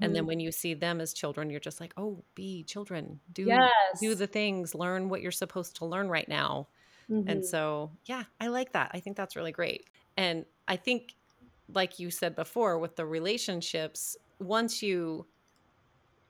and 0.00 0.14
Mm-hmm. 0.14 0.14
then 0.14 0.26
when 0.26 0.40
you 0.40 0.52
see 0.52 0.74
them 0.74 1.00
as 1.00 1.12
children 1.12 1.50
you're 1.50 1.60
just 1.60 1.80
like 1.80 1.94
oh 1.96 2.24
be 2.34 2.64
children 2.64 3.20
do 3.32 3.70
yes, 3.70 3.98
do 3.98 4.14
the 4.14 4.26
things 4.26 4.74
learn 4.74 5.08
what 5.08 5.22
you're 5.22 5.30
supposed 5.32 5.76
to 5.76 5.86
learn 5.86 6.08
right 6.08 6.28
now 6.28 6.68
Mhm. 7.08 7.24
And 7.28 7.44
so, 7.44 7.98
yeah, 8.06 8.24
I 8.40 8.48
like 8.48 8.72
that. 8.72 8.90
I 8.94 9.00
think 9.00 9.16
that's 9.16 9.36
really 9.36 9.52
great. 9.52 9.90
And 10.16 10.46
I 10.68 10.76
think, 10.76 11.14
like 11.68 11.98
you 11.98 12.10
said 12.10 12.34
before, 12.36 12.78
with 12.78 12.96
the 12.96 13.06
relationships, 13.06 14.16
once 14.40 14.82
you 14.82 15.28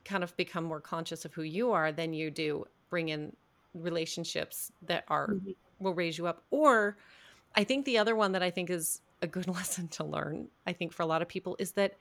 kind 0.04 0.22
of 0.22 0.36
become 0.36 0.64
more 0.64 0.80
conscious 0.80 1.24
of 1.24 1.32
who 1.34 1.42
you 1.42 1.72
are, 1.72 1.92
then 1.92 2.12
you 2.12 2.30
do 2.30 2.66
bring 2.90 3.08
in 3.08 3.34
relationships 3.74 4.70
that 4.82 5.04
are 5.08 5.28
mm-hmm. 5.28 5.50
will 5.78 5.94
raise 5.94 6.16
you 6.18 6.26
up. 6.26 6.42
Or 6.50 6.96
I 7.54 7.64
think 7.64 7.84
the 7.84 7.98
other 7.98 8.14
one 8.14 8.32
that 8.32 8.42
I 8.42 8.50
think 8.50 8.70
is 8.70 9.00
a 9.22 9.26
good 9.26 9.48
lesson 9.58 9.88
to 9.88 10.04
learn, 10.04 10.48
I 10.66 10.72
think 10.72 10.92
for 10.92 11.02
a 11.02 11.06
lot 11.06 11.22
of 11.22 11.28
people 11.28 11.56
is 11.58 11.72
that 11.72 11.94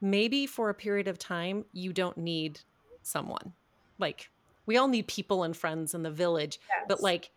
maybe 0.00 0.46
for 0.46 0.70
a 0.70 0.74
period 0.74 1.08
of 1.08 1.18
time 1.18 1.64
you 1.72 1.92
don't 1.92 2.16
need 2.18 2.60
someone. 3.02 3.52
Like 3.98 4.30
we 4.66 4.76
all 4.76 4.88
need 4.88 5.06
people 5.06 5.42
and 5.42 5.56
friends 5.56 5.94
in 5.94 6.02
the 6.02 6.10
village, 6.10 6.60
yes. 6.68 6.86
but 6.88 7.02
like 7.02 7.30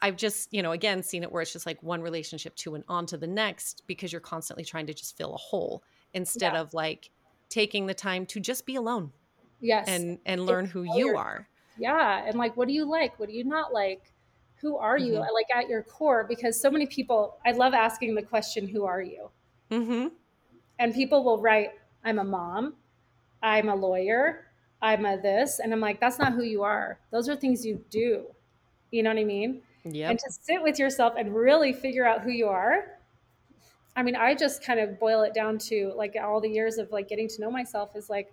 I've 0.00 0.16
just, 0.16 0.52
you 0.52 0.62
know, 0.62 0.72
again 0.72 1.02
seen 1.02 1.22
it 1.22 1.30
where 1.30 1.42
it's 1.42 1.52
just 1.52 1.66
like 1.66 1.80
one 1.82 2.02
relationship 2.02 2.56
to 2.56 2.74
and 2.74 2.84
on 2.88 3.06
to 3.06 3.16
the 3.16 3.26
next 3.26 3.82
because 3.86 4.12
you're 4.12 4.20
constantly 4.20 4.64
trying 4.64 4.86
to 4.86 4.94
just 4.94 5.16
fill 5.16 5.34
a 5.34 5.38
hole 5.38 5.84
instead 6.12 6.54
yeah. 6.54 6.60
of 6.60 6.74
like 6.74 7.10
taking 7.48 7.86
the 7.86 7.94
time 7.94 8.26
to 8.26 8.40
just 8.40 8.66
be 8.66 8.74
alone. 8.74 9.12
Yes. 9.62 9.88
And 9.88 10.18
and 10.26 10.44
learn 10.44 10.66
who 10.66 10.82
you 10.82 11.16
are. 11.16 11.48
Yeah. 11.78 12.22
And 12.26 12.36
like 12.36 12.54
what 12.56 12.68
do 12.68 12.74
you 12.74 12.84
like? 12.84 13.18
What 13.18 13.30
do 13.30 13.34
you 13.34 13.44
not 13.44 13.72
like? 13.72 14.02
Who 14.60 14.76
are 14.76 14.98
you? 14.98 15.14
Mm-hmm. 15.14 15.34
Like 15.34 15.46
at 15.54 15.68
your 15.70 15.82
core, 15.82 16.26
because 16.28 16.60
so 16.60 16.70
many 16.70 16.86
people 16.86 17.38
I 17.46 17.52
love 17.52 17.72
asking 17.72 18.14
the 18.14 18.22
question, 18.22 18.68
who 18.68 18.84
are 18.84 19.00
you? 19.00 19.30
Mm-hmm. 19.70 20.08
And 20.78 20.94
people 20.94 21.24
will 21.24 21.40
write, 21.40 21.70
I'm 22.04 22.18
a 22.18 22.24
mom, 22.24 22.74
I'm 23.42 23.68
a 23.68 23.74
lawyer, 23.74 24.46
I'm 24.82 25.06
a 25.06 25.16
this. 25.20 25.60
And 25.60 25.72
I'm 25.72 25.80
like, 25.80 26.00
that's 26.00 26.18
not 26.18 26.32
who 26.32 26.42
you 26.42 26.62
are. 26.62 26.98
Those 27.10 27.28
are 27.28 27.36
things 27.36 27.64
you 27.64 27.84
do. 27.88 28.26
You 28.90 29.02
know 29.02 29.10
what 29.10 29.18
I 29.18 29.24
mean? 29.24 29.62
Yeah. 29.84 30.10
And 30.10 30.18
to 30.18 30.30
sit 30.30 30.62
with 30.62 30.78
yourself 30.78 31.14
and 31.16 31.34
really 31.34 31.72
figure 31.72 32.04
out 32.04 32.22
who 32.22 32.30
you 32.30 32.48
are. 32.48 32.98
I 33.94 34.02
mean, 34.02 34.16
I 34.16 34.34
just 34.34 34.64
kind 34.64 34.80
of 34.80 34.98
boil 34.98 35.22
it 35.22 35.34
down 35.34 35.58
to 35.58 35.92
like 35.96 36.16
all 36.22 36.40
the 36.40 36.48
years 36.48 36.78
of 36.78 36.90
like 36.90 37.08
getting 37.08 37.28
to 37.28 37.40
know 37.40 37.50
myself 37.50 37.94
is 37.94 38.08
like, 38.08 38.32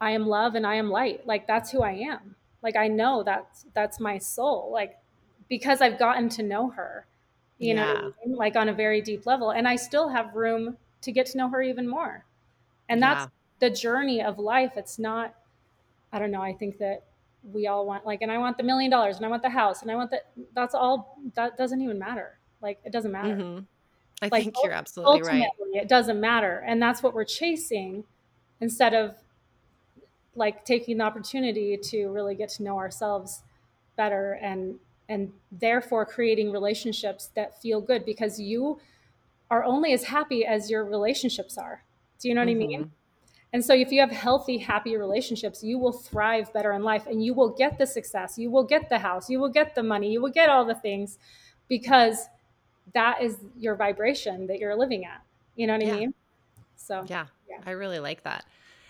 I 0.00 0.12
am 0.12 0.26
love 0.26 0.54
and 0.54 0.66
I 0.66 0.74
am 0.76 0.90
light. 0.90 1.26
Like 1.26 1.46
that's 1.46 1.70
who 1.70 1.82
I 1.82 1.92
am. 1.92 2.36
Like 2.62 2.76
I 2.76 2.88
know 2.88 3.22
that's 3.22 3.66
that's 3.74 4.00
my 4.00 4.18
soul. 4.18 4.70
Like 4.72 4.96
because 5.48 5.80
I've 5.80 5.98
gotten 5.98 6.28
to 6.30 6.42
know 6.42 6.70
her, 6.70 7.06
you 7.58 7.74
yeah. 7.74 7.74
know, 7.74 8.12
I 8.22 8.26
mean? 8.26 8.36
like 8.36 8.56
on 8.56 8.68
a 8.68 8.74
very 8.74 9.00
deep 9.00 9.26
level. 9.26 9.50
And 9.50 9.66
I 9.66 9.76
still 9.76 10.08
have 10.08 10.34
room 10.34 10.76
to 11.02 11.12
get 11.12 11.26
to 11.26 11.38
know 11.38 11.48
her 11.48 11.62
even 11.62 11.88
more. 11.88 12.24
And 12.88 13.02
that's 13.02 13.24
yeah. 13.24 13.68
the 13.68 13.70
journey 13.70 14.22
of 14.22 14.38
life. 14.38 14.72
It's 14.76 14.98
not, 14.98 15.34
I 16.12 16.18
don't 16.18 16.30
know, 16.30 16.42
I 16.42 16.52
think 16.54 16.78
that 16.78 17.04
we 17.52 17.66
all 17.66 17.86
want 17.86 18.04
like 18.04 18.22
and 18.22 18.30
i 18.30 18.38
want 18.38 18.56
the 18.56 18.62
million 18.62 18.90
dollars 18.90 19.16
and 19.16 19.24
i 19.24 19.28
want 19.28 19.42
the 19.42 19.48
house 19.48 19.82
and 19.82 19.90
i 19.90 19.94
want 19.94 20.10
that 20.10 20.26
that's 20.54 20.74
all 20.74 21.18
that 21.34 21.56
doesn't 21.56 21.80
even 21.80 21.98
matter 21.98 22.38
like 22.60 22.78
it 22.84 22.92
doesn't 22.92 23.12
matter 23.12 23.36
mm-hmm. 23.36 23.60
i 24.22 24.28
like, 24.30 24.44
think 24.44 24.56
you're 24.62 24.72
absolutely 24.72 25.22
right 25.22 25.46
it 25.72 25.88
doesn't 25.88 26.20
matter 26.20 26.64
and 26.66 26.82
that's 26.82 27.02
what 27.02 27.14
we're 27.14 27.24
chasing 27.24 28.04
instead 28.60 28.92
of 28.92 29.14
like 30.34 30.64
taking 30.64 30.98
the 30.98 31.04
opportunity 31.04 31.76
to 31.76 32.08
really 32.08 32.34
get 32.34 32.48
to 32.48 32.62
know 32.62 32.76
ourselves 32.78 33.42
better 33.96 34.38
and 34.42 34.76
and 35.08 35.32
therefore 35.50 36.04
creating 36.04 36.52
relationships 36.52 37.30
that 37.34 37.60
feel 37.60 37.80
good 37.80 38.04
because 38.04 38.38
you 38.38 38.78
are 39.50 39.64
only 39.64 39.92
as 39.92 40.04
happy 40.04 40.44
as 40.44 40.70
your 40.70 40.84
relationships 40.84 41.56
are 41.58 41.82
do 42.20 42.28
you 42.28 42.34
know 42.34 42.42
what 42.42 42.48
mm-hmm. 42.48 42.62
i 42.62 42.78
mean 42.78 42.90
and 43.52 43.64
so, 43.64 43.72
if 43.72 43.90
you 43.90 44.00
have 44.00 44.10
healthy, 44.10 44.58
happy 44.58 44.96
relationships, 44.96 45.64
you 45.64 45.78
will 45.78 45.92
thrive 45.92 46.52
better 46.52 46.72
in 46.72 46.82
life 46.82 47.06
and 47.06 47.24
you 47.24 47.32
will 47.32 47.48
get 47.48 47.78
the 47.78 47.86
success, 47.86 48.36
you 48.36 48.50
will 48.50 48.64
get 48.64 48.90
the 48.90 48.98
house, 48.98 49.30
you 49.30 49.40
will 49.40 49.48
get 49.48 49.74
the 49.74 49.82
money, 49.82 50.12
you 50.12 50.20
will 50.20 50.30
get 50.30 50.50
all 50.50 50.66
the 50.66 50.74
things 50.74 51.18
because 51.66 52.26
that 52.92 53.22
is 53.22 53.38
your 53.58 53.74
vibration 53.74 54.46
that 54.48 54.58
you're 54.58 54.76
living 54.76 55.06
at. 55.06 55.22
You 55.56 55.66
know 55.66 55.74
what 55.74 55.86
yeah. 55.86 55.94
I 55.94 55.98
mean? 55.98 56.14
So, 56.76 57.04
yeah, 57.08 57.26
yeah, 57.48 57.60
I 57.64 57.70
really 57.70 58.00
like 58.00 58.22
that. 58.24 58.44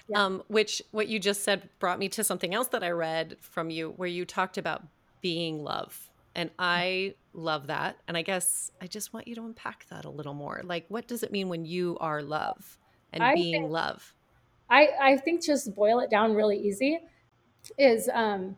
Yeah. 0.08 0.24
Um, 0.24 0.42
which, 0.48 0.82
what 0.90 1.08
you 1.08 1.18
just 1.18 1.42
said 1.42 1.68
brought 1.78 1.98
me 1.98 2.08
to 2.10 2.24
something 2.24 2.54
else 2.54 2.68
that 2.68 2.82
I 2.82 2.90
read 2.90 3.36
from 3.40 3.70
you 3.70 3.90
where 3.96 4.08
you 4.08 4.24
talked 4.24 4.56
about 4.56 4.82
being 5.20 5.62
love. 5.62 6.08
And 6.34 6.50
I 6.58 7.14
love 7.32 7.66
that. 7.66 7.96
And 8.06 8.16
I 8.16 8.22
guess 8.22 8.70
I 8.80 8.86
just 8.86 9.12
want 9.12 9.28
you 9.28 9.34
to 9.34 9.42
unpack 9.44 9.86
that 9.90 10.04
a 10.04 10.10
little 10.10 10.34
more. 10.34 10.62
Like, 10.64 10.86
what 10.88 11.08
does 11.08 11.22
it 11.22 11.32
mean 11.32 11.48
when 11.48 11.64
you 11.64 11.98
are 12.00 12.22
love 12.22 12.78
and 13.12 13.22
I 13.22 13.34
being 13.34 13.62
think- 13.62 13.70
love? 13.70 14.14
I, 14.70 14.88
I 15.00 15.16
think 15.16 15.42
just 15.42 15.74
boil 15.74 16.00
it 16.00 16.10
down 16.10 16.34
really 16.34 16.58
easy 16.58 17.00
is 17.78 18.08
um, 18.12 18.56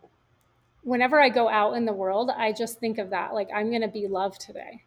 whenever 0.83 1.21
I 1.21 1.29
go 1.29 1.49
out 1.49 1.75
in 1.75 1.85
the 1.85 1.93
world, 1.93 2.31
I 2.31 2.53
just 2.53 2.81
think 2.81 2.99
of 2.99 3.11
that 3.11 3.33
like 3.33 3.49
I'm 3.55 3.71
going 3.71 3.83
to 3.83 3.89
be 3.89 4.07
love 4.09 4.39
today. 4.39 4.83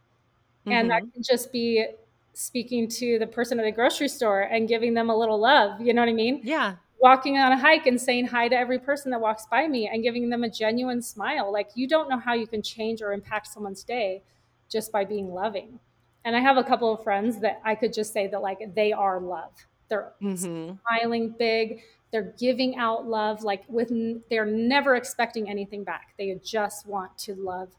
Mm-hmm. 0.66 0.72
And 0.72 0.90
that 0.90 1.02
mm-hmm. 1.02 1.10
can 1.10 1.22
just 1.22 1.52
be 1.52 1.86
speaking 2.34 2.88
to 2.88 3.18
the 3.18 3.26
person 3.26 3.58
at 3.58 3.64
the 3.64 3.72
grocery 3.72 4.08
store 4.08 4.42
and 4.42 4.68
giving 4.68 4.94
them 4.94 5.08
a 5.08 5.16
little 5.16 5.38
love. 5.38 5.80
You 5.80 5.94
know 5.94 6.02
what 6.02 6.08
I 6.08 6.14
mean? 6.14 6.40
Yeah. 6.42 6.76
Walking 7.00 7.38
on 7.38 7.52
a 7.52 7.58
hike 7.58 7.86
and 7.86 8.00
saying 8.00 8.26
hi 8.26 8.48
to 8.48 8.56
every 8.56 8.78
person 8.78 9.10
that 9.12 9.20
walks 9.20 9.46
by 9.50 9.66
me 9.68 9.88
and 9.92 10.02
giving 10.02 10.30
them 10.30 10.44
a 10.44 10.50
genuine 10.50 11.02
smile. 11.02 11.52
Like 11.52 11.70
you 11.74 11.86
don't 11.88 12.08
know 12.08 12.18
how 12.18 12.34
you 12.34 12.46
can 12.46 12.62
change 12.62 13.02
or 13.02 13.12
impact 13.12 13.48
someone's 13.48 13.84
day 13.84 14.22
just 14.68 14.90
by 14.90 15.04
being 15.04 15.32
loving. 15.32 15.78
And 16.24 16.34
I 16.34 16.40
have 16.40 16.56
a 16.56 16.64
couple 16.64 16.92
of 16.92 17.02
friends 17.02 17.40
that 17.40 17.60
I 17.64 17.74
could 17.74 17.92
just 17.92 18.12
say 18.12 18.26
that 18.28 18.40
like 18.40 18.74
they 18.74 18.92
are 18.92 19.20
love. 19.20 19.52
They're 19.88 20.12
mm-hmm. 20.22 20.76
smiling 20.88 21.34
big. 21.38 21.82
They're 22.10 22.34
giving 22.38 22.76
out 22.76 23.06
love 23.06 23.42
like 23.42 23.64
with 23.68 23.92
they're 24.30 24.46
never 24.46 24.96
expecting 24.96 25.48
anything 25.50 25.84
back. 25.84 26.14
They 26.16 26.34
just 26.42 26.86
want 26.86 27.16
to 27.18 27.34
love 27.34 27.70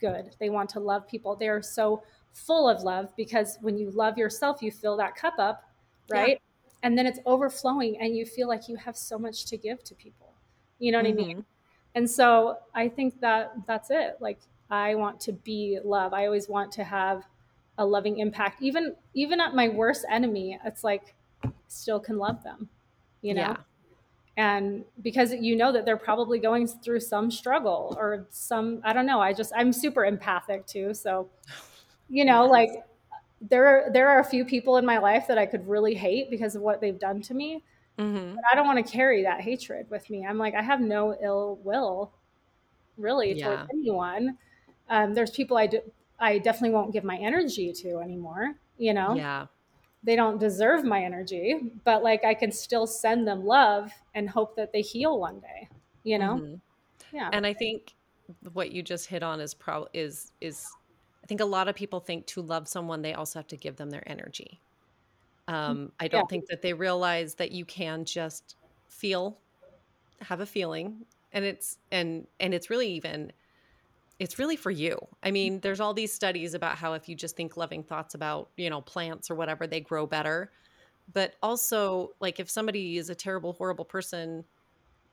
good. 0.00 0.34
They 0.40 0.50
want 0.50 0.70
to 0.70 0.80
love 0.80 1.06
people. 1.06 1.36
They're 1.36 1.62
so 1.62 2.02
full 2.34 2.68
of 2.68 2.82
love 2.82 3.08
because 3.16 3.56
when 3.62 3.78
you 3.78 3.90
love 3.90 4.18
yourself, 4.18 4.60
you 4.60 4.70
fill 4.70 4.96
that 4.98 5.16
cup 5.16 5.34
up, 5.38 5.64
right? 6.10 6.40
Yeah. 6.40 6.78
And 6.82 6.98
then 6.98 7.06
it's 7.06 7.18
overflowing 7.24 7.96
and 8.00 8.14
you 8.14 8.26
feel 8.26 8.48
like 8.48 8.68
you 8.68 8.76
have 8.76 8.96
so 8.96 9.18
much 9.18 9.46
to 9.46 9.56
give 9.56 9.82
to 9.84 9.94
people. 9.94 10.34
You 10.78 10.92
know 10.92 10.98
what 10.98 11.06
mm-hmm. 11.06 11.20
I 11.20 11.26
mean? 11.26 11.44
And 11.94 12.10
so 12.10 12.58
I 12.74 12.88
think 12.88 13.20
that 13.20 13.52
that's 13.66 13.90
it. 13.90 14.18
Like 14.20 14.40
I 14.70 14.94
want 14.96 15.20
to 15.20 15.32
be 15.32 15.78
love. 15.82 16.12
I 16.12 16.26
always 16.26 16.48
want 16.48 16.72
to 16.72 16.84
have 16.84 17.22
a 17.78 17.86
loving 17.86 18.18
impact. 18.18 18.62
Even 18.62 18.94
even 19.14 19.40
at 19.40 19.54
my 19.54 19.68
worst 19.68 20.04
enemy, 20.10 20.58
it's 20.64 20.84
like 20.84 21.14
still 21.68 22.00
can 22.00 22.18
love 22.18 22.42
them, 22.42 22.68
you 23.22 23.34
know? 23.34 23.40
Yeah. 23.40 23.56
And 24.36 24.84
because 25.02 25.32
you 25.32 25.54
know 25.54 25.72
that 25.72 25.84
they're 25.84 25.96
probably 25.96 26.38
going 26.38 26.66
through 26.66 27.00
some 27.00 27.30
struggle 27.30 27.96
or 27.98 28.26
some, 28.30 28.80
I 28.82 28.92
don't 28.92 29.06
know. 29.06 29.20
I 29.20 29.32
just, 29.32 29.52
I'm 29.56 29.72
super 29.72 30.04
empathic 30.04 30.66
too. 30.66 30.92
So, 30.92 31.28
you 32.08 32.24
know, 32.24 32.46
like 32.46 32.70
there 33.40 33.66
are, 33.66 33.92
there 33.92 34.08
are 34.08 34.20
a 34.20 34.24
few 34.24 34.44
people 34.44 34.76
in 34.76 34.86
my 34.86 34.98
life 34.98 35.26
that 35.28 35.38
I 35.38 35.46
could 35.46 35.66
really 35.68 35.94
hate 35.94 36.30
because 36.30 36.54
of 36.54 36.62
what 36.62 36.80
they've 36.80 36.98
done 36.98 37.22
to 37.22 37.34
me. 37.34 37.62
Mm-hmm. 37.98 38.34
But 38.34 38.44
I 38.50 38.54
don't 38.54 38.66
want 38.66 38.84
to 38.84 38.92
carry 38.92 39.22
that 39.22 39.40
hatred 39.40 39.88
with 39.90 40.08
me. 40.10 40.26
I'm 40.26 40.38
like, 40.38 40.54
I 40.54 40.62
have 40.62 40.80
no 40.80 41.16
ill 41.22 41.58
will 41.62 42.12
really 42.96 43.34
yeah. 43.34 43.46
toward 43.46 43.70
anyone. 43.72 44.38
Um, 44.88 45.14
there's 45.14 45.30
people 45.30 45.56
I 45.56 45.66
do, 45.66 45.80
I 46.18 46.38
definitely 46.38 46.70
won't 46.70 46.92
give 46.92 47.04
my 47.04 47.16
energy 47.16 47.72
to 47.72 47.98
anymore, 47.98 48.54
you 48.78 48.94
know? 48.94 49.14
Yeah 49.14 49.46
they 50.04 50.16
don't 50.16 50.38
deserve 50.38 50.84
my 50.84 51.02
energy, 51.02 51.58
but 51.82 52.02
like 52.02 52.24
I 52.24 52.34
can 52.34 52.52
still 52.52 52.86
send 52.86 53.26
them 53.26 53.44
love 53.44 53.90
and 54.14 54.28
hope 54.28 54.54
that 54.56 54.70
they 54.70 54.82
heal 54.82 55.18
one 55.18 55.40
day, 55.40 55.68
you 56.04 56.18
know? 56.18 56.34
Mm-hmm. 56.34 57.16
Yeah. 57.16 57.30
And 57.32 57.46
I 57.46 57.54
think 57.54 57.94
what 58.52 58.70
you 58.70 58.82
just 58.82 59.06
hit 59.06 59.22
on 59.22 59.40
is 59.40 59.54
probably 59.54 59.88
is 59.94 60.32
is 60.40 60.66
I 61.24 61.26
think 61.26 61.40
a 61.40 61.46
lot 61.46 61.68
of 61.68 61.74
people 61.74 62.00
think 62.00 62.26
to 62.26 62.42
love 62.42 62.68
someone 62.68 63.00
they 63.00 63.14
also 63.14 63.38
have 63.38 63.46
to 63.48 63.56
give 63.56 63.76
them 63.76 63.88
their 63.88 64.06
energy. 64.06 64.60
Um, 65.48 65.90
I 65.98 66.06
don't 66.06 66.24
yeah. 66.24 66.26
think 66.28 66.46
that 66.48 66.60
they 66.60 66.74
realize 66.74 67.34
that 67.36 67.50
you 67.50 67.64
can 67.64 68.04
just 68.04 68.56
feel, 68.88 69.38
have 70.20 70.40
a 70.40 70.46
feeling, 70.46 71.06
and 71.32 71.44
it's 71.44 71.78
and 71.90 72.26
and 72.40 72.52
it's 72.52 72.68
really 72.68 72.88
even 72.92 73.32
it's 74.18 74.38
really 74.38 74.56
for 74.56 74.70
you. 74.70 74.98
I 75.22 75.30
mean, 75.30 75.60
there's 75.60 75.80
all 75.80 75.94
these 75.94 76.12
studies 76.12 76.54
about 76.54 76.76
how 76.76 76.92
if 76.92 77.08
you 77.08 77.16
just 77.16 77.36
think 77.36 77.56
loving 77.56 77.82
thoughts 77.82 78.14
about, 78.14 78.50
you 78.56 78.70
know, 78.70 78.80
plants 78.80 79.30
or 79.30 79.34
whatever, 79.34 79.66
they 79.66 79.80
grow 79.80 80.06
better. 80.06 80.52
But 81.12 81.34
also, 81.42 82.10
like 82.20 82.38
if 82.38 82.48
somebody 82.48 82.96
is 82.96 83.10
a 83.10 83.14
terrible, 83.14 83.54
horrible 83.54 83.84
person, 83.84 84.44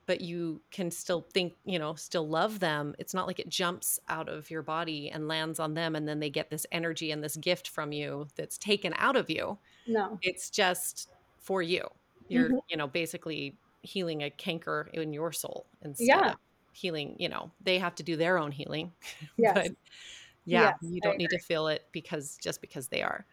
but 0.05 0.21
you 0.21 0.61
can 0.71 0.91
still 0.91 1.25
think, 1.33 1.53
you 1.65 1.79
know, 1.79 1.93
still 1.95 2.27
love 2.27 2.59
them, 2.59 2.95
it's 2.99 3.13
not 3.13 3.27
like 3.27 3.39
it 3.39 3.49
jumps 3.49 3.99
out 4.09 4.27
of 4.27 4.49
your 4.49 4.61
body 4.61 5.09
and 5.09 5.27
lands 5.27 5.59
on 5.59 5.73
them 5.73 5.95
and 5.95 6.07
then 6.07 6.19
they 6.19 6.29
get 6.29 6.49
this 6.49 6.65
energy 6.71 7.11
and 7.11 7.23
this 7.23 7.37
gift 7.37 7.69
from 7.69 7.91
you 7.91 8.27
that's 8.35 8.57
taken 8.57 8.93
out 8.97 9.15
of 9.15 9.29
you. 9.29 9.57
No. 9.87 10.17
It's 10.21 10.49
just 10.49 11.09
for 11.39 11.61
you. 11.61 11.87
You're, 12.27 12.47
mm-hmm. 12.47 12.57
you 12.69 12.77
know, 12.77 12.87
basically 12.87 13.55
healing 13.83 14.23
a 14.23 14.29
canker 14.29 14.89
in 14.93 15.13
your 15.13 15.31
soul 15.31 15.65
instead 15.81 16.05
yeah. 16.05 16.31
of 16.31 16.35
healing 16.73 17.15
you 17.17 17.27
know 17.27 17.51
they 17.63 17.77
have 17.79 17.95
to 17.95 18.03
do 18.03 18.15
their 18.15 18.37
own 18.37 18.51
healing 18.51 18.91
yes. 19.37 19.53
but 19.53 19.71
yeah 20.45 20.63
yes, 20.63 20.75
you 20.81 21.01
don't 21.01 21.17
need 21.17 21.29
to 21.29 21.39
feel 21.39 21.67
it 21.67 21.85
because 21.91 22.37
just 22.41 22.61
because 22.61 22.87
they 22.87 23.01
are 23.01 23.25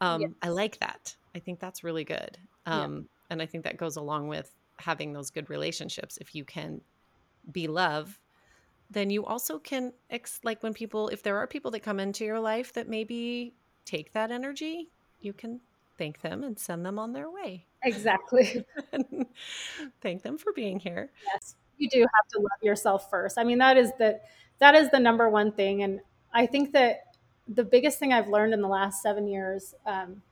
um, 0.00 0.20
yes. 0.20 0.30
i 0.42 0.48
like 0.48 0.78
that 0.80 1.14
i 1.34 1.38
think 1.38 1.58
that's 1.58 1.82
really 1.84 2.04
good 2.04 2.36
um, 2.66 2.94
yeah. 2.94 3.00
and 3.30 3.42
i 3.42 3.46
think 3.46 3.64
that 3.64 3.76
goes 3.76 3.96
along 3.96 4.28
with 4.28 4.52
having 4.82 5.12
those 5.12 5.30
good 5.30 5.48
relationships 5.50 6.18
if 6.20 6.34
you 6.34 6.44
can 6.44 6.80
be 7.50 7.66
love 7.66 8.18
then 8.90 9.08
you 9.08 9.24
also 9.24 9.58
can 9.58 9.92
ex- 10.10 10.40
like 10.44 10.62
when 10.62 10.74
people 10.74 11.08
if 11.08 11.22
there 11.22 11.38
are 11.38 11.46
people 11.46 11.70
that 11.70 11.80
come 11.80 11.98
into 11.98 12.24
your 12.24 12.40
life 12.40 12.72
that 12.72 12.88
maybe 12.88 13.54
take 13.84 14.12
that 14.12 14.30
energy 14.30 14.90
you 15.20 15.32
can 15.32 15.60
thank 15.98 16.20
them 16.20 16.42
and 16.42 16.58
send 16.58 16.84
them 16.84 16.98
on 16.98 17.12
their 17.12 17.30
way. 17.30 17.66
Exactly. 17.84 18.64
thank 20.00 20.22
them 20.22 20.38
for 20.38 20.52
being 20.52 20.78
here. 20.78 21.10
Yes. 21.32 21.56
You 21.78 21.88
do 21.88 22.00
have 22.00 22.28
to 22.32 22.38
love 22.38 22.62
yourself 22.62 23.10
first. 23.10 23.38
I 23.38 23.44
mean, 23.44 23.58
that 23.58 23.76
is 23.76 23.92
the 23.98 24.20
that 24.58 24.74
is 24.74 24.90
the 24.90 25.00
number 25.00 25.28
one 25.28 25.52
thing 25.52 25.82
and 25.82 26.00
I 26.32 26.46
think 26.46 26.72
that 26.72 27.16
the 27.48 27.64
biggest 27.64 27.98
thing 27.98 28.12
I've 28.12 28.28
learned 28.28 28.54
in 28.54 28.62
the 28.62 28.68
last 28.68 29.02
7 29.02 29.26
years 29.26 29.74
um, 29.84 30.22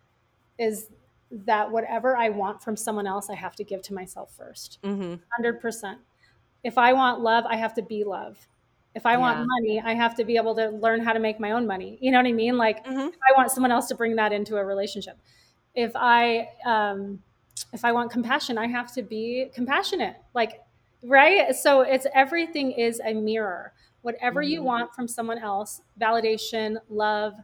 is 0.59 0.87
that 1.31 1.71
whatever 1.71 2.17
I 2.17 2.29
want 2.29 2.63
from 2.63 2.77
someone 2.77 3.07
else, 3.07 3.31
I 3.31 3.35
have 3.35 3.55
to 3.57 3.65
give 3.65 3.83
to 3.83 3.95
myself 3.95 4.37
1st 4.39 4.79
mm-hmm. 4.83 5.45
100%. 5.45 5.97
If 6.65 6.77
I 6.77 6.93
want 6.93 7.21
love, 7.21 7.45
I 7.49 7.57
have 7.57 7.75
to 7.75 7.83
be 7.83 8.05
love. 8.05 8.49
If 8.95 9.07
I 9.07 9.13
yeah. 9.13 9.19
want 9.19 9.47
money, 9.47 9.81
I 9.81 9.95
have 9.95 10.17
to 10.17 10.25
be 10.25 10.37
able 10.37 10.55
to 10.57 10.71
learn 10.71 11.01
how 11.01 11.13
to 11.13 11.21
make 11.21 11.39
my 11.39 11.53
own 11.53 11.67
money. 11.67 11.99
You 12.01 12.11
know 12.11 12.19
what 12.19 12.27
I 12.27 12.33
mean? 12.33 12.57
Like, 12.57 12.85
mm-hmm. 12.85 12.99
I 12.99 13.37
want 13.37 13.51
someone 13.53 13.71
else 13.71 13.87
to 13.89 13.95
bring 13.95 14.17
that 14.17 14.33
into 14.33 14.57
a 14.57 14.65
relationship. 14.65 15.17
If 15.75 15.93
I, 15.95 16.49
um, 16.67 17.23
if 17.73 17.85
I 17.85 17.93
want 17.93 18.11
compassion, 18.11 18.59
I 18.59 18.67
have 18.67 18.93
to 18.95 19.03
be 19.03 19.51
compassionate. 19.55 20.17
Like, 20.35 20.61
right? 21.05 21.55
So 21.55 21.83
it's 21.83 22.07
everything 22.15 22.73
is 22.73 23.01
a 23.05 23.15
mirror. 23.15 23.73
Whatever 24.03 24.43
mm-hmm. 24.43 24.51
you 24.51 24.63
want 24.65 24.95
from 24.95 25.07
someone 25.07 25.39
else, 25.39 25.83
validation, 26.01 26.79
love, 26.89 27.35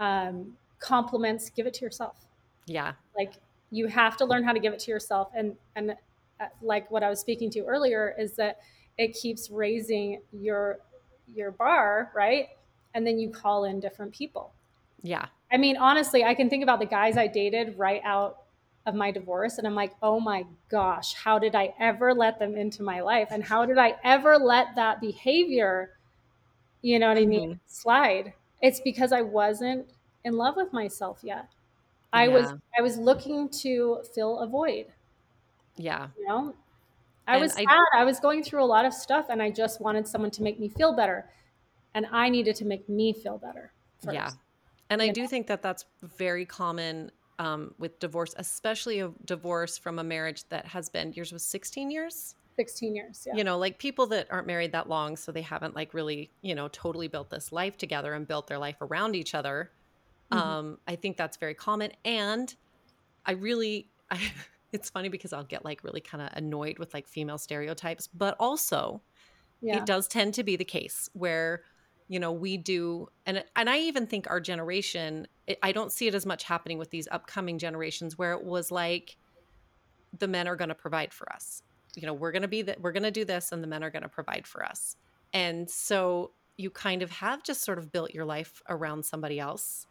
um, 0.00 0.54
compliments, 0.78 1.50
give 1.50 1.66
it 1.66 1.74
to 1.74 1.84
yourself. 1.84 2.25
Yeah. 2.66 2.92
Like 3.16 3.34
you 3.70 3.86
have 3.86 4.16
to 4.18 4.24
learn 4.24 4.44
how 4.44 4.52
to 4.52 4.60
give 4.60 4.72
it 4.72 4.80
to 4.80 4.90
yourself. 4.90 5.28
And, 5.34 5.56
and 5.74 5.92
uh, 6.40 6.46
like 6.62 6.90
what 6.90 7.02
I 7.02 7.08
was 7.08 7.20
speaking 7.20 7.50
to 7.50 7.64
earlier 7.64 8.14
is 8.18 8.36
that 8.36 8.58
it 8.98 9.14
keeps 9.14 9.50
raising 9.50 10.20
your, 10.32 10.78
your 11.26 11.50
bar, 11.50 12.12
right? 12.14 12.48
And 12.94 13.06
then 13.06 13.18
you 13.18 13.30
call 13.30 13.64
in 13.64 13.80
different 13.80 14.12
people. 14.12 14.52
Yeah. 15.02 15.26
I 15.50 15.56
mean, 15.56 15.76
honestly, 15.76 16.24
I 16.24 16.34
can 16.34 16.50
think 16.50 16.62
about 16.62 16.80
the 16.80 16.86
guys 16.86 17.16
I 17.16 17.26
dated 17.26 17.78
right 17.78 18.00
out 18.04 18.38
of 18.86 18.94
my 18.94 19.10
divorce 19.10 19.58
and 19.58 19.66
I'm 19.66 19.74
like, 19.74 19.92
"Oh 20.02 20.20
my 20.20 20.44
gosh, 20.68 21.14
how 21.14 21.38
did 21.38 21.54
I 21.54 21.74
ever 21.78 22.14
let 22.14 22.38
them 22.38 22.56
into 22.56 22.82
my 22.82 23.00
life 23.00 23.28
and 23.30 23.42
how 23.42 23.66
did 23.66 23.78
I 23.78 23.96
ever 24.04 24.38
let 24.38 24.76
that 24.76 25.00
behavior, 25.00 25.90
you 26.82 26.98
know 26.98 27.08
what. 27.08 27.18
I 27.18 27.26
mean, 27.26 27.50
mm-hmm. 27.50 27.58
slide?" 27.66 28.32
It's 28.62 28.80
because 28.80 29.12
I 29.12 29.22
wasn't 29.22 29.90
in 30.24 30.36
love 30.36 30.56
with 30.56 30.72
myself 30.72 31.20
yet. 31.22 31.48
I 32.16 32.26
yeah. 32.26 32.34
was 32.34 32.54
I 32.78 32.82
was 32.82 32.96
looking 32.96 33.48
to 33.60 34.02
fill 34.14 34.38
a 34.40 34.46
void. 34.46 34.86
Yeah. 35.76 36.08
You 36.18 36.26
know? 36.26 36.54
I 37.28 37.34
and 37.34 37.42
was 37.42 37.52
sad. 37.52 37.66
I, 37.68 38.00
I 38.00 38.04
was 38.04 38.20
going 38.20 38.42
through 38.42 38.62
a 38.62 38.66
lot 38.66 38.84
of 38.84 38.94
stuff 38.94 39.26
and 39.28 39.42
I 39.42 39.50
just 39.50 39.80
wanted 39.80 40.06
someone 40.06 40.30
to 40.32 40.42
make 40.42 40.58
me 40.58 40.68
feel 40.68 40.94
better. 40.94 41.28
And 41.94 42.06
I 42.12 42.28
needed 42.28 42.56
to 42.56 42.64
make 42.64 42.88
me 42.88 43.12
feel 43.12 43.38
better. 43.38 43.72
First. 44.02 44.14
Yeah. 44.14 44.30
And 44.90 45.02
I 45.02 45.08
do 45.08 45.26
think 45.26 45.48
that 45.48 45.62
that's 45.62 45.84
very 46.02 46.46
common 46.46 47.10
um, 47.38 47.74
with 47.78 47.98
divorce, 47.98 48.34
especially 48.38 49.00
a 49.00 49.10
divorce 49.24 49.76
from 49.76 49.98
a 49.98 50.04
marriage 50.04 50.48
that 50.48 50.66
has 50.66 50.88
been 50.88 51.12
yours 51.14 51.32
was 51.32 51.44
16 51.44 51.90
years. 51.90 52.34
16 52.56 52.94
years. 52.94 53.26
Yeah. 53.26 53.34
You 53.36 53.44
know, 53.44 53.58
like 53.58 53.78
people 53.78 54.06
that 54.06 54.28
aren't 54.30 54.46
married 54.46 54.72
that 54.72 54.88
long, 54.88 55.16
so 55.16 55.32
they 55.32 55.42
haven't 55.42 55.74
like 55.74 55.92
really, 55.92 56.30
you 56.40 56.54
know, 56.54 56.68
totally 56.68 57.08
built 57.08 57.28
this 57.28 57.52
life 57.52 57.76
together 57.76 58.14
and 58.14 58.26
built 58.26 58.46
their 58.46 58.58
life 58.58 58.76
around 58.80 59.14
each 59.14 59.34
other. 59.34 59.70
Mm-hmm. 60.32 60.48
Um, 60.48 60.78
I 60.86 60.96
think 60.96 61.16
that's 61.16 61.36
very 61.36 61.54
common. 61.54 61.92
And 62.04 62.54
I 63.24 63.32
really, 63.32 63.88
I, 64.10 64.20
it's 64.72 64.90
funny 64.90 65.08
because 65.08 65.32
I'll 65.32 65.44
get 65.44 65.64
like 65.64 65.84
really 65.84 66.00
kind 66.00 66.22
of 66.22 66.30
annoyed 66.34 66.78
with 66.78 66.94
like 66.94 67.06
female 67.06 67.38
stereotypes, 67.38 68.08
but 68.08 68.36
also 68.38 69.02
yeah. 69.60 69.78
it 69.78 69.86
does 69.86 70.08
tend 70.08 70.34
to 70.34 70.44
be 70.44 70.56
the 70.56 70.64
case 70.64 71.08
where, 71.12 71.62
you 72.08 72.20
know, 72.20 72.30
we 72.30 72.56
do, 72.56 73.08
and 73.24 73.42
and 73.56 73.68
I 73.68 73.78
even 73.78 74.06
think 74.06 74.30
our 74.30 74.40
generation, 74.40 75.26
it, 75.46 75.58
I 75.62 75.72
don't 75.72 75.90
see 75.90 76.06
it 76.06 76.14
as 76.14 76.24
much 76.24 76.44
happening 76.44 76.78
with 76.78 76.90
these 76.90 77.08
upcoming 77.10 77.58
generations 77.58 78.16
where 78.16 78.32
it 78.32 78.44
was 78.44 78.70
like, 78.70 79.16
the 80.18 80.28
men 80.28 80.46
are 80.48 80.56
going 80.56 80.68
to 80.68 80.74
provide 80.74 81.12
for 81.12 81.30
us. 81.32 81.62
You 81.94 82.06
know, 82.06 82.14
we're 82.14 82.32
going 82.32 82.42
to 82.42 82.48
be 82.48 82.62
that 82.62 82.80
we're 82.80 82.92
going 82.92 83.02
to 83.02 83.10
do 83.10 83.24
this, 83.24 83.50
and 83.52 83.62
the 83.62 83.66
men 83.66 83.82
are 83.82 83.90
going 83.90 84.02
to 84.02 84.08
provide 84.08 84.46
for 84.46 84.64
us. 84.64 84.96
And 85.32 85.68
so 85.68 86.32
you 86.56 86.70
kind 86.70 87.02
of 87.02 87.10
have 87.10 87.42
just 87.42 87.62
sort 87.64 87.78
of 87.78 87.92
built 87.92 88.14
your 88.14 88.24
life 88.24 88.62
around 88.68 89.04
somebody 89.04 89.38
else 89.38 89.86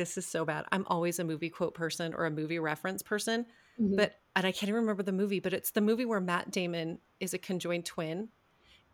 this 0.00 0.16
is 0.16 0.26
so 0.26 0.46
bad. 0.46 0.64
I'm 0.72 0.84
always 0.86 1.18
a 1.18 1.24
movie 1.24 1.50
quote 1.50 1.74
person 1.74 2.14
or 2.14 2.24
a 2.24 2.30
movie 2.30 2.58
reference 2.58 3.02
person, 3.02 3.44
mm-hmm. 3.78 3.96
but 3.96 4.14
and 4.34 4.46
I 4.46 4.50
can't 4.50 4.70
even 4.70 4.80
remember 4.80 5.02
the 5.02 5.12
movie, 5.12 5.40
but 5.40 5.52
it's 5.52 5.72
the 5.72 5.82
movie 5.82 6.06
where 6.06 6.20
Matt 6.20 6.50
Damon 6.50 7.00
is 7.20 7.34
a 7.34 7.38
conjoined 7.38 7.84
twin. 7.84 8.28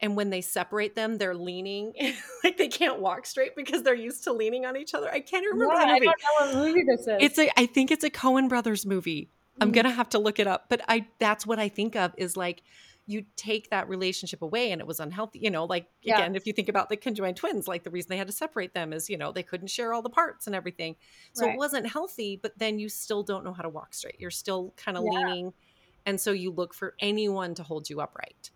And 0.00 0.16
when 0.16 0.28
they 0.28 0.40
separate 0.40 0.94
them, 0.96 1.16
they're 1.16 1.34
leaning 1.34 1.94
like 2.44 2.56
they 2.58 2.66
can't 2.66 3.00
walk 3.00 3.24
straight 3.24 3.54
because 3.54 3.84
they're 3.84 3.94
used 3.94 4.24
to 4.24 4.32
leaning 4.32 4.66
on 4.66 4.76
each 4.76 4.94
other. 4.94 5.08
I 5.10 5.20
can't 5.20 5.46
remember 5.46 5.74
yeah, 5.74 5.86
the 5.86 5.92
movie. 5.92 6.08
I 6.08 6.12
don't 6.40 6.52
know 6.52 6.60
what 6.60 6.66
movie 6.66 6.84
this 6.84 7.00
is. 7.02 7.16
It's 7.20 7.38
a 7.38 7.50
I 7.56 7.66
think 7.66 7.92
it's 7.92 8.04
a 8.04 8.10
Coen 8.10 8.48
Brothers 8.48 8.84
movie. 8.84 9.30
Mm-hmm. 9.30 9.62
I'm 9.62 9.72
gonna 9.72 9.92
have 9.92 10.08
to 10.10 10.18
look 10.18 10.40
it 10.40 10.48
up, 10.48 10.66
but 10.68 10.82
I 10.88 11.06
that's 11.20 11.46
what 11.46 11.60
I 11.60 11.68
think 11.68 11.94
of 11.94 12.12
is 12.16 12.36
like 12.36 12.64
you 13.06 13.24
take 13.36 13.70
that 13.70 13.88
relationship 13.88 14.42
away 14.42 14.72
and 14.72 14.80
it 14.80 14.86
was 14.86 15.00
unhealthy 15.00 15.38
you 15.38 15.50
know 15.50 15.64
like 15.64 15.86
yeah. 16.02 16.18
again 16.18 16.34
if 16.34 16.46
you 16.46 16.52
think 16.52 16.68
about 16.68 16.88
the 16.88 16.96
conjoined 16.96 17.36
twins 17.36 17.68
like 17.68 17.84
the 17.84 17.90
reason 17.90 18.08
they 18.10 18.16
had 18.16 18.26
to 18.26 18.32
separate 18.32 18.74
them 18.74 18.92
is 18.92 19.08
you 19.08 19.16
know 19.16 19.32
they 19.32 19.42
couldn't 19.42 19.68
share 19.68 19.92
all 19.92 20.02
the 20.02 20.10
parts 20.10 20.46
and 20.46 20.56
everything 20.56 20.96
so 21.32 21.46
right. 21.46 21.54
it 21.54 21.58
wasn't 21.58 21.86
healthy 21.86 22.38
but 22.40 22.52
then 22.58 22.78
you 22.78 22.88
still 22.88 23.22
don't 23.22 23.44
know 23.44 23.52
how 23.52 23.62
to 23.62 23.68
walk 23.68 23.94
straight 23.94 24.16
you're 24.18 24.30
still 24.30 24.74
kind 24.76 24.96
of 24.96 25.04
yeah. 25.04 25.18
leaning 25.20 25.52
and 26.04 26.20
so 26.20 26.32
you 26.32 26.50
look 26.50 26.74
for 26.74 26.94
anyone 27.00 27.54
to 27.54 27.62
hold 27.62 27.88
you 27.88 28.00
upright 28.00 28.50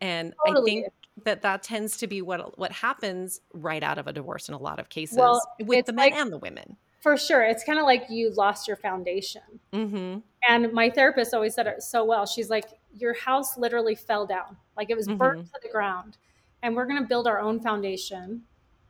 and 0.00 0.34
totally. 0.46 0.72
i 0.72 0.74
think 0.74 0.86
that 1.24 1.42
that 1.42 1.62
tends 1.62 1.98
to 1.98 2.06
be 2.06 2.22
what 2.22 2.58
what 2.58 2.72
happens 2.72 3.40
right 3.52 3.82
out 3.82 3.98
of 3.98 4.06
a 4.06 4.12
divorce 4.12 4.48
in 4.48 4.54
a 4.54 4.58
lot 4.58 4.80
of 4.80 4.88
cases 4.88 5.16
well, 5.16 5.40
with 5.60 5.86
the 5.86 5.92
men 5.92 6.10
like, 6.10 6.14
and 6.14 6.32
the 6.32 6.38
women 6.38 6.76
for 7.00 7.16
sure 7.16 7.42
it's 7.42 7.62
kind 7.62 7.78
of 7.78 7.84
like 7.84 8.04
you 8.08 8.32
lost 8.34 8.66
your 8.66 8.76
foundation 8.76 9.42
mm-hmm. 9.72 10.18
and 10.48 10.72
my 10.72 10.90
therapist 10.90 11.34
always 11.34 11.54
said 11.54 11.66
it 11.66 11.82
so 11.82 12.04
well 12.04 12.26
she's 12.26 12.48
like 12.48 12.66
your 12.96 13.14
house 13.14 13.56
literally 13.56 13.94
fell 13.94 14.26
down. 14.26 14.56
Like 14.76 14.90
it 14.90 14.96
was 14.96 15.08
mm-hmm. 15.08 15.18
burnt 15.18 15.46
to 15.46 15.60
the 15.62 15.68
ground. 15.68 16.16
And 16.62 16.76
we're 16.76 16.86
going 16.86 17.02
to 17.02 17.08
build 17.08 17.26
our 17.26 17.40
own 17.40 17.60
foundation 17.60 18.42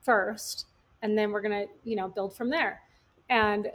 first 0.03 0.67
and 1.01 1.17
then 1.17 1.33
we're 1.33 1.41
going 1.41 1.67
to 1.67 1.73
you 1.85 1.97
know 1.97 2.09
build 2.09 2.37
from 2.37 2.51
there. 2.51 2.81
And 3.29 3.69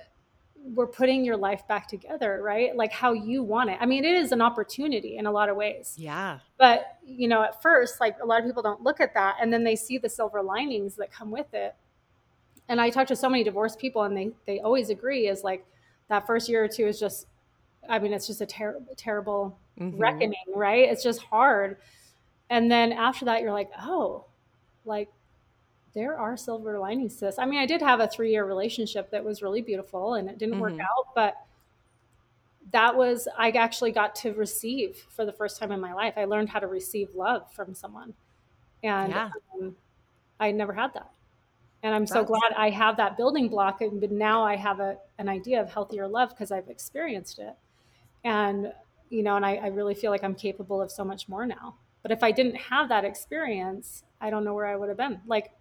we're 0.75 0.87
putting 0.87 1.23
your 1.23 1.37
life 1.37 1.65
back 1.67 1.87
together 1.87 2.41
right? 2.43 2.75
Like 2.75 2.91
how 2.91 3.13
you 3.13 3.43
want 3.43 3.69
it. 3.69 3.77
I 3.79 3.85
mean 3.85 4.03
it 4.03 4.15
is 4.15 4.31
an 4.31 4.41
opportunity 4.41 5.17
in 5.17 5.25
a 5.25 5.31
lot 5.31 5.49
of 5.49 5.55
ways. 5.55 5.95
Yeah. 5.97 6.39
But 6.57 6.97
you 7.05 7.27
know 7.27 7.41
at 7.41 7.61
first 7.61 7.99
like 7.99 8.17
a 8.21 8.25
lot 8.25 8.39
of 8.39 8.45
people 8.45 8.63
don't 8.63 8.81
look 8.81 8.99
at 8.99 9.13
that 9.13 9.37
and 9.41 9.51
then 9.51 9.63
they 9.63 9.75
see 9.75 9.97
the 9.97 10.09
silver 10.09 10.41
linings 10.41 10.95
that 10.95 11.11
come 11.11 11.31
with 11.31 11.53
it. 11.53 11.75
And 12.69 12.81
I 12.81 12.89
talk 12.89 13.07
to 13.07 13.15
so 13.15 13.29
many 13.29 13.43
divorced 13.43 13.79
people, 13.79 14.03
and 14.03 14.15
they 14.15 14.31
they 14.45 14.59
always 14.59 14.89
agree 14.89 15.27
is 15.27 15.43
like 15.43 15.65
that 16.09 16.27
first 16.27 16.49
year 16.49 16.63
or 16.63 16.67
two 16.67 16.85
is 16.87 16.99
just, 16.99 17.27
I 17.87 17.99
mean, 17.99 18.13
it's 18.13 18.27
just 18.27 18.41
a 18.41 18.45
terrible 18.45 18.93
terrible 18.95 19.57
mm-hmm. 19.79 19.97
reckoning, 19.97 20.35
right? 20.55 20.89
It's 20.89 21.03
just 21.03 21.21
hard, 21.21 21.77
and 22.49 22.71
then 22.71 22.91
after 22.91 23.25
that, 23.25 23.41
you're 23.41 23.53
like, 23.53 23.69
oh, 23.81 24.25
like 24.85 25.09
there 25.93 26.17
are 26.17 26.37
silver 26.37 26.77
linings 26.79 27.15
to 27.15 27.25
this. 27.25 27.39
I 27.39 27.45
mean, 27.45 27.59
I 27.59 27.65
did 27.65 27.81
have 27.81 27.99
a 27.99 28.07
three 28.07 28.31
year 28.31 28.45
relationship 28.45 29.11
that 29.11 29.23
was 29.23 29.41
really 29.41 29.61
beautiful, 29.61 30.15
and 30.15 30.29
it 30.29 30.37
didn't 30.37 30.55
mm-hmm. 30.55 30.61
work 30.61 30.79
out, 30.79 31.13
but 31.15 31.37
that 32.71 32.95
was 32.95 33.27
I 33.37 33.49
actually 33.51 33.91
got 33.91 34.15
to 34.17 34.33
receive 34.33 34.97
for 35.09 35.25
the 35.25 35.33
first 35.33 35.59
time 35.59 35.71
in 35.71 35.79
my 35.79 35.93
life. 35.93 36.13
I 36.17 36.25
learned 36.25 36.49
how 36.49 36.59
to 36.59 36.67
receive 36.67 37.15
love 37.15 37.51
from 37.53 37.73
someone, 37.73 38.13
and 38.83 39.11
yeah. 39.11 39.29
um, 39.59 39.75
I 40.39 40.51
never 40.51 40.73
had 40.73 40.93
that 40.93 41.11
and 41.83 41.93
i'm 41.93 42.07
so 42.07 42.23
glad 42.23 42.53
i 42.55 42.69
have 42.69 42.97
that 42.97 43.17
building 43.17 43.47
block 43.47 43.81
and 43.81 43.99
but 44.01 44.11
now 44.11 44.43
i 44.43 44.55
have 44.55 44.79
a, 44.79 44.97
an 45.17 45.29
idea 45.29 45.61
of 45.61 45.71
healthier 45.71 46.07
love 46.07 46.29
because 46.29 46.51
i've 46.51 46.69
experienced 46.69 47.39
it 47.39 47.53
and 48.23 48.71
you 49.09 49.23
know 49.23 49.35
and 49.35 49.45
I, 49.45 49.55
I, 49.55 49.67
really 49.67 49.95
feel 49.95 50.11
like 50.11 50.23
i'm 50.23 50.35
capable 50.35 50.81
of 50.81 50.91
so 50.91 51.03
much 51.03 51.27
more 51.27 51.45
now. 51.45 51.75
But 52.03 52.11
if 52.11 52.23
i 52.23 52.31
didn't 52.31 52.55
have 52.55 52.89
that 52.89 53.05
experience 53.05 54.03
i 54.21 54.29
don't 54.29 54.43
know 54.43 54.53
where 54.53 54.65
i 54.65 54.75
would 54.75 54.89
have 54.89 54.97
been 54.97 55.19
like 55.27 55.51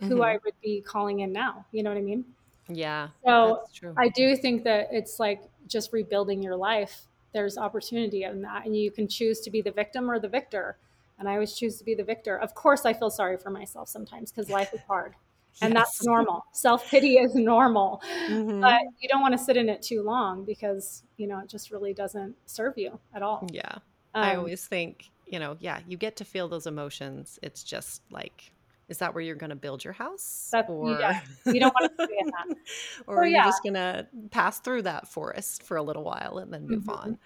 who 0.00 0.06
mm-hmm. 0.06 0.22
i 0.22 0.38
would 0.44 0.54
be 0.62 0.80
calling 0.80 1.20
in 1.20 1.32
now 1.32 1.64
you 1.72 1.82
know 1.82 1.90
what 1.90 1.98
i 1.98 2.02
mean? 2.02 2.24
Yeah 2.68 3.08
so 3.24 3.62
i 3.96 4.08
do 4.08 4.36
think 4.36 4.64
that 4.64 4.88
it's 4.90 5.20
like 5.20 5.42
just 5.68 5.92
rebuilding 5.92 6.42
your 6.42 6.56
life 6.56 7.02
there's 7.32 7.56
opportunity 7.56 8.24
in 8.24 8.42
that 8.42 8.66
and 8.66 8.76
you 8.76 8.90
can 8.90 9.08
choose 9.08 9.40
to 9.40 9.50
be 9.50 9.62
the 9.62 9.70
victim 9.70 10.10
or 10.10 10.18
the 10.18 10.28
victor. 10.28 10.76
And 11.18 11.28
i 11.28 11.34
always 11.34 11.54
choose 11.54 11.78
to 11.78 11.84
be 11.84 11.94
the 11.94 12.04
victor. 12.04 12.36
Of 12.36 12.54
course 12.54 12.84
i 12.84 12.92
feel 12.92 13.10
sorry 13.10 13.36
for 13.36 13.50
myself 13.50 13.88
sometimes 13.88 14.32
because 14.32 14.50
life 14.50 14.72
is 14.74 14.80
hard 14.88 15.14
and 15.60 15.74
yes. 15.74 15.82
that's 15.82 16.06
normal 16.06 16.44
self 16.52 16.88
pity 16.88 17.14
is 17.18 17.34
normal 17.34 18.02
mm-hmm. 18.28 18.60
but 18.60 18.80
you 19.00 19.08
don't 19.08 19.20
want 19.20 19.36
to 19.36 19.38
sit 19.38 19.56
in 19.56 19.68
it 19.68 19.82
too 19.82 20.02
long 20.02 20.44
because 20.44 21.02
you 21.16 21.26
know 21.26 21.38
it 21.38 21.48
just 21.48 21.70
really 21.70 21.92
doesn't 21.92 22.34
serve 22.46 22.74
you 22.76 22.98
at 23.14 23.22
all 23.22 23.46
yeah 23.52 23.74
um, 24.14 24.24
i 24.24 24.34
always 24.36 24.66
think 24.66 25.10
you 25.26 25.38
know 25.38 25.56
yeah 25.60 25.80
you 25.86 25.96
get 25.96 26.16
to 26.16 26.24
feel 26.24 26.48
those 26.48 26.66
emotions 26.66 27.38
it's 27.42 27.62
just 27.62 28.02
like 28.10 28.52
is 28.88 28.98
that 28.98 29.14
where 29.14 29.22
you're 29.22 29.36
going 29.36 29.50
to 29.50 29.56
build 29.56 29.82
your 29.82 29.92
house 29.92 30.50
or 30.68 31.00
yeah, 31.00 31.20
you 31.46 31.58
don't 31.58 31.74
want 31.80 31.90
to 31.96 32.04
stay 32.04 32.14
in 32.18 32.26
that 32.26 32.56
or 33.06 33.24
you 33.24 33.32
yeah. 33.32 33.44
just 33.44 33.62
going 33.62 33.74
to 33.74 34.06
pass 34.30 34.58
through 34.58 34.82
that 34.82 35.08
forest 35.08 35.62
for 35.62 35.76
a 35.78 35.82
little 35.82 36.04
while 36.04 36.38
and 36.38 36.52
then 36.52 36.66
move 36.66 36.82
mm-hmm. 36.82 36.90
on 36.90 37.18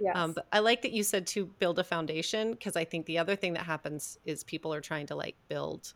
Yes. 0.00 0.16
Um, 0.16 0.32
but 0.32 0.46
I 0.52 0.58
like 0.58 0.82
that 0.82 0.92
you 0.92 1.02
said 1.02 1.26
to 1.28 1.46
build 1.46 1.78
a 1.78 1.84
foundation 1.84 2.52
because 2.52 2.76
I 2.76 2.84
think 2.84 3.06
the 3.06 3.18
other 3.18 3.36
thing 3.36 3.52
that 3.54 3.62
happens 3.62 4.18
is 4.24 4.44
people 4.44 4.74
are 4.74 4.80
trying 4.80 5.06
to 5.06 5.14
like 5.14 5.36
build 5.48 5.94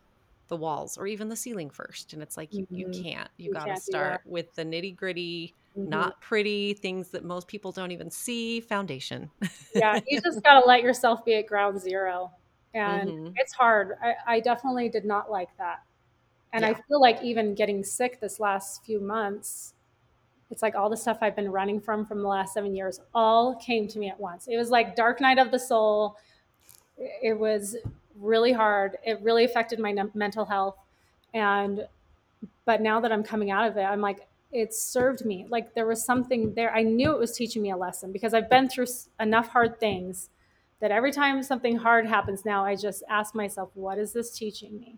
the 0.49 0.57
walls 0.57 0.97
or 0.97 1.07
even 1.07 1.29
the 1.29 1.35
ceiling 1.35 1.69
first. 1.69 2.13
And 2.13 2.21
it's 2.21 2.35
like, 2.37 2.53
you, 2.53 2.65
you 2.71 2.85
Mhm. 2.87 3.03
can't. 3.03 3.29
You, 3.37 3.45
You 3.45 3.53
got 3.53 3.65
to 3.67 3.77
start 3.77 4.21
with 4.25 4.53
the 4.55 4.63
nitty 4.63 4.95
gritty, 4.95 5.55
Mhm. 5.77 5.89
not 5.89 6.19
pretty 6.21 6.73
things 6.73 7.11
that 7.11 7.23
most 7.23 7.47
people 7.47 7.71
don't 7.71 7.91
even 7.91 8.11
see 8.11 8.59
foundation. 8.61 9.31
yeah, 9.73 9.99
you 10.07 10.19
just 10.21 10.43
got 10.43 10.59
to 10.59 10.65
let 10.65 10.81
yourself 10.83 11.23
be 11.23 11.35
at 11.35 11.47
ground 11.47 11.79
zero. 11.79 12.31
And 12.73 13.09
Mhm. 13.09 13.33
it's 13.37 13.53
hard. 13.53 13.97
I, 14.01 14.15
I 14.35 14.39
definitely 14.39 14.89
did 14.89 15.05
not 15.05 15.31
like 15.31 15.49
that. 15.57 15.83
And 16.51 16.65
I 16.65 16.73
feel 16.73 16.99
like 16.99 17.21
even 17.23 17.53
getting 17.53 17.83
sick 17.83 18.19
this 18.19 18.39
last 18.39 18.83
few 18.83 18.99
months, 18.99 19.75
it's 20.51 20.63
like 20.63 20.75
all 20.75 20.89
the 20.89 20.97
stuff 20.97 21.19
I've 21.21 21.35
been 21.35 21.51
running 21.51 21.79
from 21.79 22.05
from 22.05 22.21
the 22.21 22.27
last 22.27 22.53
seven 22.55 22.75
years 22.75 22.99
all 23.13 23.55
came 23.55 23.87
to 23.87 23.99
me 23.99 24.09
at 24.09 24.19
once. 24.19 24.47
It 24.47 24.57
was 24.57 24.71
like 24.71 24.95
dark 24.95 25.21
night 25.21 25.37
of 25.37 25.51
the 25.51 25.59
soul. 25.59 26.17
It 26.97 27.37
was 27.37 27.75
really 28.19 28.51
hard. 28.53 28.97
It 29.05 29.19
really 29.21 29.43
affected 29.43 29.79
my 29.79 29.91
ne- 29.91 30.11
mental 30.13 30.45
health. 30.45 30.75
And, 31.33 31.87
but 32.65 32.81
now 32.81 32.99
that 33.01 33.11
I'm 33.11 33.23
coming 33.23 33.51
out 33.51 33.67
of 33.69 33.77
it, 33.77 33.83
I'm 33.83 34.01
like, 34.01 34.27
it 34.51 34.73
served 34.73 35.25
me. 35.25 35.45
Like 35.49 35.73
there 35.75 35.85
was 35.85 36.03
something 36.03 36.53
there. 36.55 36.73
I 36.73 36.83
knew 36.83 37.11
it 37.11 37.19
was 37.19 37.33
teaching 37.35 37.61
me 37.61 37.71
a 37.71 37.77
lesson 37.77 38.11
because 38.11 38.33
I've 38.33 38.49
been 38.49 38.67
through 38.67 38.87
enough 39.19 39.49
hard 39.49 39.79
things 39.79 40.29
that 40.79 40.91
every 40.91 41.11
time 41.11 41.43
something 41.43 41.75
hard 41.77 42.07
happens 42.07 42.45
now, 42.45 42.65
I 42.65 42.75
just 42.75 43.03
ask 43.09 43.35
myself, 43.35 43.69
what 43.75 43.97
is 43.99 44.13
this 44.13 44.31
teaching 44.31 44.79
me? 44.79 44.97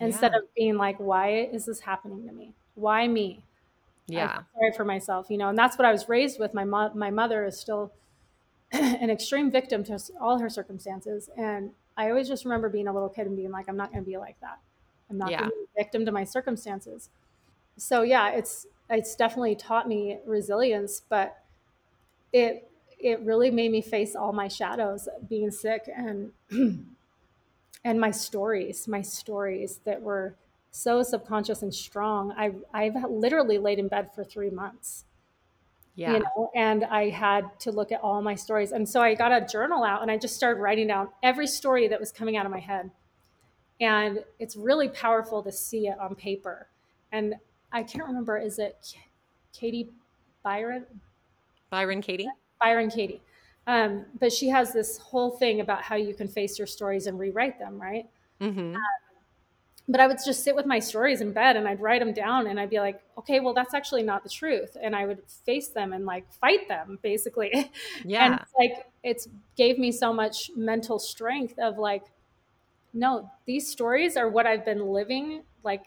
Instead 0.00 0.32
Yeah. 0.32 0.38
of 0.38 0.54
being 0.54 0.76
like, 0.76 0.98
why 0.98 1.30
is 1.52 1.66
this 1.66 1.80
happening 1.80 2.26
to 2.26 2.32
me? 2.32 2.54
Why 2.74 3.08
me? 3.08 3.44
Yeah. 4.06 4.42
sorry 4.54 4.72
for 4.76 4.84
myself, 4.84 5.30
you 5.30 5.38
know, 5.38 5.48
and 5.48 5.56
that's 5.56 5.78
what 5.78 5.86
I 5.86 5.92
was 5.92 6.08
raised 6.08 6.38
with. 6.38 6.52
My 6.54 6.64
mo- 6.64 6.92
my 6.94 7.10
mother 7.10 7.44
is 7.46 7.58
still 7.58 7.92
an 8.72 9.10
extreme 9.10 9.50
victim 9.50 9.84
to 9.84 9.98
all 10.20 10.38
her 10.38 10.50
circumstances, 10.50 11.30
and 11.36 11.70
I 11.96 12.08
always 12.10 12.28
just 12.28 12.44
remember 12.44 12.68
being 12.68 12.88
a 12.88 12.92
little 12.92 13.08
kid 13.08 13.26
and 13.26 13.36
being 13.36 13.50
like, 13.50 13.68
I'm 13.68 13.76
not 13.76 13.92
going 13.92 14.04
to 14.04 14.08
be 14.10 14.16
like 14.18 14.40
that. 14.40 14.60
I'm 15.10 15.18
not 15.18 15.36
Yeah. 15.36 15.38
going 15.38 15.50
to 15.50 15.54
be 15.56 15.64
a 15.80 15.84
victim 15.84 16.06
to 16.06 16.12
my 16.12 16.24
circumstances. 16.24 17.10
So 17.78 18.02
yeah, 18.02 18.30
it's 18.32 18.66
it's 18.90 19.16
definitely 19.16 19.56
taught 19.56 19.88
me 19.88 20.20
resilience, 20.26 21.00
but 21.00 21.44
it 22.32 22.70
it 22.98 23.20
really 23.20 23.50
made 23.50 23.72
me 23.72 23.82
face 23.82 24.14
all 24.16 24.32
my 24.32 24.48
shadows, 24.48 25.08
being 25.28 25.50
sick 25.50 25.88
and 25.94 26.32
and 27.84 28.00
my 28.00 28.10
stories, 28.10 28.86
my 28.88 29.02
stories 29.02 29.78
that 29.78 30.02
were 30.02 30.36
so 30.70 31.02
subconscious 31.02 31.62
and 31.62 31.74
strong. 31.74 32.32
I 32.32 32.54
I've 32.72 32.94
literally 33.10 33.58
laid 33.58 33.78
in 33.78 33.88
bed 33.88 34.14
for 34.14 34.24
three 34.24 34.50
months 34.50 35.04
Yeah. 35.94 36.12
you 36.14 36.18
know 36.20 36.50
and 36.54 36.84
i 36.84 37.10
had 37.10 37.44
to 37.60 37.70
look 37.70 37.92
at 37.92 38.00
all 38.00 38.22
my 38.22 38.34
stories 38.34 38.72
and 38.72 38.88
so 38.88 39.02
i 39.02 39.14
got 39.14 39.30
a 39.30 39.46
journal 39.46 39.84
out 39.84 40.00
and 40.00 40.10
i 40.10 40.16
just 40.16 40.34
started 40.34 40.60
writing 40.60 40.86
down 40.86 41.08
every 41.22 41.46
story 41.46 41.86
that 41.88 42.00
was 42.00 42.10
coming 42.10 42.36
out 42.36 42.46
of 42.46 42.52
my 42.52 42.60
head 42.60 42.90
and 43.80 44.24
it's 44.38 44.56
really 44.56 44.88
powerful 44.88 45.42
to 45.42 45.52
see 45.52 45.88
it 45.88 45.98
on 46.00 46.14
paper 46.14 46.66
and 47.12 47.34
i 47.72 47.82
can't 47.82 48.06
remember 48.06 48.38
is 48.38 48.58
it 48.58 48.94
katie 49.52 49.90
byron 50.42 50.86
Byron 51.68 52.00
Katie. 52.00 52.28
byron 52.60 52.90
katie 52.90 53.20
um, 53.66 54.04
but 54.18 54.32
she 54.32 54.48
has 54.48 54.72
this 54.72 54.98
whole 54.98 55.30
thing 55.30 55.60
about 55.60 55.82
how 55.82 55.94
you 55.94 56.14
can 56.14 56.26
face 56.26 56.58
your 56.58 56.66
stories 56.66 57.06
and 57.06 57.18
rewrite 57.18 57.58
them 57.58 57.80
right 57.80 58.08
Mm-hmm. 58.40 58.74
But 59.88 60.00
I 60.00 60.06
would 60.06 60.18
just 60.24 60.44
sit 60.44 60.54
with 60.54 60.66
my 60.66 60.78
stories 60.78 61.20
in 61.20 61.32
bed 61.32 61.56
and 61.56 61.68
I'd 61.68 61.80
write 61.80 62.00
them 62.00 62.12
down 62.12 62.46
and 62.46 62.58
I'd 62.60 62.70
be 62.70 62.78
like, 62.78 63.02
okay, 63.18 63.40
well, 63.40 63.52
that's 63.52 63.74
actually 63.74 64.02
not 64.04 64.22
the 64.22 64.28
truth. 64.28 64.76
And 64.80 64.94
I 64.94 65.06
would 65.06 65.22
face 65.28 65.68
them 65.68 65.92
and 65.92 66.06
like 66.06 66.32
fight 66.34 66.68
them 66.68 66.98
basically. 67.02 67.52
and 68.18 68.34
Yeah. 68.34 68.38
it's 68.40 68.52
like, 68.58 68.86
it's 69.02 69.28
gave 69.56 69.78
me 69.78 69.90
so 69.92 70.12
much 70.12 70.50
mental 70.56 70.98
strength 70.98 71.58
of 71.58 71.78
like, 71.78 72.04
no, 72.92 73.30
these 73.46 73.68
stories 73.70 74.16
are 74.16 74.28
what 74.28 74.46
I've 74.46 74.64
been 74.64 74.86
living, 74.86 75.44
like 75.62 75.86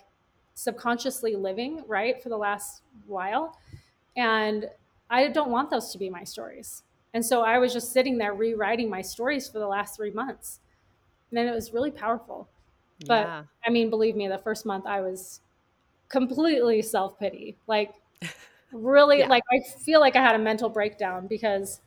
subconsciously 0.56 1.36
living, 1.36 1.84
right, 1.88 2.22
for 2.22 2.30
the 2.30 2.38
last 2.38 2.84
while. 3.06 3.60
And 4.16 4.70
I 5.10 5.28
don't 5.30 5.52
want 5.52 5.70
those 5.70 5.92
to 5.94 5.98
be 5.98 6.10
my 6.10 6.24
stories. 6.24 6.84
And 7.14 7.26
so 7.26 7.44
I 7.44 7.60
was 7.60 7.74
just 7.74 7.94
sitting 7.94 8.18
there 8.18 8.34
rewriting 8.34 8.90
my 8.90 9.02
stories 9.02 9.50
for 9.50 9.60
the 9.60 9.68
last 9.68 9.96
three 9.98 10.12
months. 10.12 10.60
And 11.32 11.38
then 11.38 11.48
it 11.48 11.56
was 11.56 11.74
really 11.74 11.92
powerful. 11.92 12.50
But 13.08 13.28
yeah. 13.28 13.44
I 13.66 13.70
mean, 13.70 13.90
believe 13.90 14.16
me, 14.16 14.28
the 14.28 14.38
first 14.38 14.66
month 14.66 14.86
I 14.86 15.02
was 15.02 15.42
completely 16.10 16.82
self 16.82 17.20
pity. 17.20 17.58
Like, 17.68 17.94
really, 18.72 19.20
Yeah. 19.20 19.28
like, 19.28 19.44
I 19.52 19.60
feel 19.84 20.00
like 20.00 20.16
I 20.16 20.22
had 20.22 20.36
a 20.36 20.40
mental 20.40 20.70
breakdown 20.70 21.28
because 21.28 21.82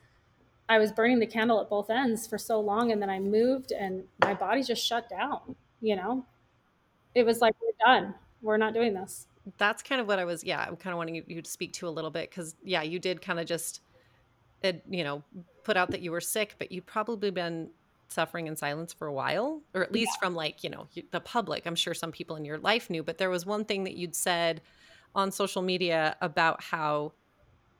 I 0.68 0.78
was 0.78 0.92
burning 0.92 1.18
the 1.18 1.26
candle 1.26 1.61
at 1.61 1.68
both 1.70 1.90
ends 1.90 2.26
for 2.26 2.38
so 2.38 2.61
long. 2.61 2.92
And 2.92 3.00
then 3.00 3.11
I 3.11 3.20
moved 3.20 3.72
and 3.72 4.04
my 4.22 4.34
body 4.34 4.62
just 4.62 4.84
shut 4.84 5.09
down, 5.09 5.56
you 5.80 5.96
know? 5.96 6.26
It 7.14 7.24
was 7.24 7.40
like, 7.40 7.54
we're 7.61 7.72
done. 7.84 8.14
We're 8.42 8.59
not 8.59 8.74
doing 8.74 8.94
this. 8.94 9.26
That's 9.56 9.82
kind 9.82 10.00
of 10.00 10.06
what 10.06 10.18
I 10.18 10.24
was, 10.26 10.44
yeah, 10.44 10.61
I'm 10.68 10.76
kind 10.76 10.92
of 10.92 10.98
wanting 10.98 11.14
you- 11.14 11.24
you 11.26 11.40
to 11.42 11.50
speak 11.50 11.72
to 11.74 11.88
a 11.88 11.90
little 11.90 12.11
bit 12.11 12.28
because, 12.28 12.54
yeah, 12.62 12.82
you 12.82 12.98
did 12.98 13.22
kind 13.22 13.40
of 13.40 13.46
just, 13.46 13.80
it, 14.62 14.84
you 14.88 15.04
know, 15.04 15.22
put 15.64 15.76
out 15.76 15.90
that 15.92 16.02
you 16.02 16.11
were 16.12 16.20
sick, 16.20 16.56
but 16.59 16.70
you'd 16.70 16.86
probably 16.86 17.30
been 17.30 17.70
suffering 18.09 18.46
in 18.46 18.56
silence 18.56 18.92
for 18.92 19.06
a 19.06 19.12
while, 19.12 19.62
or 19.74 19.82
at 19.82 19.92
least 19.92 20.18
from 20.20 20.34
like, 20.34 20.64
you 20.64 20.70
know, 20.70 20.88
the 21.12 21.20
public. 21.20 21.66
I'm 21.66 21.74
sure 21.76 21.94
some 21.94 22.12
people 22.12 22.36
in 22.36 22.44
your 22.44 22.59
life 22.59 22.90
knew, 22.90 23.02
but 23.02 23.18
there 23.18 23.30
was 23.30 23.46
one 23.46 23.64
thing 23.64 23.84
that 23.84 23.96
you'd 23.96 24.14
said 24.16 24.62
on 25.14 25.32
social 25.32 25.62
media 25.62 26.16
about 26.20 26.62
how 26.62 27.12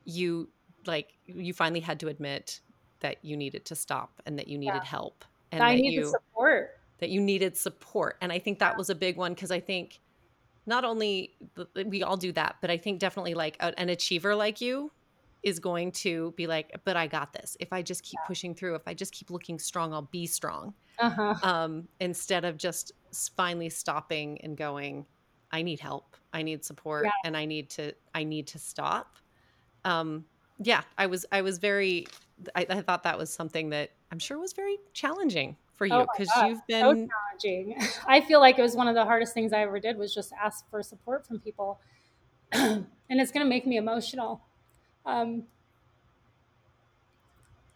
you, 0.05 0.49
like, 0.85 1.17
you 1.25 1.53
finally 1.53 1.79
had 1.81 1.99
to 2.01 2.07
admit 2.07 2.61
that 3.01 3.23
you 3.23 3.37
needed 3.37 3.65
to 3.65 3.75
stop 3.75 4.21
and 4.25 4.37
that 4.39 4.47
you 4.47 4.57
needed 4.57 4.83
Yeah. 4.83 4.83
help 4.83 5.25
and 5.51 5.61
I 5.63 5.75
that 5.75 5.81
needed 5.81 6.03
you 6.03 6.11
support. 6.11 6.71
that 6.99 7.09
you 7.09 7.21
needed 7.21 7.57
support 7.57 8.17
and 8.21 8.31
i 8.31 8.39
think 8.39 8.59
that 8.59 8.77
was 8.77 8.89
a 8.89 8.95
big 8.95 9.17
one 9.17 9.33
because 9.33 9.51
i 9.51 9.59
think 9.59 9.99
not 10.65 10.85
only 10.85 11.35
we 11.85 12.03
all 12.03 12.17
do 12.17 12.31
that 12.33 12.57
but 12.61 12.69
i 12.69 12.77
think 12.77 12.99
definitely 12.99 13.33
like 13.33 13.55
an 13.59 13.89
achiever 13.89 14.35
like 14.35 14.61
you 14.61 14.91
is 15.43 15.59
going 15.59 15.91
to 15.91 16.31
be 16.37 16.47
like 16.47 16.71
but 16.85 16.97
i 16.97 17.07
got 17.07 17.31
this 17.33 17.55
if 17.59 17.71
i 17.71 17.81
just 17.81 18.03
keep 18.03 18.19
pushing 18.27 18.53
through 18.53 18.75
if 18.75 18.81
i 18.87 18.93
just 18.93 19.13
keep 19.13 19.29
looking 19.29 19.57
strong 19.59 19.93
i'll 19.93 20.01
be 20.11 20.25
strong 20.27 20.73
Uh 20.99 21.09
huh. 21.09 21.35
um, 21.43 21.87
instead 21.99 22.43
of 22.45 22.57
just 22.57 22.91
finally 23.35 23.69
stopping 23.69 24.39
and 24.41 24.57
going 24.57 25.05
i 25.51 25.61
need 25.61 25.79
help 25.79 26.15
i 26.33 26.41
need 26.41 26.63
support 26.65 27.05
Yeah. 27.05 27.11
and 27.23 27.37
i 27.37 27.45
need 27.45 27.69
to 27.71 27.93
i 28.13 28.23
need 28.23 28.47
to 28.47 28.59
stop 28.59 29.15
um, 29.85 30.25
yeah 30.61 30.81
i 30.97 31.05
was 31.07 31.25
i 31.31 31.41
was 31.41 31.57
very 31.57 32.05
I, 32.55 32.65
I 32.69 32.81
thought 32.81 33.03
that 33.03 33.17
was 33.17 33.33
something 33.33 33.69
that 33.69 33.91
i'm 34.11 34.19
sure 34.19 34.37
was 34.37 34.53
very 34.53 34.77
challenging 34.93 35.55
for 35.73 35.85
you 35.85 35.93
Oh 35.93 36.05
because 36.11 36.29
God, 36.35 36.47
you've 36.47 36.57
So 36.69 36.93
been 36.93 37.09
challenging. 37.41 37.81
I 38.07 38.19
feel 38.19 38.41
like 38.41 38.59
it 38.59 38.61
was 38.61 38.75
one 38.75 38.89
of 38.89 38.95
the 38.95 39.05
hardest 39.05 39.33
things 39.33 39.53
I 39.53 39.61
ever 39.61 39.79
did 39.79 39.97
was 39.97 40.13
just 40.13 40.33
ask 40.33 40.69
for 40.69 40.83
support 40.83 41.25
from 41.25 41.39
people. 41.39 41.79
and 42.51 42.85
it's 43.09 43.31
going 43.31 43.45
to 43.45 43.49
make 43.49 43.65
me 43.65 43.77
emotional. 43.77 44.41
Um, 45.09 45.43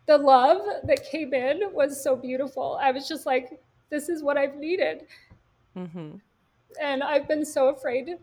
the 0.05 0.17
love 0.17 0.61
that 0.83 1.05
came 1.05 1.33
in 1.33 1.73
was 1.73 2.01
so 2.03 2.15
beautiful. 2.15 2.77
I 2.81 2.91
was 2.91 3.07
just 3.07 3.25
like, 3.25 3.59
this 3.89 4.09
is 4.09 4.21
what 4.21 4.37
I've 4.37 4.55
needed. 4.55 5.07
Mhm. 5.75 6.19
And 6.81 7.03
I've 7.03 7.27
been 7.27 7.45
so 7.45 7.69
afraid 7.69 8.17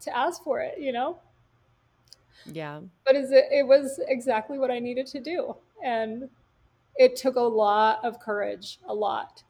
to 0.00 0.16
ask 0.16 0.42
for 0.44 0.60
it, 0.60 0.78
you 0.78 0.92
know? 0.92 1.18
Yeah. 2.46 2.80
But 3.04 3.16
is 3.16 3.32
it, 3.32 3.46
it 3.50 3.66
was 3.66 4.00
exactly 4.06 4.58
what 4.58 4.70
I 4.70 4.78
needed 4.78 5.06
to 5.08 5.20
do. 5.20 5.56
And 5.82 6.30
it 6.96 7.16
took 7.16 7.36
a 7.36 7.40
lot 7.40 8.04
of 8.04 8.20
courage, 8.20 8.78
a 8.86 8.94
lot. 8.94 9.42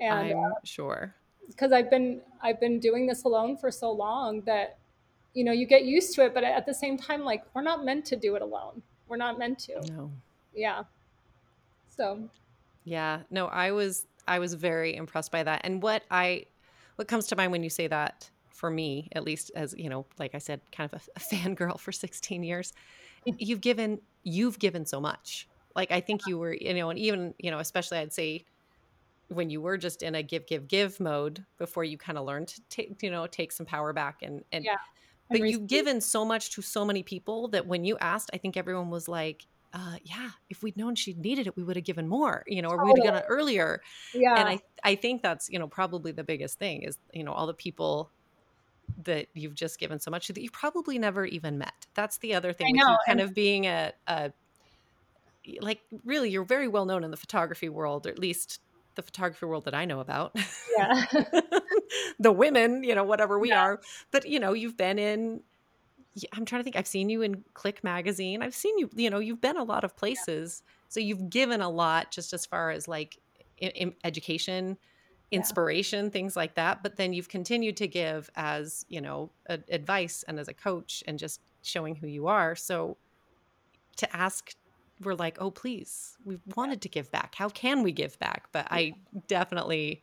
And 0.00 0.32
I'm 0.32 0.52
sure. 0.64 1.14
because 1.48 1.72
I've 1.72 1.90
been 1.90 2.22
I've 2.42 2.60
been 2.60 2.80
doing 2.80 3.06
this 3.06 3.24
alone 3.24 3.56
for 3.56 3.70
so 3.70 3.90
long 3.92 4.40
that 4.42 4.78
you 5.34 5.44
know 5.44 5.52
you 5.52 5.66
get 5.66 5.84
used 5.84 6.14
to 6.14 6.24
it 6.24 6.34
but 6.34 6.44
at 6.44 6.66
the 6.66 6.74
same 6.74 6.96
time 6.96 7.22
like 7.22 7.42
we're 7.54 7.62
not 7.62 7.84
meant 7.84 8.04
to 8.04 8.16
do 8.16 8.34
it 8.34 8.42
alone 8.42 8.82
we're 9.08 9.16
not 9.16 9.38
meant 9.38 9.58
to 9.58 9.80
No. 9.88 10.10
yeah 10.54 10.82
so 11.96 12.28
Yeah. 12.84 13.20
No, 13.30 13.46
I 13.46 13.70
was 13.72 14.06
I 14.26 14.38
was 14.38 14.54
very 14.54 14.96
impressed 14.96 15.30
by 15.30 15.42
that. 15.42 15.60
And 15.64 15.82
what 15.82 16.02
I 16.10 16.46
what 16.96 17.08
comes 17.08 17.26
to 17.28 17.36
mind 17.36 17.52
when 17.52 17.62
you 17.62 17.70
say 17.70 17.86
that 17.88 18.30
for 18.48 18.70
me, 18.70 19.08
at 19.12 19.24
least 19.24 19.50
as, 19.56 19.74
you 19.76 19.88
know, 19.88 20.06
like 20.18 20.34
I 20.34 20.38
said, 20.38 20.60
kind 20.70 20.92
of 20.92 21.00
a, 21.00 21.10
a 21.16 21.20
fangirl 21.34 21.78
for 21.80 21.90
16 21.92 22.42
years, 22.42 22.72
you've 23.38 23.60
given 23.60 24.00
you've 24.24 24.58
given 24.58 24.86
so 24.86 25.00
much. 25.00 25.48
Like 25.74 25.90
I 25.90 26.00
think 26.00 26.26
you 26.26 26.38
were, 26.38 26.54
you 26.54 26.74
know, 26.74 26.90
and 26.90 26.98
even, 26.98 27.34
you 27.38 27.50
know, 27.50 27.58
especially 27.58 27.98
I'd 27.98 28.12
say 28.12 28.44
when 29.28 29.48
you 29.48 29.60
were 29.62 29.78
just 29.78 30.02
in 30.02 30.14
a 30.14 30.22
give 30.22 30.46
give 30.46 30.68
give 30.68 31.00
mode 31.00 31.44
before 31.58 31.84
you 31.84 31.96
kind 31.96 32.18
of 32.18 32.26
learned 32.26 32.48
to 32.48 32.60
take, 32.68 33.02
you 33.02 33.10
know, 33.10 33.26
take 33.26 33.52
some 33.52 33.66
power 33.66 33.92
back 33.92 34.22
and 34.22 34.44
and 34.52 34.64
Yeah. 34.64 34.76
But 35.28 35.40
And 35.40 35.50
you've 35.50 35.66
given 35.66 36.00
so 36.00 36.24
much 36.24 36.50
to 36.52 36.62
so 36.62 36.84
many 36.84 37.02
people 37.02 37.48
that 37.48 37.66
when 37.66 37.84
you 37.84 37.96
asked, 37.98 38.30
I 38.34 38.38
think 38.38 38.56
everyone 38.56 38.90
was 38.90 39.08
like, 39.08 39.46
uh, 39.72 39.96
yeah, 40.04 40.30
if 40.50 40.62
we'd 40.62 40.76
known 40.76 40.94
she 40.94 41.14
needed 41.14 41.46
it, 41.46 41.56
we 41.56 41.62
would 41.62 41.76
have 41.76 41.84
given 41.84 42.06
more, 42.06 42.44
you 42.46 42.60
know, 42.60 42.68
or 42.68 42.84
we'd 42.84 42.98
have 42.98 43.14
done 43.14 43.22
it 43.22 43.24
earlier. 43.28 43.80
yeah 44.12 44.34
And 44.38 44.48
I, 44.48 44.60
I 44.84 44.94
think 44.96 45.22
that's, 45.22 45.48
you 45.48 45.58
know, 45.58 45.66
probably 45.66 46.12
the 46.12 46.24
biggest 46.24 46.58
thing 46.58 46.82
is, 46.82 46.98
you 47.14 47.24
know, 47.24 47.32
all 47.32 47.46
the 47.46 47.54
people 47.54 48.10
that 49.04 49.28
you've 49.32 49.54
just 49.54 49.78
given 49.78 49.98
so 49.98 50.10
much 50.10 50.26
to 50.26 50.34
that 50.34 50.42
you 50.42 50.50
probably 50.50 50.98
never 50.98 51.24
even 51.24 51.56
met. 51.56 51.86
That's 51.94 52.18
the 52.18 52.34
other 52.34 52.52
thing 52.52 52.78
I 52.78 52.82
know, 52.82 52.98
kind 53.06 53.20
and- 53.20 53.30
of 53.30 53.34
being 53.34 53.66
a, 53.66 53.92
a, 54.06 54.32
like 55.60 55.80
really, 56.04 56.28
you're 56.30 56.44
very 56.44 56.68
well 56.68 56.84
known 56.84 57.02
in 57.02 57.10
the 57.10 57.16
photography 57.16 57.70
world, 57.70 58.06
or 58.06 58.10
at 58.10 58.18
least 58.18 58.60
the 58.94 59.02
photography 59.02 59.46
world 59.46 59.64
that 59.64 59.74
I 59.74 59.84
know 59.84 60.00
about. 60.00 60.36
Yeah. 60.76 61.04
the 62.18 62.32
women, 62.32 62.84
you 62.84 62.94
know, 62.94 63.04
whatever 63.04 63.38
we 63.38 63.50
Yeah. 63.50 63.60
are. 63.62 63.80
But 64.10 64.26
you 64.28 64.40
know, 64.40 64.52
you've 64.52 64.76
been 64.76 64.98
in 64.98 65.42
I'm 66.34 66.44
trying 66.44 66.60
to 66.60 66.64
think. 66.64 66.76
I've 66.76 66.86
seen 66.86 67.08
you 67.08 67.22
in 67.22 67.42
Click 67.54 67.82
magazine. 67.82 68.42
I've 68.42 68.54
seen 68.54 68.76
you, 68.78 68.90
you 68.94 69.08
know, 69.08 69.18
you've 69.18 69.40
been 69.40 69.56
a 69.56 69.64
lot 69.64 69.82
of 69.84 69.96
places. 69.96 70.62
So 70.88 71.00
you've 71.00 71.30
given 71.30 71.62
a 71.62 71.70
lot 71.70 72.10
just 72.10 72.34
as 72.34 72.44
far 72.44 72.70
as 72.70 72.86
like 72.86 73.18
in, 73.56 73.70
in 73.70 73.94
education, 74.04 74.76
Yeah. 75.30 75.38
inspiration, 75.38 76.10
things 76.10 76.36
like 76.36 76.54
that. 76.56 76.82
But 76.82 76.96
then 76.96 77.14
you've 77.14 77.30
continued 77.30 77.78
to 77.78 77.88
give 77.88 78.28
as, 78.36 78.84
you 78.88 79.00
know, 79.00 79.32
a, 79.46 79.60
advice 79.70 80.22
and 80.28 80.38
as 80.38 80.48
a 80.48 80.54
coach 80.54 81.02
and 81.06 81.18
just 81.18 81.40
showing 81.62 81.94
who 81.96 82.06
you 82.06 82.26
are. 82.26 82.54
So 82.54 82.98
to 83.96 84.16
ask, 84.16 84.54
we're 85.04 85.14
like, 85.14 85.38
oh, 85.40 85.50
please, 85.50 86.16
we 86.24 86.38
wanted 86.56 86.82
to 86.82 86.88
give 86.88 87.10
back. 87.10 87.34
How 87.34 87.48
can 87.48 87.82
we 87.82 87.92
give 87.92 88.18
back? 88.18 88.48
But 88.52 88.68
I 88.70 88.96
definitely, 89.28 90.02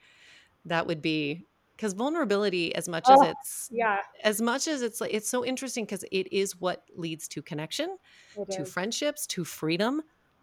that 0.65 0.87
would 0.87 1.01
be 1.01 1.47
because 1.75 1.93
vulnerability, 1.93 2.75
as 2.75 2.87
much 2.89 3.09
as 3.09 3.21
Oh, 3.21 3.23
it's 3.23 3.71
yeah. 3.71 4.01
as 4.23 4.41
much 4.41 4.67
as 4.67 4.81
it's 4.81 4.99
like 5.01 5.13
it's 5.13 5.29
so 5.29 5.45
interesting 5.45 5.85
because 5.85 6.03
it 6.11 6.31
is 6.33 6.59
what 6.59 6.83
leads 6.95 7.27
to 7.29 7.41
connection 7.41 7.97
It 8.35 8.49
to 8.49 8.65
is. 8.65 8.73
friendships 8.73 9.25
to 9.27 9.45
freedom 9.45 10.01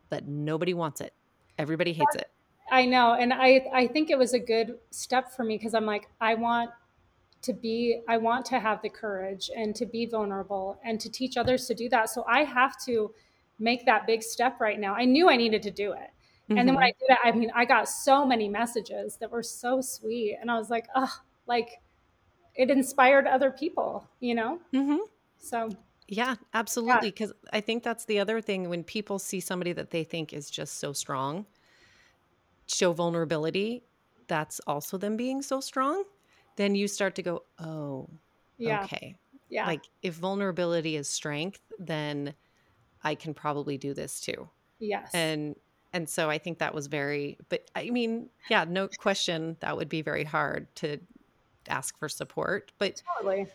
but 0.09 0.27
nobody 0.27 0.73
wants 0.73 1.01
it 1.01 1.15
everybody 1.59 1.93
hates 1.93 2.15
it 2.15 2.31
I 2.71 2.85
know, 2.85 3.15
and 3.15 3.33
I 3.33 3.69
I 3.73 3.87
think 3.87 4.11
it 4.11 4.19
was 4.19 4.35
a 4.35 4.41
good 4.41 4.79
step 4.91 5.31
for 5.31 5.45
me 5.45 5.57
because 5.57 5.75
I'm 5.75 5.87
like 5.87 6.09
I 6.21 6.35
want 6.35 6.71
to 7.43 7.53
be 7.53 8.03
I 8.09 8.17
want 8.19 8.47
to 8.47 8.59
have 8.59 8.83
the 8.83 8.89
courage 8.89 9.51
and 9.57 9.75
to 9.77 9.87
be 9.87 10.07
vulnerable 10.07 10.81
and 10.85 11.01
to 11.01 11.11
teach 11.11 11.37
others 11.37 11.67
to 11.67 11.75
do 11.75 11.89
that. 11.91 12.11
So 12.11 12.25
I 12.29 12.45
have 12.45 12.75
to 12.87 13.15
make 13.59 13.87
that 13.87 14.07
big 14.07 14.23
step 14.23 14.61
right 14.61 14.79
now. 14.79 14.95
I 14.95 15.05
knew 15.05 15.29
I 15.29 15.37
needed 15.37 15.63
to 15.63 15.71
do 15.71 15.93
it. 15.93 16.11
And 16.57 16.69
then 16.69 16.75
when 16.75 16.85
I 16.85 16.89
Mhm. 16.89 16.99
did 17.01 17.11
it, 17.11 17.19
I 17.25 17.33
mean, 17.33 17.51
I 17.55 17.65
got 17.65 17.89
so 17.89 18.25
many 18.25 18.49
messages 18.49 19.17
that 19.19 19.31
were 19.31 19.43
so 19.43 19.81
sweet. 19.81 20.39
And 20.41 20.51
I 20.51 20.59
was 20.59 20.71
like, 20.71 20.87
oh, 20.95 21.13
like 21.47 21.81
it 22.55 22.71
inspired 22.71 23.27
other 23.27 23.51
people, 23.51 24.09
you 24.21 24.35
know? 24.35 24.61
Mhm. 24.73 25.01
So 25.39 25.71
yeah 26.09 26.37
absolutely 26.55 27.11
because 27.11 27.33
i 27.53 27.61
think 27.61 27.83
that's 27.83 28.05
the 28.05 28.19
other 28.21 28.41
thing 28.41 28.69
when 28.69 28.85
people 28.85 29.19
see 29.19 29.41
somebody 29.41 29.73
that 29.73 29.91
they 29.91 30.05
think 30.05 30.33
is 30.33 30.51
just 30.51 30.79
so 30.79 30.93
strong 30.93 31.47
show 32.69 32.93
vulnerability 32.93 33.83
that's 34.29 34.61
also 34.67 34.99
them 34.99 35.17
being 35.17 35.43
so 35.43 35.61
strong 35.61 36.05
then 36.57 36.75
you 36.75 36.89
start 36.89 37.15
to 37.15 37.23
go 37.23 37.43
oh 37.59 38.09
yeah, 38.59 38.85
okay 38.85 39.17
yeah. 39.49 39.67
like 39.67 39.85
if 40.03 40.15
vulnerability 40.15 40.97
is 40.97 41.09
strength 41.09 41.61
then 41.79 42.35
i 43.07 43.15
can 43.15 43.33
probably 43.33 43.79
do 43.79 43.95
this 43.95 44.21
too 44.21 44.49
yes. 44.79 45.11
and 45.15 45.57
and 45.93 46.09
so 46.09 46.29
i 46.29 46.39
think 46.39 46.59
that 46.59 46.75
was 46.75 46.87
very 46.87 47.39
but 47.49 47.71
i 47.75 47.89
mean 47.91 48.29
yeah 48.51 48.65
no 48.69 48.89
question 48.99 49.57
that 49.61 49.77
would 49.77 49.89
be 49.89 50.03
very 50.03 50.25
hard 50.25 50.67
to 50.75 50.99
ask 51.69 51.99
for 51.99 52.09
support 52.09 52.73
but 52.79 53.03
totally. 53.17 53.47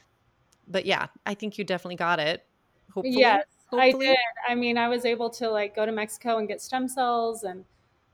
but 0.68 0.86
yeah 0.86 1.08
i 1.26 1.34
think 1.34 1.58
you 1.58 1.64
definitely 1.64 1.96
got 1.96 2.20
it 2.20 2.46
hopefully 2.94 3.20
Yes, 3.20 3.46
I 3.74 3.92
did. 3.92 4.18
I 4.48 4.56
mean, 4.56 4.78
I 4.78 4.90
was 4.90 5.06
able 5.06 5.30
to 5.32 5.50
like 5.50 5.76
go 5.76 5.86
to 5.86 5.92
Mexico 5.92 6.38
and 6.38 6.48
get 6.48 6.62
stem 6.62 6.88
cells 6.88 7.44
and 7.44 7.64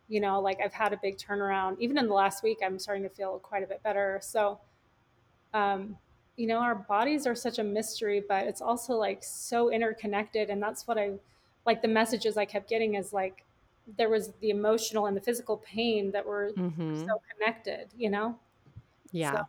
you 0.08 0.22
know, 0.22 0.40
like 0.40 0.60
I've 0.64 0.74
had 0.74 0.94
a 0.94 1.00
big 1.02 1.18
turnaround. 1.18 1.78
Even 1.80 1.98
in 1.98 2.08
the 2.08 2.14
last 2.14 2.42
week, 2.42 2.60
I'm 2.64 2.80
starting 2.80 3.04
to 3.04 3.10
feel 3.10 3.40
quite 3.40 3.64
a 3.64 3.68
bit 3.68 3.84
better. 3.84 4.20
So, 4.24 4.60
um, 5.54 5.98
you 6.38 6.48
know, 6.48 6.60
our 6.60 6.76
bodies 6.76 7.28
are 7.28 7.36
such 7.36 7.60
a 7.60 7.64
mystery, 7.64 8.22
but 8.22 8.48
it's 8.48 8.62
also 8.62 8.96
like 8.96 9.24
so 9.24 9.72
interconnected. 9.72 10.50
And 10.52 10.62
that's 10.64 10.88
what 10.88 10.98
I 10.98 11.16
like 11.66 11.82
the 11.82 11.88
messages 11.90 12.38
I 12.38 12.46
kept 12.46 12.70
getting 12.70 12.96
is 12.96 13.14
like 13.14 13.46
there 13.98 14.10
was 14.10 14.34
the 14.36 14.50
emotional 14.52 15.08
and 15.08 15.18
the 15.18 15.22
physical 15.22 15.58
pain 15.58 16.12
that 16.12 16.26
were 16.26 16.54
Mhm. 16.56 16.94
so 16.94 17.22
connected, 17.34 17.90
you 17.98 18.10
know? 18.10 18.40
yeah 19.12 19.44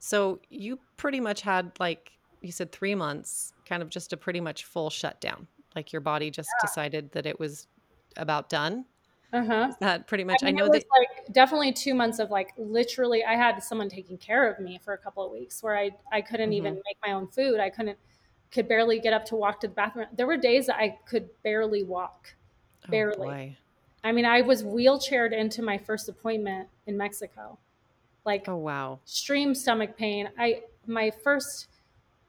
so 0.00 0.40
you 0.50 0.80
pretty 0.96 1.20
much 1.20 1.42
had 1.42 1.78
like 1.80 2.12
you 2.42 2.52
said 2.52 2.72
3 2.72 2.94
months 2.94 3.52
kind 3.66 3.82
of 3.82 3.90
just 3.90 4.12
a 4.12 4.18
pretty 4.18 4.40
much 4.40 4.64
full 4.64 4.90
shutdown 4.90 5.48
like 5.76 5.92
your 5.92 6.02
body 6.02 6.30
just 6.30 6.58
decided 6.58 7.12
that 7.12 7.26
it 7.26 7.40
was 7.40 7.68
about 8.16 8.48
done 8.50 8.86
Uh 9.30 9.44
huh. 9.44 9.72
that 9.80 10.06
pretty 10.06 10.24
much 10.24 10.42
i, 10.42 10.48
I, 10.48 10.50
know 10.52 10.64
it 10.64 10.70
was 10.70 10.82
that 10.84 10.88
like 10.98 11.32
definitely 11.32 11.70
two 11.70 11.92
months 11.92 12.18
of 12.18 12.30
like 12.30 12.54
literally 12.56 13.22
I 13.24 13.36
had 13.36 13.62
someone 13.62 13.90
taking 13.90 14.16
care 14.16 14.50
of 14.50 14.58
me 14.58 14.80
for 14.82 14.94
a 14.94 14.98
couple 14.98 15.24
of 15.24 15.30
weeks 15.30 15.62
where 15.62 15.76
I 15.76 15.90
I 16.10 16.22
couldn't 16.22 16.54
even 16.54 16.74
Mhm. 16.76 16.82
make 16.86 16.96
my 17.06 17.12
own 17.12 17.28
food. 17.28 17.60
I 17.60 17.68
couldn't 17.68 17.98
could 18.50 18.66
barely 18.68 18.98
get 19.00 19.12
up 19.12 19.26
to 19.26 19.36
walk 19.36 19.60
to 19.60 19.68
the 19.68 19.74
bathroom. 19.74 20.06
There 20.14 20.26
were 20.26 20.38
days 20.38 20.66
that 20.66 20.76
I 20.76 20.98
could 21.04 21.28
barely 21.42 21.82
walk. 21.82 22.34
oh 22.86 22.90
barely. 22.90 23.16
boy 23.16 23.56
I 24.04 24.12
mean, 24.12 24.24
I 24.24 24.40
was 24.40 24.62
wheelchaired 24.62 25.32
into 25.32 25.60
my 25.60 25.76
first 25.76 26.08
appointment 26.08 26.68
in 26.86 26.96
Mexico. 26.96 27.58
Like 28.24 28.48
oh 28.48 28.56
wow 28.56 29.00
extreme 29.04 29.54
stomach 29.54 29.96
pain. 29.98 30.30
I 30.38 30.62
my 30.86 31.10
first 31.10 31.68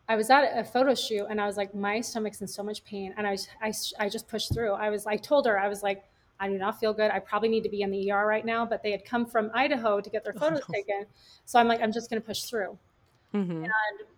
I 0.09 0.15
was 0.15 0.29
at 0.29 0.57
a 0.57 0.63
photo 0.65 0.95
shoot 0.95 1.27
and 1.29 1.39
I 1.39 1.45
was 1.45 1.55
like 1.55 1.73
my 1.73 2.01
stomach's 2.01 2.41
in 2.41 2.47
so 2.47 2.63
much 2.63 2.83
pain 2.83 3.13
and 3.17 3.25
I 3.25 3.31
was, 3.31 3.47
I 3.61 3.71
I 3.99 4.09
just 4.09 4.27
pushed 4.27 4.53
through. 4.53 4.73
I 4.73 4.89
was 4.89 5.07
I 5.07 5.15
told 5.15 5.45
her 5.45 5.57
I 5.57 5.69
was 5.69 5.81
like 5.83 6.03
I 6.39 6.47
do 6.47 6.57
not 6.57 6.79
feel 6.79 6.93
good. 6.93 7.11
I 7.11 7.19
probably 7.19 7.49
need 7.49 7.63
to 7.63 7.69
be 7.69 7.81
in 7.81 7.91
the 7.91 7.97
ER 7.99 8.25
right 8.25 8.45
now, 8.45 8.65
but 8.65 8.81
they 8.83 8.91
had 8.91 9.03
come 9.05 9.25
from 9.25 9.51
Idaho 9.53 9.99
to 10.01 10.09
get 10.09 10.23
their 10.23 10.33
Oh, 10.41 10.49
photos 10.49 10.61
no. 10.69 10.75
taken. 10.75 11.05
So 11.45 11.59
I'm 11.59 11.67
like 11.67 11.81
I'm 11.81 11.91
just 11.91 12.09
going 12.09 12.21
to 12.21 12.25
push 12.25 12.43
through. 12.43 12.77
hmm 13.33 13.73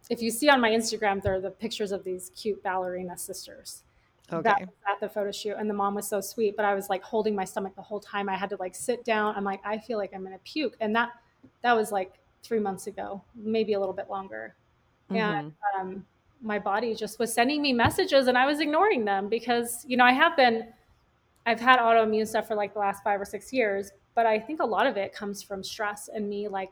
If 0.10 0.22
you 0.22 0.30
see 0.32 0.50
on 0.50 0.60
my 0.60 0.70
Instagram 0.70 1.22
there 1.22 1.34
are 1.36 1.42
the 1.42 1.52
pictures 1.52 1.92
of 1.92 2.04
these 2.04 2.32
cute 2.36 2.62
ballerina 2.64 3.18
sisters. 3.18 3.84
okay 4.32 4.44
That 4.44 4.62
at 4.90 5.00
the 5.00 5.10
photo 5.10 5.32
shoot 5.32 5.56
and 5.58 5.70
the 5.70 5.74
mom 5.74 5.96
was 5.96 6.08
so 6.08 6.22
sweet, 6.22 6.56
but 6.56 6.66
I 6.66 6.74
was 6.74 6.90
like 6.90 7.04
holding 7.04 7.36
my 7.36 7.46
stomach 7.46 7.76
the 7.76 7.82
whole 7.82 8.00
time. 8.00 8.30
I 8.30 8.36
had 8.38 8.50
to 8.52 8.56
like 8.58 8.76
sit 8.76 9.04
down. 9.06 9.36
I'm 9.36 9.44
like 9.44 9.62
I 9.66 9.78
feel 9.78 9.98
like 9.98 10.12
I'm 10.14 10.22
going 10.22 10.34
to 10.34 10.40
puke 10.44 10.76
and 10.80 10.96
that 10.96 11.12
that 11.64 11.76
was 11.76 11.92
like 11.92 12.20
3 12.44 12.60
months 12.60 12.88
ago, 12.88 13.22
maybe 13.36 13.74
a 13.74 13.80
little 13.80 13.94
bit 13.96 14.10
longer. 14.10 14.56
And 15.14 15.36
Mhm. 15.36 15.54
um, 15.80 16.06
my 16.42 16.60
body 16.60 16.96
just 16.96 17.20
was 17.20 17.34
sending 17.34 17.62
me 17.62 17.74
messages 17.74 18.28
and 18.28 18.38
I 18.38 18.46
was 18.46 18.60
ignoring 18.60 19.06
them 19.06 19.30
because, 19.30 19.86
you 19.88 19.98
know, 19.98 20.06
I 20.06 20.14
have 20.14 20.36
been, 20.36 20.74
I've 21.46 21.60
had 21.60 21.80
autoimmune 21.80 22.28
stuff 22.28 22.48
for 22.48 22.56
like 22.56 22.74
the 22.74 22.80
last 22.80 23.04
five 23.04 23.20
or 23.20 23.26
six 23.26 23.52
years, 23.52 23.92
but 24.16 24.26
I 24.26 24.40
think 24.40 24.62
a 24.62 24.66
lot 24.66 24.88
of 24.88 24.98
it 24.98 25.14
comes 25.14 25.42
from 25.42 25.64
stress 25.64 26.10
and 26.14 26.30
me 26.30 26.48
like 26.48 26.70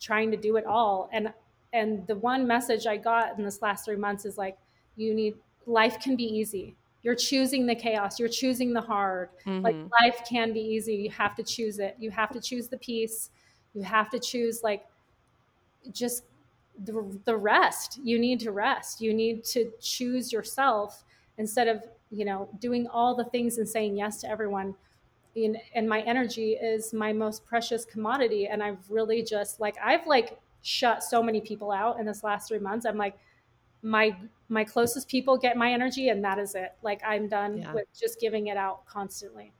trying 0.00 0.30
to 0.30 0.36
do 0.36 0.56
it 0.56 0.66
all. 0.66 1.08
And, 1.12 1.32
and 1.72 2.06
the 2.06 2.16
one 2.16 2.46
message 2.46 2.86
I 2.86 2.96
got 2.96 3.38
in 3.38 3.44
this 3.44 3.62
last 3.62 3.84
three 3.84 3.96
months 3.96 4.24
is 4.24 4.38
like, 4.38 4.58
you 4.96 5.14
need, 5.14 5.34
life 5.66 6.00
can 6.00 6.16
be 6.16 6.24
easy. 6.24 6.76
You're 7.02 7.14
choosing 7.14 7.66
the 7.66 7.74
chaos. 7.74 8.18
You're 8.18 8.28
choosing 8.28 8.72
the 8.72 8.80
hard. 8.80 9.30
Like 9.62 9.76
Mhm. 9.76 9.90
life 10.00 10.20
can 10.28 10.52
be 10.52 10.60
easy. 10.60 10.94
You 10.94 11.10
have 11.10 11.34
to 11.36 11.42
choose 11.42 11.78
it. 11.78 11.96
You 11.98 12.10
have 12.10 12.30
to 12.30 12.40
choose 12.40 12.68
the 12.68 12.78
peace. 12.78 13.30
You 13.74 13.82
have 13.82 14.10
to 14.10 14.18
choose 14.18 14.62
like 14.62 14.86
just 15.92 16.24
the, 16.84 17.18
the 17.24 17.36
rest 17.36 17.98
you 18.02 18.18
need 18.18 18.38
to 18.40 18.52
rest 18.52 19.00
you 19.00 19.12
need 19.12 19.42
to 19.44 19.72
choose 19.80 20.32
yourself 20.32 21.04
instead 21.38 21.66
of 21.66 21.82
you 22.10 22.24
know 22.24 22.48
doing 22.60 22.86
all 22.88 23.14
the 23.14 23.24
things 23.24 23.58
and 23.58 23.68
saying 23.68 23.96
yes 23.96 24.20
to 24.22 24.30
everyone. 24.30 24.74
And, 25.36 25.56
and 25.74 25.88
my 25.88 26.00
energy 26.00 26.52
is 26.54 26.92
my 26.92 27.12
most 27.12 27.44
precious 27.46 27.84
commodity. 27.84 28.46
And 28.48 28.62
i've 28.62 28.78
really 28.90 29.22
just 29.22 29.60
like 29.60 29.76
i've 29.84 30.06
like 30.06 30.38
shut 30.62 31.02
so 31.04 31.22
many 31.22 31.40
people 31.40 31.70
out 31.70 32.00
in 32.00 32.06
this 32.06 32.24
last 32.24 32.48
three 32.48 32.58
months. 32.58 32.84
I'm 32.86 32.96
like 32.96 33.16
my 33.82 34.16
my 34.48 34.64
closest 34.64 35.08
people 35.08 35.36
get 35.38 35.56
my 35.56 35.72
energy 35.72 36.08
and 36.08 36.24
that 36.24 36.38
is 36.38 36.54
it. 36.54 36.72
Like 36.82 37.00
i'm 37.06 37.28
done 37.28 37.58
Yeah. 37.58 37.72
with 37.74 37.86
just 37.98 38.18
giving 38.20 38.48
it 38.48 38.56
out 38.56 38.84
constantly. 38.86 39.52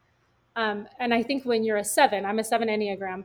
Um, 0.56 0.88
and 0.98 1.14
i 1.14 1.22
think 1.22 1.44
when 1.44 1.62
you're 1.62 1.76
a 1.76 1.84
seven 1.84 2.24
i'm 2.24 2.38
a 2.40 2.44
seven 2.44 2.68
enneagram 2.68 3.24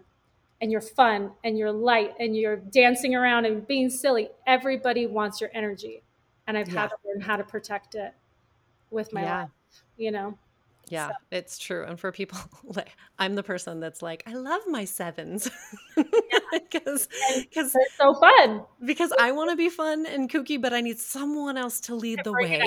and 0.61 0.71
you're 0.71 0.81
fun 0.81 1.31
and 1.43 1.57
you're 1.57 1.71
light 1.71 2.13
and 2.19 2.37
you're 2.37 2.57
dancing 2.57 3.15
around 3.15 3.45
and 3.45 3.65
being 3.67 3.89
silly 3.89 4.29
everybody 4.45 5.07
wants 5.07 5.41
your 5.41 5.49
energy. 5.53 6.03
And 6.45 6.57
i've 6.57 6.69
Yeah. 6.69 6.81
had 6.81 6.89
to 6.89 6.95
learn 7.05 7.21
how 7.21 7.37
to 7.37 7.43
protect 7.43 7.95
it 7.95 8.13
with 8.93 9.11
my 9.11 9.21
yeah 9.23 9.41
life 9.41 9.49
you 9.97 10.11
know 10.11 10.37
Yeah, 10.89 11.11
it's 11.31 11.57
true. 11.57 11.85
And 11.85 11.97
for 11.99 12.11
people 12.11 12.37
like 12.63 12.89
I'm 13.17 13.35
the 13.35 13.43
person 13.43 13.79
that's 13.79 14.01
like, 14.01 14.23
I 14.27 14.33
love 14.33 14.61
my 14.67 14.85
sevens 14.85 15.49
because 15.95 17.07
because 17.41 17.75
it's 17.75 17.95
so 17.97 18.13
fun 18.15 18.63
because 18.83 19.11
I 19.17 19.31
want 19.31 19.49
to 19.49 19.55
be 19.55 19.69
fun 19.69 20.05
and 20.05 20.29
kooky, 20.29 20.61
but 20.61 20.73
I 20.73 20.81
need 20.81 20.99
someone 20.99 21.57
else 21.57 21.79
to 21.81 21.95
lead 21.95 22.19
the 22.23 22.33
way. 22.33 22.61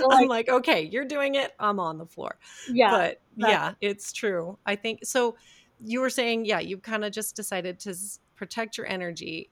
I'm 0.10 0.28
like, 0.28 0.48
okay, 0.48 0.82
you're 0.82 1.04
doing 1.04 1.34
it. 1.34 1.52
I'm 1.60 1.78
on 1.78 1.98
the 1.98 2.06
floor. 2.06 2.38
yeah 2.72 2.90
but 2.90 3.20
exactly. 3.36 3.52
yeah, 3.52 3.72
it's 3.80 4.12
true. 4.12 4.58
I 4.64 4.76
think 4.76 5.04
so. 5.04 5.36
You 5.82 6.00
were 6.00 6.10
saying, 6.10 6.46
yeah, 6.46 6.60
you 6.60 6.78
kind 6.78 7.04
of 7.04 7.12
just 7.12 7.36
decided 7.36 7.78
to 7.80 7.94
protect 8.36 8.78
your 8.78 8.86
energy. 8.86 9.50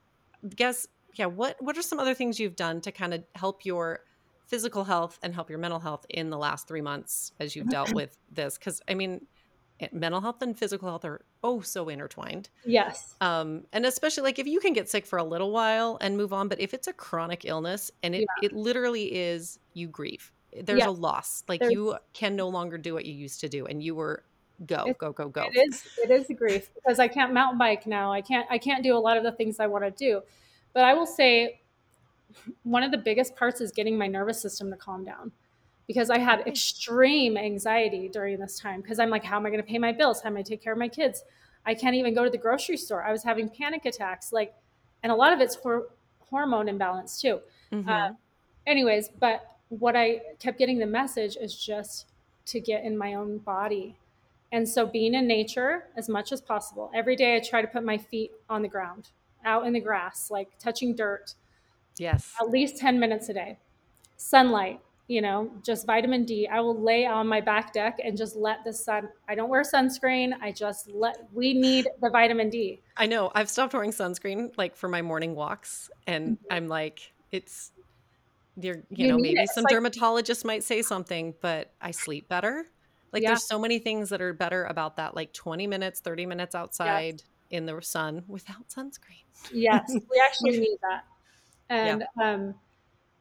Guess, 0.57 0.87
yeah. 1.15 1.27
What 1.27 1.57
What 1.61 1.77
are 1.77 1.83
some 1.83 1.99
other 2.01 2.15
things 2.15 2.41
you've 2.41 2.57
done 2.57 2.81
to 2.81 2.93
kind 2.93 3.13
of 3.13 3.25
help 3.35 3.65
your 3.67 4.01
physical 4.49 4.85
health 4.85 5.19
and 5.23 5.35
help 5.35 5.49
your 5.51 5.59
mental 5.61 5.79
health 5.79 6.05
in 6.09 6.31
the 6.31 6.39
last 6.39 6.67
three 6.67 6.81
months 6.81 7.33
as 7.39 7.55
you've 7.55 7.69
dealt 7.69 7.93
with 7.95 8.19
this? 8.33 8.59
Because 8.59 8.81
I 8.89 8.95
mean, 8.95 9.27
mental 9.93 10.21
health 10.21 10.43
and 10.43 10.59
physical 10.59 10.89
health 10.89 11.05
are 11.05 11.21
oh 11.45 11.61
so 11.61 11.89
intertwined. 11.89 12.49
yes 12.65 13.15
Um, 13.21 13.65
and 13.73 13.87
especially 13.87 14.25
like 14.25 14.41
if 14.41 14.47
you 14.49 14.59
can 14.59 14.73
get 14.73 14.89
sick 14.89 15.07
for 15.07 15.19
a 15.19 15.25
little 15.25 15.53
while 15.53 15.99
and 16.01 16.17
move 16.17 16.33
on, 16.33 16.49
but 16.49 16.61
if 16.61 16.75
it's 16.75 16.89
a 16.89 16.93
chronic 16.93 17.45
illness 17.45 17.91
and 18.03 18.15
it, 18.15 18.27
it 18.43 18.53
literally 18.53 19.15
is 19.15 19.61
you 19.75 19.87
grieve, 19.87 20.33
there's 20.65 20.79
Yes. 20.81 20.89
a 20.89 20.91
loss. 20.91 21.45
Like 21.47 21.61
There's- 21.61 21.73
you 21.75 21.97
can 22.13 22.35
no 22.35 22.49
longer 22.49 22.77
do 22.79 22.93
what 22.95 23.05
you 23.05 23.13
used 23.15 23.41
to 23.43 23.49
do. 23.49 23.67
And 23.67 23.81
you 23.83 23.95
were 23.95 24.25
go, 24.67 24.87
It- 24.89 24.99
go, 24.99 25.13
go, 25.13 25.29
go. 25.29 25.43
It 25.53 25.57
is 25.69 25.87
it 26.03 26.11
is 26.11 26.29
a 26.31 26.35
grief 26.35 26.71
because 26.75 26.99
I 26.99 27.07
can't 27.07 27.33
mountain 27.33 27.59
bike 27.59 27.87
now. 27.87 28.11
I 28.13 28.23
can't 28.23 28.47
I 28.51 28.59
can't 28.59 28.83
do 28.83 28.97
a 28.97 28.99
lot 28.99 29.17
of 29.17 29.23
the 29.23 29.31
things 29.33 29.61
I 29.61 29.67
want 29.69 29.85
to 29.85 29.91
do. 29.93 30.23
But 30.73 30.83
I 30.85 30.95
will 30.95 31.07
say 31.07 31.61
one 32.63 32.83
of 32.83 32.91
the 32.91 32.99
biggest 32.99 33.37
parts 33.37 33.61
is 33.61 33.73
getting 33.73 33.97
my 33.99 34.07
nervous 34.07 34.41
system 34.41 34.71
to 34.71 34.77
calm 34.77 35.05
down 35.05 35.33
because 35.87 36.11
I 36.11 36.19
had 36.19 36.47
extreme 36.47 37.37
anxiety 37.37 38.09
during 38.09 38.39
this 38.39 38.59
time 38.59 38.81
because 38.81 38.99
I'm 38.99 39.11
like 39.11 39.25
how 39.25 39.37
am 39.37 39.47
I 39.47 39.51
going 39.51 39.63
to 39.63 39.67
pay 39.67 39.79
my 39.79 39.93
bills? 39.93 40.23
How 40.23 40.29
am 40.29 40.37
I 40.37 40.43
take 40.43 40.63
care 40.63 40.73
of 40.73 40.79
my 40.79 40.89
kids? 40.89 41.25
I 41.67 41.75
can't 41.75 41.95
even 41.95 42.15
go 42.15 42.25
to 42.25 42.31
the 42.31 42.39
grocery 42.39 42.77
store. 42.77 43.03
I 43.05 43.13
was 43.13 43.23
having 43.23 43.49
panic 43.49 43.85
attacks 43.85 44.33
like 44.33 44.55
and 45.03 45.13
a 45.13 45.15
lot 45.15 45.33
of 45.33 45.41
it's 45.41 45.57
hor- 45.57 45.89
hormone 46.31 46.69
imbalance 46.69 47.21
too. 47.21 47.41
Mhm. 47.73 47.89
Uh, 47.89 48.15
anyways, 48.67 49.09
but 49.09 49.57
what 49.69 49.97
I 49.97 50.21
kept 50.39 50.59
getting 50.59 50.79
the 50.79 50.87
message 50.87 51.37
is 51.37 51.55
just 51.55 52.07
to 52.47 52.61
get 52.61 52.85
in 52.85 52.97
my 52.97 53.15
own 53.15 53.39
body. 53.39 53.97
And 54.51 54.67
so 54.67 54.87
being 54.87 55.15
in 55.15 55.27
nature 55.27 55.85
as 55.97 56.09
much 56.09 56.33
as 56.33 56.41
possible. 56.41 56.91
Every 56.95 57.17
day 57.17 57.37
I 57.37 57.41
try 57.41 57.61
to 57.61 57.69
put 57.69 57.85
my 57.85 57.99
feet 57.99 58.33
on 58.49 58.63
the 58.63 58.69
ground, 58.69 59.11
out 59.45 59.67
in 59.67 59.75
the 59.75 59.81
grass, 59.81 60.31
like 60.31 60.59
touching 60.59 60.95
dirt, 60.95 61.35
yes. 61.99 62.33
at 62.41 62.49
least 62.51 62.79
10 62.79 62.99
minutes 62.99 63.29
a 63.29 63.35
day. 63.35 63.59
Sunlight, 64.17 64.81
you 65.07 65.23
know, 65.23 65.51
just 65.63 65.87
vitamin 65.87 66.25
D. 66.25 66.49
I 66.51 66.61
will 66.61 66.81
lay 66.81 67.07
on 67.07 67.27
my 67.29 67.41
back 67.41 67.73
deck 67.73 67.99
and 68.03 68.17
just 68.17 68.35
let 68.37 68.65
the 68.65 68.73
sun. 68.73 69.09
I 69.29 69.35
don't 69.35 69.49
wear 69.49 69.63
sunscreen. 69.63 70.33
I 70.43 70.51
just 70.53 70.91
let 70.91 71.29
we 71.33 71.55
need 71.55 71.89
the 72.03 72.11
vitamin 72.11 72.51
D. 72.51 72.81
I 72.97 73.07
know. 73.07 73.31
I've 73.35 73.49
stopped 73.49 73.75
wearing 73.75 73.93
sunscreen 73.93 74.51
like 74.57 74.77
for 74.77 74.89
my 74.89 75.03
morning 75.03 75.35
walks, 75.35 75.89
and 76.07 76.37
I'm 76.51 76.67
like, 76.69 77.13
it's, 77.31 77.71
you're, 78.61 78.77
you, 78.77 78.83
Mm-hmm. 78.83 79.01
You 79.03 79.09
know, 79.09 79.19
maybe 79.19 79.41
it. 79.41 79.51
Some 79.51 79.65
like- 79.65 79.75
dermatologists 79.75 80.45
might 80.45 80.65
say 80.65 80.83
something, 80.83 81.35
but 81.41 81.73
I 81.81 81.93
sleep 81.93 82.29
better. 82.29 82.65
Like, 83.13 83.23
Yeah. 83.23 83.31
there's 83.31 83.47
so 83.47 83.59
many 83.59 83.79
things 83.79 84.11
that 84.11 84.21
are 84.21 84.35
better 84.35 84.65
about 84.65 84.97
that, 84.97 85.15
like 85.15 85.33
20 85.33 85.67
minutes, 85.67 86.01
30 86.01 86.27
minutes 86.27 86.55
outside 86.55 87.23
in 87.51 87.65
the 87.65 87.81
sun 87.81 88.25
without 88.27 88.69
sunscreen. 88.69 89.25
Yes, 89.53 89.91
we 89.91 90.23
actually 90.27 90.59
need 90.61 90.77
that. 90.83 91.05
And 91.71 92.05
um, 92.23 92.55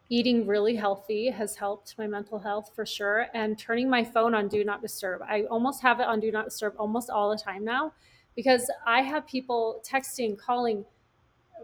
eating 0.09 0.47
really 0.47 0.75
healthy 0.75 1.29
has 1.29 1.55
helped 1.55 1.97
my 1.97 2.07
mental 2.07 2.39
health 2.39 2.71
for 2.75 2.85
sure. 2.85 3.27
And 3.33 3.57
turning 3.57 3.89
my 3.89 4.03
phone 4.03 4.33
on 4.33 4.47
Do 4.47 4.63
Not 4.63 4.81
Disturb. 4.81 5.21
I 5.23 5.43
almost 5.43 5.81
have 5.81 5.99
it 5.99 6.07
on 6.07 6.19
Do 6.19 6.31
Not 6.31 6.45
Disturb 6.45 6.73
almost 6.77 7.09
all 7.09 7.29
the 7.29 7.37
time 7.37 7.65
now 7.65 7.93
because 8.35 8.69
I 8.85 9.01
have 9.01 9.27
people 9.27 9.83
texting, 9.85 10.37
calling. 10.37 10.85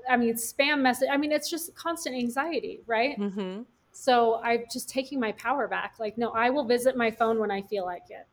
I 0.10 0.18
mean, 0.18 0.34
spam 0.36 0.82
message. 0.82 1.08
I 1.12 1.18
mean, 1.18 1.32
it's 1.32 1.50
just 1.50 1.74
constant 1.76 2.16
anxiety, 2.16 2.82
right? 2.86 3.18
Mm-hmm. 3.18 3.62
So 3.92 4.42
I'm 4.44 4.64
just 4.72 4.90
taking 4.90 5.20
my 5.20 5.32
power 5.34 5.68
back. 5.68 5.96
Like, 6.00 6.18
no, 6.18 6.32
I 6.32 6.50
will 6.50 6.66
visit 6.66 6.98
my 6.98 7.12
phone 7.12 7.40
when 7.40 7.52
I 7.52 7.62
feel 7.62 7.86
like 7.86 8.10
it, 8.10 8.28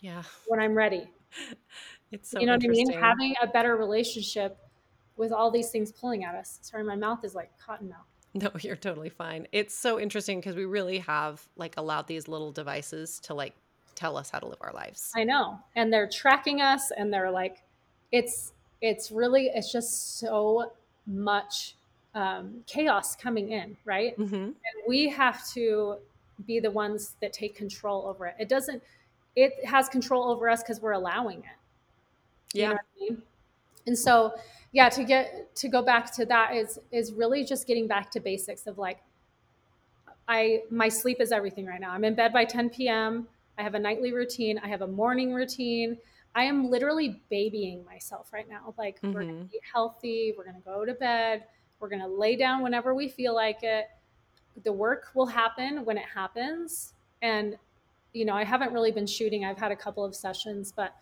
Yeah. 0.00 0.22
when 0.46 0.60
I'm 0.60 0.74
ready. 0.74 1.10
It's 2.12 2.28
so 2.30 2.40
you 2.40 2.46
know 2.46 2.54
what 2.54 2.64
I 2.64 2.68
mean? 2.68 2.90
Having 2.90 3.34
a 3.40 3.46
better 3.46 3.76
relationship 3.76 4.58
with 5.16 5.32
all 5.32 5.50
these 5.50 5.70
things 5.70 5.92
pulling 5.92 6.24
at 6.24 6.34
us. 6.34 6.58
Sorry, 6.62 6.82
my 6.84 6.96
mouth 6.96 7.24
is 7.24 7.34
like 7.34 7.50
cotton 7.58 7.88
mouth. 7.88 8.06
No, 8.34 8.50
you're 8.60 8.76
totally 8.76 9.08
fine. 9.10 9.46
It's 9.52 9.74
so 9.74 9.98
interesting 10.00 10.38
because 10.40 10.56
we 10.56 10.64
really 10.64 10.98
have 10.98 11.46
like 11.56 11.74
allowed 11.76 12.06
these 12.06 12.28
little 12.28 12.52
devices 12.52 13.18
to 13.20 13.34
like 13.34 13.54
tell 13.94 14.16
us 14.16 14.30
how 14.30 14.38
to 14.38 14.46
live 14.46 14.58
our 14.60 14.72
lives. 14.72 15.12
I 15.14 15.24
know. 15.24 15.58
And 15.76 15.92
they're 15.92 16.08
tracking 16.08 16.60
us 16.60 16.90
and 16.96 17.12
they're 17.12 17.30
like, 17.30 17.62
it's, 18.12 18.52
it's 18.80 19.10
really, 19.10 19.50
it's 19.54 19.70
just 19.70 20.18
so 20.18 20.72
much 21.06 21.74
um, 22.14 22.62
chaos 22.66 23.14
coming 23.14 23.50
in, 23.50 23.76
right? 23.84 24.16
Mm-hmm. 24.18 24.34
And 24.34 24.54
we 24.88 25.08
have 25.10 25.46
to 25.52 25.96
be 26.46 26.60
the 26.60 26.70
ones 26.70 27.16
that 27.20 27.32
take 27.32 27.54
control 27.54 28.06
over 28.06 28.26
it. 28.26 28.36
It 28.38 28.48
doesn't, 28.48 28.82
it 29.36 29.52
has 29.64 29.88
control 29.88 30.24
over 30.30 30.48
us 30.48 30.62
because 30.62 30.80
we're 30.80 30.92
allowing 30.92 31.40
it. 31.40 31.44
You 32.54 32.62
Yeah. 32.62 32.68
know 32.68 32.74
what 32.74 32.80
I 32.80 33.00
mean? 33.00 33.22
And 33.86 33.98
so, 33.98 34.34
yeah, 34.72 34.88
to 34.88 35.04
get 35.04 35.54
to 35.56 35.68
go 35.68 35.82
back 35.82 36.14
to 36.16 36.24
that 36.26 36.54
is 36.54 36.78
is 36.92 37.12
really 37.12 37.44
just 37.44 37.66
getting 37.66 37.86
back 37.86 38.10
to 38.12 38.20
basics 38.20 38.66
of 38.66 38.78
like 38.78 39.02
I 40.28 40.62
my 40.70 40.88
sleep 40.88 41.20
is 41.20 41.32
everything 41.32 41.66
right 41.66 41.80
now. 41.80 41.90
I'm 41.90 42.04
in 42.04 42.14
bed 42.14 42.32
by 42.32 42.44
10 42.44 42.70
p.m. 42.70 43.26
I 43.58 43.62
have 43.62 43.74
a 43.74 43.78
nightly 43.78 44.12
routine. 44.12 44.58
I 44.62 44.68
have 44.68 44.82
a 44.82 44.86
morning 44.86 45.32
routine. 45.34 45.98
I 46.34 46.44
am 46.44 46.70
literally 46.70 47.20
babying 47.30 47.84
myself 47.84 48.32
right 48.32 48.48
now. 48.48 48.72
Like 48.78 48.98
we're 49.02 49.12
gonna 49.12 49.32
Mhm. 49.32 49.52
eat 49.52 49.62
healthy. 49.72 50.34
We're 50.36 50.44
gonna 50.44 50.60
go 50.64 50.84
to 50.84 50.94
bed. 50.94 51.46
We're 51.80 51.88
gonna 51.88 52.06
lay 52.08 52.36
down 52.36 52.62
whenever 52.62 52.94
we 52.94 53.08
feel 53.08 53.34
like 53.34 53.62
it. 53.64 53.88
The 54.62 54.72
work 54.72 55.10
will 55.14 55.26
happen 55.26 55.84
when 55.84 55.98
it 55.98 56.04
happens. 56.04 56.94
And 57.22 57.58
you 58.12 58.24
know, 58.24 58.34
I 58.34 58.44
haven't 58.44 58.72
really 58.72 58.90
been 58.92 59.06
shooting. 59.06 59.44
I've 59.44 59.58
had 59.58 59.70
a 59.72 59.76
couple 59.76 60.04
of 60.04 60.14
sessions, 60.14 60.72
but 60.72 60.94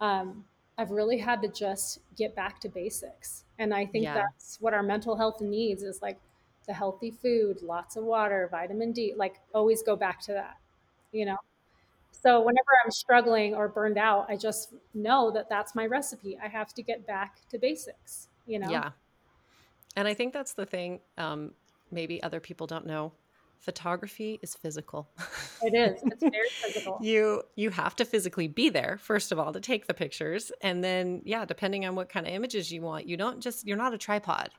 um, 0.00 0.44
I've 0.78 0.90
really 0.92 1.18
had 1.18 1.42
to 1.42 1.48
just 1.48 1.98
get 2.16 2.34
back 2.36 2.60
to 2.60 2.68
basics. 2.68 3.44
And 3.58 3.74
I 3.74 3.84
think 3.84 4.04
Yeah. 4.04 4.14
that's 4.14 4.60
what 4.60 4.74
our 4.74 4.82
mental 4.82 5.16
health 5.16 5.40
needs 5.40 5.82
is 5.82 6.00
like 6.00 6.20
the 6.66 6.72
healthy 6.72 7.10
food, 7.10 7.62
lots 7.62 7.96
of 7.96 8.04
water, 8.04 8.48
vitamin 8.50 8.92
D, 8.92 9.12
like 9.16 9.36
always 9.52 9.82
go 9.82 9.96
back 9.96 10.20
to 10.22 10.32
that, 10.34 10.58
you 11.12 11.26
know? 11.26 11.38
So 12.12 12.40
whenever 12.40 12.68
I'm 12.84 12.90
struggling 12.90 13.54
or 13.54 13.68
burned 13.68 13.98
out, 13.98 14.26
I 14.28 14.36
just 14.36 14.74
know 14.94 15.30
that 15.32 15.48
that's 15.48 15.74
my 15.74 15.86
recipe. 15.86 16.38
I 16.38 16.48
have 16.48 16.74
to 16.74 16.82
get 16.82 17.06
back 17.06 17.48
to 17.50 17.58
basics, 17.58 18.28
you 18.46 18.58
know? 18.58 18.70
Yeah. 18.70 18.92
And 19.96 20.06
I 20.06 20.14
think 20.14 20.32
that's 20.32 20.54
the 20.54 20.66
thing. 20.66 21.00
Um, 21.16 21.54
maybe 21.90 22.22
other 22.22 22.40
people 22.40 22.66
don't 22.66 22.86
know. 22.86 23.12
Photography 23.60 24.38
is 24.42 24.54
physical. 24.54 25.08
It 25.62 25.74
is. 25.74 26.00
It's 26.04 26.20
very 26.22 26.48
physical. 26.62 26.98
you 27.02 27.42
you 27.56 27.70
have 27.70 27.96
to 27.96 28.04
physically 28.04 28.48
be 28.48 28.68
there 28.70 28.98
first 29.02 29.32
of 29.32 29.38
all 29.38 29.52
to 29.52 29.60
take 29.60 29.86
the 29.86 29.94
pictures, 29.94 30.50
and 30.62 30.82
then 30.82 31.22
yeah, 31.24 31.44
depending 31.44 31.84
on 31.86 31.94
what 31.94 32.08
kind 32.08 32.26
of 32.26 32.32
images 32.32 32.70
you 32.72 32.82
want, 32.82 33.06
you 33.06 33.16
don't 33.16 33.40
just 33.40 33.66
you're 33.66 33.76
not 33.76 33.92
a 33.94 33.98
tripod. 33.98 34.50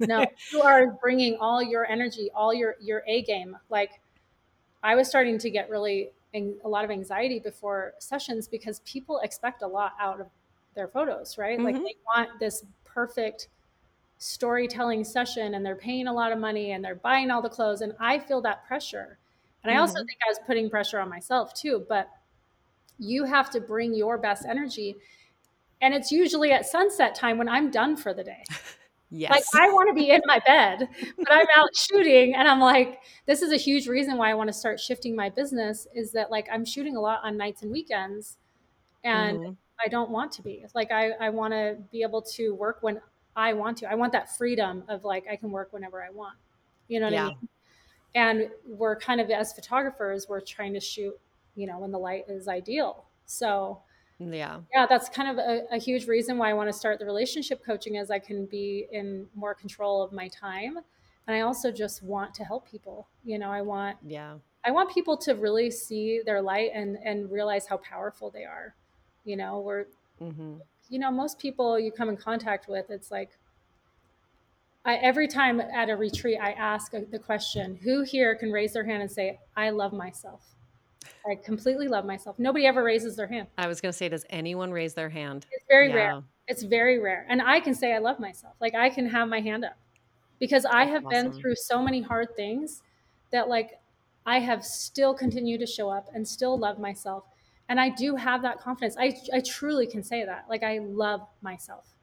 no 0.00 0.24
you 0.52 0.60
are 0.62 0.92
bringing 1.02 1.36
all 1.40 1.62
your 1.62 1.86
energy 1.86 2.30
all 2.34 2.52
your 2.52 2.76
your 2.80 3.02
a 3.06 3.22
game 3.22 3.56
like 3.70 3.92
i 4.82 4.94
was 4.94 5.08
starting 5.08 5.38
to 5.38 5.48
get 5.48 5.70
really 5.70 6.10
a 6.34 6.68
lot 6.68 6.84
of 6.84 6.90
anxiety 6.90 7.38
before 7.38 7.94
sessions 7.98 8.46
because 8.46 8.80
people 8.80 9.20
expect 9.20 9.62
a 9.62 9.66
lot 9.66 9.94
out 9.98 10.20
of 10.20 10.26
their 10.74 10.86
photos 10.86 11.38
right 11.38 11.58
like 11.62 11.74
Mhm. 11.76 11.84
they 11.84 11.94
want 12.14 12.28
this 12.38 12.62
perfect 12.84 13.48
storytelling 14.18 15.04
session 15.04 15.54
and 15.54 15.64
they're 15.64 15.76
paying 15.76 16.06
a 16.06 16.12
lot 16.12 16.32
of 16.32 16.38
money 16.38 16.72
and 16.72 16.84
they're 16.84 16.94
buying 16.94 17.30
all 17.30 17.42
the 17.42 17.48
clothes 17.48 17.82
and 17.82 17.92
i 18.00 18.18
feel 18.18 18.40
that 18.40 18.66
pressure 18.66 19.18
and 19.62 19.70
i 19.70 19.76
also 19.76 19.98
Mhm. 20.00 20.06
think 20.06 20.18
i 20.26 20.28
was 20.30 20.38
putting 20.46 20.70
pressure 20.70 20.98
on 20.98 21.08
myself 21.08 21.52
too 21.54 21.84
but 21.88 22.08
you 22.98 23.24
have 23.24 23.50
to 23.50 23.60
bring 23.60 23.94
your 23.94 24.16
best 24.16 24.46
energy 24.46 24.96
and 25.82 25.92
it's 25.92 26.10
usually 26.10 26.50
at 26.52 26.64
sunset 26.64 27.14
time 27.14 27.36
when 27.36 27.48
i'm 27.48 27.70
done 27.70 27.96
for 27.96 28.14
the 28.14 28.24
day 28.24 28.42
Yes. 29.10 29.30
like 29.30 29.62
I 29.62 29.68
want 29.72 29.88
to 29.88 29.94
be 29.94 30.10
in 30.10 30.20
my 30.26 30.40
bed, 30.44 30.88
but 31.16 31.32
I'm 31.32 31.46
out 31.56 31.68
shooting 31.76 32.34
and 32.34 32.48
I'm 32.48 32.58
like 32.60 33.00
this 33.26 33.40
is 33.40 33.52
a 33.52 33.56
huge 33.56 33.86
reason 33.86 34.18
why 34.18 34.30
I 34.30 34.34
want 34.34 34.48
to 34.48 34.52
start 34.52 34.80
shifting 34.80 35.14
my 35.14 35.30
business 35.30 35.86
is 35.94 36.10
that 36.12 36.30
like 36.30 36.48
I'm 36.52 36.64
shooting 36.64 36.96
a 36.96 37.00
lot 37.00 37.20
on 37.22 37.36
nights 37.36 37.62
and 37.62 37.70
weekends 37.70 38.36
and 39.04 39.38
Mhm. 39.38 39.56
I 39.84 39.88
don't 39.88 40.10
want 40.10 40.32
to 40.32 40.42
be. 40.42 40.66
Like 40.74 40.90
I 40.90 41.12
I 41.12 41.30
want 41.30 41.52
to 41.54 41.76
be 41.92 42.02
able 42.02 42.20
to 42.22 42.54
work 42.54 42.78
when 42.82 43.00
I 43.36 43.52
want 43.52 43.78
to. 43.78 43.90
I 43.90 43.94
want 43.94 44.12
that 44.12 44.36
freedom 44.36 44.84
of 44.88 45.04
like 45.04 45.26
I 45.30 45.36
can 45.36 45.50
work 45.50 45.72
whenever 45.72 46.02
I 46.02 46.10
want. 46.10 46.36
You 46.88 47.00
know 47.00 47.06
what 47.06 47.12
Yeah. 47.12 47.24
I 47.26 47.28
mean? 47.28 47.48
And 48.14 48.50
we're 48.66 48.96
kind 48.96 49.20
of 49.20 49.30
as 49.30 49.52
photographers, 49.52 50.26
we're 50.28 50.40
trying 50.40 50.72
to 50.72 50.80
shoot, 50.80 51.18
you 51.54 51.66
know, 51.66 51.78
when 51.78 51.92
the 51.92 51.98
light 51.98 52.24
is 52.28 52.48
ideal. 52.48 53.04
So 53.26 53.82
yeah. 54.18 54.60
yeah 54.72 54.86
that's 54.86 55.08
kind 55.10 55.28
of 55.28 55.38
a, 55.38 55.64
a 55.72 55.78
huge 55.78 56.06
reason 56.08 56.38
why 56.38 56.48
i 56.48 56.54
want 56.54 56.68
to 56.68 56.72
start 56.72 56.98
the 56.98 57.04
relationship 57.04 57.62
coaching 57.64 57.98
as 57.98 58.10
i 58.10 58.18
can 58.18 58.46
be 58.46 58.86
in 58.90 59.26
more 59.34 59.54
control 59.54 60.02
of 60.02 60.10
my 60.12 60.26
time 60.28 60.78
and 61.26 61.36
i 61.36 61.40
also 61.40 61.70
just 61.70 62.02
want 62.02 62.32
to 62.32 62.42
help 62.42 62.66
people 62.66 63.06
you 63.24 63.38
know 63.38 63.50
i 63.50 63.60
want 63.60 63.98
Yeah. 64.06 64.36
i 64.64 64.70
want 64.70 64.90
people 64.90 65.18
to 65.18 65.34
really 65.34 65.70
see 65.70 66.22
their 66.24 66.40
light 66.40 66.70
and 66.72 66.96
and 67.04 67.30
realize 67.30 67.66
how 67.66 67.76
powerful 67.76 68.30
they 68.30 68.44
are 68.44 68.74
you 69.24 69.36
know 69.36 69.60
we're 69.60 69.84
hmm 70.18 70.54
you 70.88 70.98
know 70.98 71.10
most 71.10 71.38
people 71.38 71.78
you 71.78 71.90
come 71.90 72.08
in 72.08 72.16
contact 72.16 72.68
with 72.68 72.90
it's 72.90 73.10
like 73.10 73.30
I, 74.84 74.96
every 74.96 75.26
time 75.26 75.60
at 75.60 75.90
a 75.90 75.96
retreat 75.96 76.38
i 76.40 76.52
ask 76.52 76.92
the 76.92 77.18
question 77.18 77.78
who 77.82 78.02
here 78.02 78.34
can 78.34 78.52
raise 78.52 78.72
their 78.72 78.84
hand 78.84 79.02
and 79.02 79.10
say 79.10 79.38
i 79.56 79.70
love 79.70 79.92
myself. 79.92 80.42
I 81.28 81.34
completely 81.34 81.88
love 81.88 82.04
myself. 82.04 82.38
Nobody 82.38 82.66
ever 82.66 82.82
raises 82.82 83.16
their 83.16 83.26
hand. 83.26 83.48
I 83.58 83.66
was 83.66 83.80
gonna 83.80 83.92
say, 83.92 84.08
does 84.08 84.24
anyone 84.30 84.70
raise 84.70 84.94
their 84.94 85.08
hand? 85.08 85.46
it's 85.50 85.64
very 85.68 85.92
rare. 85.92 86.22
It's 86.48 86.62
very 86.62 86.98
rare. 86.98 87.26
And 87.28 87.42
i 87.42 87.60
can 87.60 87.74
say 87.74 87.94
i 87.94 87.98
love 87.98 88.20
myself. 88.20 88.54
Like 88.60 88.74
i 88.74 88.88
can 88.88 89.08
have 89.08 89.28
my 89.28 89.40
hand 89.40 89.64
up. 89.64 89.76
Because 90.38 90.64
i 90.64 90.84
have 90.84 91.08
been 91.08 91.32
through 91.32 91.56
so 91.56 91.82
many 91.82 92.00
hard 92.00 92.28
things 92.36 92.82
that 93.32 93.48
like 93.48 93.80
i 94.24 94.38
have 94.38 94.64
still 94.64 95.14
continued 95.14 95.60
to 95.60 95.66
show 95.66 95.88
up 95.88 96.08
and 96.14 96.26
still 96.26 96.56
love 96.56 96.78
myself 96.78 97.24
and 97.68 97.80
i 97.80 97.88
do 97.88 98.16
have 98.16 98.42
that 98.42 98.60
confidence 98.60 98.96
i, 98.98 99.14
I 99.32 99.40
truly 99.40 99.86
can 99.86 100.02
say 100.02 100.24
that 100.24 100.46
like 100.48 100.62
i 100.62 100.78
love 100.78 101.20
myself 101.42 101.94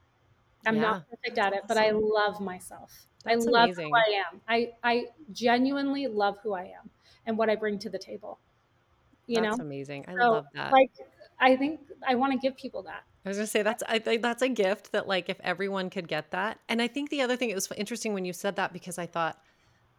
i'm 0.66 0.76
Yeah, 0.76 0.82
not 0.82 1.10
perfect 1.10 1.38
at 1.38 1.54
it 1.54 1.64
but 1.68 1.78
i 1.78 1.92
love 1.92 2.40
myself 2.42 3.08
That's 3.24 3.46
i 3.46 3.50
love 3.50 3.70
amazing. 3.70 3.90
who 3.90 3.96
i 3.96 4.24
am 4.34 4.42
i 4.48 4.72
i 4.84 5.06
genuinely 5.32 6.08
love 6.08 6.38
who 6.44 6.54
i 6.54 6.64
am 6.64 6.90
and 7.26 7.38
what 7.38 7.50
i 7.50 7.56
bring 7.56 7.80
to 7.80 7.90
the 7.90 8.00
table 8.00 8.40
you 9.28 9.42
know. 9.42 9.50
That's 9.50 9.60
know 9.60 9.66
amazing. 9.66 10.06
I 10.08 10.14
so, 10.14 10.32
love 10.32 10.46
that. 10.54 10.72
like 10.72 10.92
I 11.40 11.56
think 11.56 11.80
I 12.08 12.16
want 12.16 12.34
to 12.34 12.40
give 12.40 12.56
people 12.58 12.84
that. 12.84 13.04
I 13.26 13.30
was 13.30 13.38
gonna 13.38 13.48
say 13.48 13.64
that's 13.64 13.84
I 13.88 14.00
think 14.00 14.22
that's 14.22 14.42
a 14.42 14.50
gift 14.50 14.92
that 14.92 15.08
like 15.08 15.30
if 15.30 15.40
everyone 15.42 15.90
could 15.90 16.08
get 16.08 16.32
that. 16.32 16.60
And 16.68 16.82
I 16.82 16.88
think 16.88 17.10
the 17.10 17.22
other 17.22 17.36
thing 17.38 17.50
it 17.50 17.56
was 17.56 17.72
interesting 17.78 18.14
when 18.14 18.26
you 18.26 18.34
said 18.34 18.58
that 18.58 18.74
because 18.74 18.98
I 18.98 19.06
thought 19.06 19.40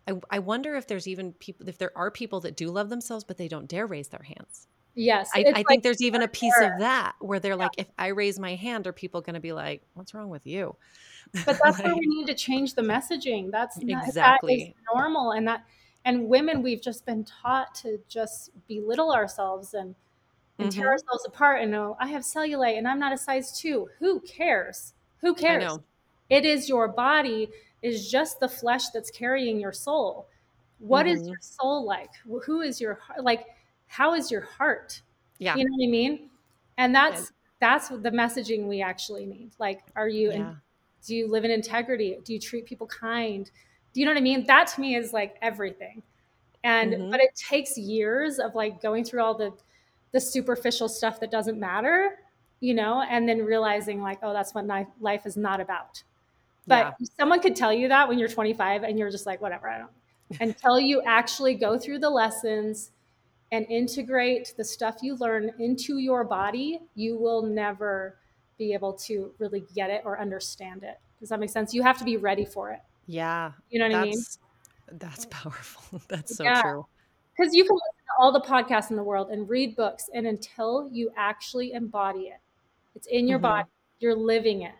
I, 0.06 0.20
I 0.30 0.38
wonder 0.40 0.74
if 0.76 0.86
there's 0.86 1.08
even 1.08 1.32
people 1.32 1.68
if 1.68 1.78
there 1.78 1.96
are 1.96 2.10
people 2.10 2.40
that 2.40 2.56
do 2.56 2.70
love 2.70 2.90
themselves 2.90 3.24
but 3.24 3.38
they 3.38 3.48
don't 3.48 3.68
dare 3.68 3.86
raise 3.86 4.08
their 4.08 4.22
hands. 4.22 4.68
Yes. 4.94 5.30
I, 5.34 5.40
I 5.40 5.50
like 5.50 5.66
think 5.66 5.82
there's 5.82 6.02
even 6.02 6.22
a 6.22 6.28
piece 6.28 6.54
of 6.60 6.78
that 6.78 7.14
where 7.18 7.40
they're 7.40 7.52
yeah. 7.52 7.64
like, 7.64 7.72
if 7.78 7.90
I 7.98 8.08
raise 8.08 8.38
my 8.38 8.54
hand, 8.54 8.86
are 8.86 8.92
people 8.92 9.20
going 9.20 9.34
to 9.34 9.40
be 9.40 9.52
like, 9.52 9.82
"What's 9.94 10.14
wrong 10.14 10.30
with 10.30 10.46
you?" 10.46 10.76
But 11.32 11.58
that's 11.64 11.78
like, 11.78 11.84
where 11.84 11.96
we 11.96 12.06
need 12.06 12.26
to 12.28 12.34
change 12.34 12.74
the 12.74 12.82
messaging. 12.82 13.50
That's 13.50 13.78
exactly 13.78 14.74
that 14.76 14.94
normal, 14.94 15.32
and 15.32 15.48
that 15.48 15.64
and 16.04 16.28
women 16.28 16.62
we've 16.62 16.82
just 16.82 17.04
been 17.06 17.24
taught 17.24 17.74
to 17.76 17.98
just 18.08 18.50
belittle 18.68 19.12
ourselves 19.12 19.74
and 19.74 19.94
and 20.58 20.68
mm-hmm. 20.68 20.80
tear 20.80 20.90
ourselves 20.90 21.24
apart 21.26 21.60
and 21.62 21.72
know 21.72 21.96
I 21.98 22.06
have 22.08 22.22
cellulite 22.22 22.78
and 22.78 22.86
I'm 22.86 23.00
not 23.00 23.12
a 23.12 23.18
size 23.18 23.58
two. 23.58 23.88
Who 23.98 24.20
cares? 24.20 24.92
Who 25.20 25.34
cares? 25.34 25.78
It 26.30 26.44
is 26.44 26.68
your 26.68 26.88
body 26.88 27.48
is 27.82 28.10
just 28.10 28.40
the 28.40 28.48
flesh 28.48 28.88
that's 28.90 29.10
carrying 29.10 29.58
your 29.58 29.72
soul. 29.72 30.28
What 30.78 31.06
mm-hmm. 31.06 31.20
is 31.20 31.28
your 31.28 31.38
soul 31.40 31.84
like? 31.84 32.10
Who 32.44 32.60
is 32.60 32.80
your 32.80 32.94
heart? 32.94 33.24
like? 33.24 33.46
How 33.86 34.14
is 34.14 34.30
your 34.30 34.42
heart? 34.42 35.02
Yeah, 35.38 35.56
you 35.56 35.64
know 35.64 35.70
what 35.76 35.86
I 35.86 35.90
mean. 35.90 36.30
And 36.78 36.94
that's 36.94 37.32
that's 37.60 37.88
the 37.88 38.10
messaging 38.10 38.66
we 38.66 38.82
actually 38.82 39.26
need. 39.26 39.52
Like, 39.58 39.82
are 39.96 40.08
you? 40.08 40.30
Yeah. 40.30 40.36
In, 40.36 40.56
do 41.06 41.14
you 41.14 41.30
live 41.30 41.44
in 41.44 41.50
integrity? 41.50 42.18
Do 42.24 42.32
you 42.32 42.40
treat 42.40 42.64
people 42.64 42.86
kind? 42.86 43.50
Do 43.92 44.00
you 44.00 44.06
know 44.06 44.12
what 44.12 44.18
I 44.18 44.22
mean? 44.22 44.46
That 44.46 44.68
to 44.68 44.80
me 44.80 44.96
is 44.96 45.12
like 45.12 45.36
everything. 45.42 46.02
And 46.62 46.94
mm-hmm. 46.94 47.10
but 47.10 47.20
it 47.20 47.34
takes 47.34 47.76
years 47.76 48.38
of 48.38 48.54
like 48.54 48.80
going 48.80 49.04
through 49.04 49.22
all 49.22 49.34
the 49.34 49.52
the 50.12 50.20
superficial 50.20 50.88
stuff 50.88 51.20
that 51.20 51.30
doesn't 51.30 51.58
matter, 51.58 52.18
you 52.60 52.72
know, 52.72 53.02
and 53.02 53.28
then 53.28 53.44
realizing 53.44 54.00
like, 54.00 54.18
oh, 54.22 54.32
that's 54.32 54.54
what 54.54 54.66
life 55.00 55.26
is 55.26 55.36
not 55.36 55.60
about. 55.60 56.02
But 56.66 56.94
yeah. 56.98 57.06
someone 57.18 57.40
could 57.40 57.56
tell 57.56 57.72
you 57.72 57.88
that 57.88 58.08
when 58.08 58.18
you're 58.18 58.28
25 58.28 58.84
and 58.84 58.98
you're 58.98 59.10
just 59.10 59.26
like, 59.26 59.42
whatever, 59.42 59.68
I 59.68 59.78
don't. 59.78 59.90
Until 60.40 60.78
you 60.80 61.02
actually 61.02 61.54
go 61.54 61.78
through 61.78 61.98
the 61.98 62.08
lessons 62.08 62.90
and 63.52 63.66
integrate 63.68 64.54
the 64.56 64.64
stuff 64.64 64.96
you 65.02 65.16
learn 65.16 65.50
into 65.58 65.98
your 65.98 66.24
body, 66.24 66.80
you 66.94 67.16
will 67.16 67.42
never 67.42 68.18
be 68.58 68.72
able 68.72 68.92
to 68.92 69.32
really 69.38 69.64
get 69.74 69.90
it 69.90 70.02
or 70.04 70.20
understand 70.20 70.82
it. 70.82 70.98
Does 71.20 71.28
that 71.28 71.40
make 71.40 71.50
sense? 71.50 71.72
You 71.72 71.82
have 71.82 71.98
to 71.98 72.04
be 72.04 72.16
ready 72.16 72.44
for 72.44 72.70
it. 72.70 72.80
Yeah. 73.06 73.52
You 73.70 73.78
know 73.78 73.88
what 73.88 73.96
I 73.96 74.04
mean? 74.04 74.22
That's 74.92 75.26
powerful. 75.26 76.00
That's 76.08 76.36
so 76.36 76.44
yeah. 76.44 76.62
true 76.62 76.86
because 77.36 77.54
you 77.54 77.64
can 77.64 77.74
listen 77.74 78.04
to 78.06 78.12
all 78.18 78.32
the 78.32 78.40
podcasts 78.40 78.90
in 78.90 78.96
the 78.96 79.02
world 79.02 79.30
and 79.30 79.48
read 79.48 79.76
books 79.76 80.08
and 80.14 80.26
until 80.26 80.88
you 80.92 81.10
actually 81.16 81.72
embody 81.72 82.28
it 82.28 82.40
it's 82.94 83.06
in 83.08 83.26
your 83.26 83.38
mm-hmm. 83.38 83.46
body 83.46 83.68
you're 84.00 84.14
living 84.14 84.62
it 84.62 84.74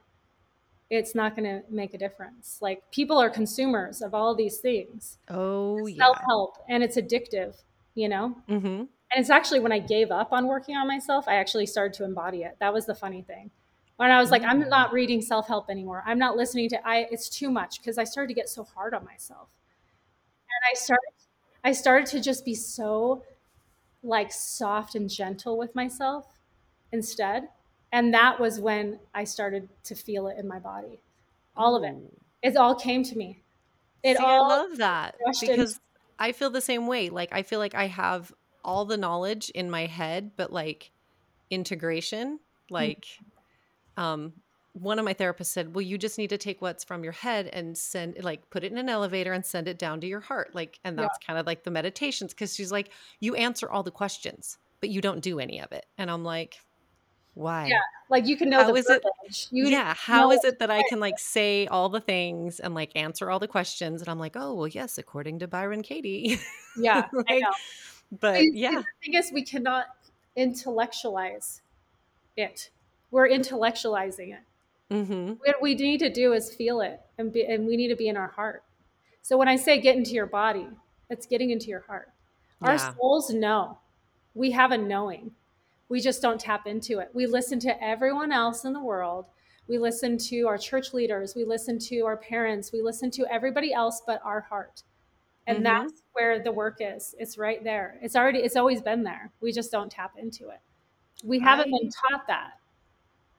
it's 0.91 1.15
not 1.15 1.35
going 1.35 1.45
to 1.45 1.63
make 1.71 1.95
a 1.95 1.99
difference 1.99 2.59
like 2.61 2.83
people 2.91 3.19
are 3.19 3.31
consumers 3.31 4.03
of 4.03 4.15
all 4.15 4.35
these 4.35 4.59
things 4.59 5.19
oh 5.29 5.87
yeah 5.87 5.97
self-help 5.97 6.59
and 6.69 6.83
it's 6.83 6.97
addictive 6.97 7.63
you 7.95 8.09
know 8.09 8.37
mm-hmm. 8.49 8.67
and 8.67 8.89
it's 9.15 9.31
actually 9.31 9.61
when 9.61 9.73
i 9.73 9.79
gave 9.79 10.11
up 10.11 10.33
on 10.33 10.47
working 10.47 10.77
on 10.77 10.87
myself 10.87 11.27
i 11.29 11.37
actually 11.37 11.67
started 11.67 11.93
to 11.93 12.05
embody 12.05 12.43
it 12.43 12.57
that 12.61 12.73
was 12.73 12.87
the 12.87 12.95
funny 12.95 13.23
thing 13.23 13.51
when 13.97 14.11
i 14.11 14.21
was 14.21 14.31
like 14.31 14.43
i'm 14.43 14.69
not 14.69 14.91
mm. 14.91 14.95
reading 14.95 15.21
self-help 15.21 15.71
anymore 15.71 16.03
i'm 16.07 16.19
not 16.19 16.37
listening 16.37 16.69
to 16.69 16.89
i 16.89 17.07
it's 17.11 17.29
too 17.29 17.51
much 17.51 17.81
because 17.81 17.99
i 17.99 18.05
started 18.05 18.29
to 18.29 18.35
get 18.35 18.49
so 18.49 18.65
hard 18.65 18.95
on 18.95 19.05
myself 19.05 19.49
and 20.41 20.73
i 20.73 20.75
started 20.75 21.11
I 21.65 21.73
started 21.73 22.07
to 22.09 22.21
just 22.21 22.45
be 22.45 22.55
so 22.55 23.25
like 24.03 24.31
soft 24.31 24.95
and 24.95 25.09
gentle 25.09 25.57
with 25.57 25.75
myself 25.75 26.27
instead. 26.93 27.49
And 27.91 28.13
that 28.13 28.39
was 28.39 28.61
when 28.61 29.01
I 29.15 29.25
started 29.25 29.69
to 29.85 29.95
feel 29.95 30.29
it 30.29 30.37
in 30.39 30.47
my 30.47 30.59
body. 30.59 31.01
All 31.57 31.75
of 31.75 31.83
it. 31.83 31.97
It 32.43 32.57
all 32.57 32.75
came 32.75 33.03
to 33.05 33.17
me. 33.17 33.41
It 34.03 34.19
See, 34.19 34.23
all 34.23 34.45
I 34.45 34.57
love 34.57 34.77
that 34.77 35.15
because 35.41 35.81
I 36.19 36.33
feel 36.33 36.51
the 36.51 36.61
same 36.61 36.87
way. 36.87 37.11
Like 37.11 37.31
I 37.33 37.43
feel 37.43 37.59
like 37.59 37.75
I 37.75 37.87
have 37.87 38.33
all 38.65 38.85
the 38.85 38.97
knowledge 38.97 39.51
in 39.51 39.71
my 39.71 39.87
head, 39.87 40.33
but 40.37 40.53
like 40.53 40.91
integration, 41.51 42.41
like 42.71 43.07
mm-hmm. 43.07 44.01
um 44.03 44.33
one 44.73 44.99
of 44.99 45.05
my 45.05 45.15
therapists 45.15 45.47
said, 45.47 45.75
"Well, 45.75 45.83
you 45.83 45.97
just 45.97 46.19
need 46.19 46.31
to 46.31 46.39
take 46.39 46.61
what's 46.61 46.83
from 46.83 47.05
your 47.05 47.13
head 47.13 47.49
and 47.53 47.79
send 47.79 48.23
like 48.23 48.51
put 48.51 48.65
it 48.65 48.73
in 48.73 48.79
an 48.79 48.89
elevator 48.89 49.33
and 49.33 49.47
send 49.47 49.69
it 49.69 49.79
down 49.79 50.01
to 50.01 50.07
your 50.07 50.21
heart." 50.21 50.55
Like 50.55 50.81
and 50.85 50.99
that's 50.99 51.19
yeah. 51.23 51.27
kind 51.27 51.39
of 51.39 51.47
like 51.47 51.65
the 51.65 51.71
meditations 51.71 52.35
cuz 52.35 52.55
she's 52.55 52.73
like, 52.73 52.91
"You 53.21 53.35
answer 53.37 53.71
all 53.71 53.83
the 53.83 53.91
questions, 53.91 54.59
but 54.81 54.91
you 54.91 55.01
don't 55.01 55.21
do 55.21 55.39
any 55.39 55.61
of 55.61 55.71
it." 55.73 55.87
And 55.97 56.11
I'm 56.11 56.25
like, 56.25 56.59
"Why?" 57.35 57.67
Yeah. 57.67 57.81
Like 58.11 58.27
you 58.27 58.37
can 58.37 58.51
know 58.51 58.63
how 58.63 58.73
the 58.73 58.75
is 58.75 58.89
it 58.89 59.03
you 59.51 59.69
Yeah, 59.69 59.95
how 59.95 60.31
is 60.31 60.45
it 60.45 60.59
that 60.59 60.71
I 60.71 60.83
can 60.89 61.01
like 61.01 61.19
say 61.19 61.67
all 61.67 61.89
the 61.89 62.01
things 62.01 62.61
and 62.61 62.75
like 62.75 62.91
answer 62.95 63.31
all 63.31 63.39
the 63.39 63.49
questions 63.49 64.01
and 64.01 64.09
I'm 64.09 64.19
like, 64.19 64.37
"Oh, 64.37 64.55
well, 64.55 64.69
yes, 64.69 64.99
according 64.99 65.41
to 65.41 65.49
Byron 65.49 65.83
Katie." 65.83 66.39
Yeah, 66.77 67.07
like. 67.29 67.43
But 68.21 68.43
yeah. 68.53 68.73
The 68.73 68.85
thing 69.03 69.15
is 69.15 69.33
we 69.33 69.43
cannot 69.43 69.87
intellectualize 70.37 71.63
it. 72.37 72.71
We're 73.11 73.29
intellectualizing 73.29 74.35
it 74.35 74.41
Mm-hmm. 74.91 75.33
What 75.45 75.63
we 75.63 75.75
need 75.75 75.99
to 76.01 76.11
do 76.11 76.33
is 76.33 76.53
feel 76.53 76.81
it, 76.81 77.01
and 77.19 77.33
be, 77.33 77.45
and 77.45 77.67
we 77.67 77.77
need 77.77 77.89
to 77.89 77.97
be 77.97 78.09
in 78.09 78.17
our 78.17 78.29
heart. 78.29 78.63
So 79.23 79.37
when 79.37 79.49
I 79.49 79.57
say 79.57 79.81
get 79.81 79.97
into 79.97 80.13
your 80.13 80.27
body, 80.27 80.69
it's 81.09 81.27
getting 81.27 81.51
into 81.51 81.67
your 81.67 81.81
heart. 81.81 82.11
Yeah. 82.63 82.71
Our 82.71 82.79
souls 82.79 83.31
know. 83.31 83.79
We 84.35 84.51
have 84.51 84.73
a 84.73 84.79
knowing. 84.79 85.33
We 85.89 86.01
just 86.01 86.23
don't 86.23 86.41
tap 86.41 86.67
into 86.67 86.99
it. 86.99 87.11
We 87.13 87.27
listen 87.27 87.59
to 87.61 87.83
everyone 87.83 88.33
else 88.33 88.65
in 88.65 88.73
the 88.73 88.81
world. 88.81 89.27
We 89.69 89.79
listen 89.79 90.19
to 90.19 90.43
our 90.43 90.59
church 90.59 90.93
leaders. 90.93 91.35
We 91.35 91.45
listen 91.45 91.79
to 91.81 92.01
our 92.01 92.17
parents. 92.17 92.73
We 92.73 92.83
listen 92.83 93.11
to 93.13 93.27
everybody 93.31 93.73
else 93.73 94.03
but 94.07 94.21
our 94.25 94.41
heart. 94.41 94.83
And 95.47 95.59
mm-hmm. 95.59 95.65
that's 95.65 96.03
where 96.13 96.43
the 96.43 96.53
work 96.53 96.79
is. 96.81 97.15
It's 97.19 97.39
right 97.39 97.63
there. 97.63 97.99
It's 98.03 98.17
already, 98.17 98.41
it's 98.41 98.57
always 98.57 98.81
been 98.81 99.03
there. 99.03 99.31
We 99.41 99.53
just 99.53 99.71
don't 99.71 99.91
tap 99.91 100.13
into 100.19 100.49
it. 100.49 100.61
We 101.23 101.39
haven't 101.39 101.69
I, 101.69 101.79
been 101.79 101.91
taught 101.91 102.27
that. 102.29 102.53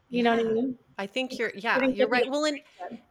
You 0.10 0.18
yeah. 0.18 0.24
know 0.24 0.44
what 0.44 0.52
I 0.52 0.54
mean? 0.54 0.78
I 0.98 1.08
think 1.08 1.38
you're 1.38 1.52
yeah, 1.56 1.84
you're 1.84 2.08
right. 2.08 2.30
Well, 2.30 2.46
and 2.46 2.62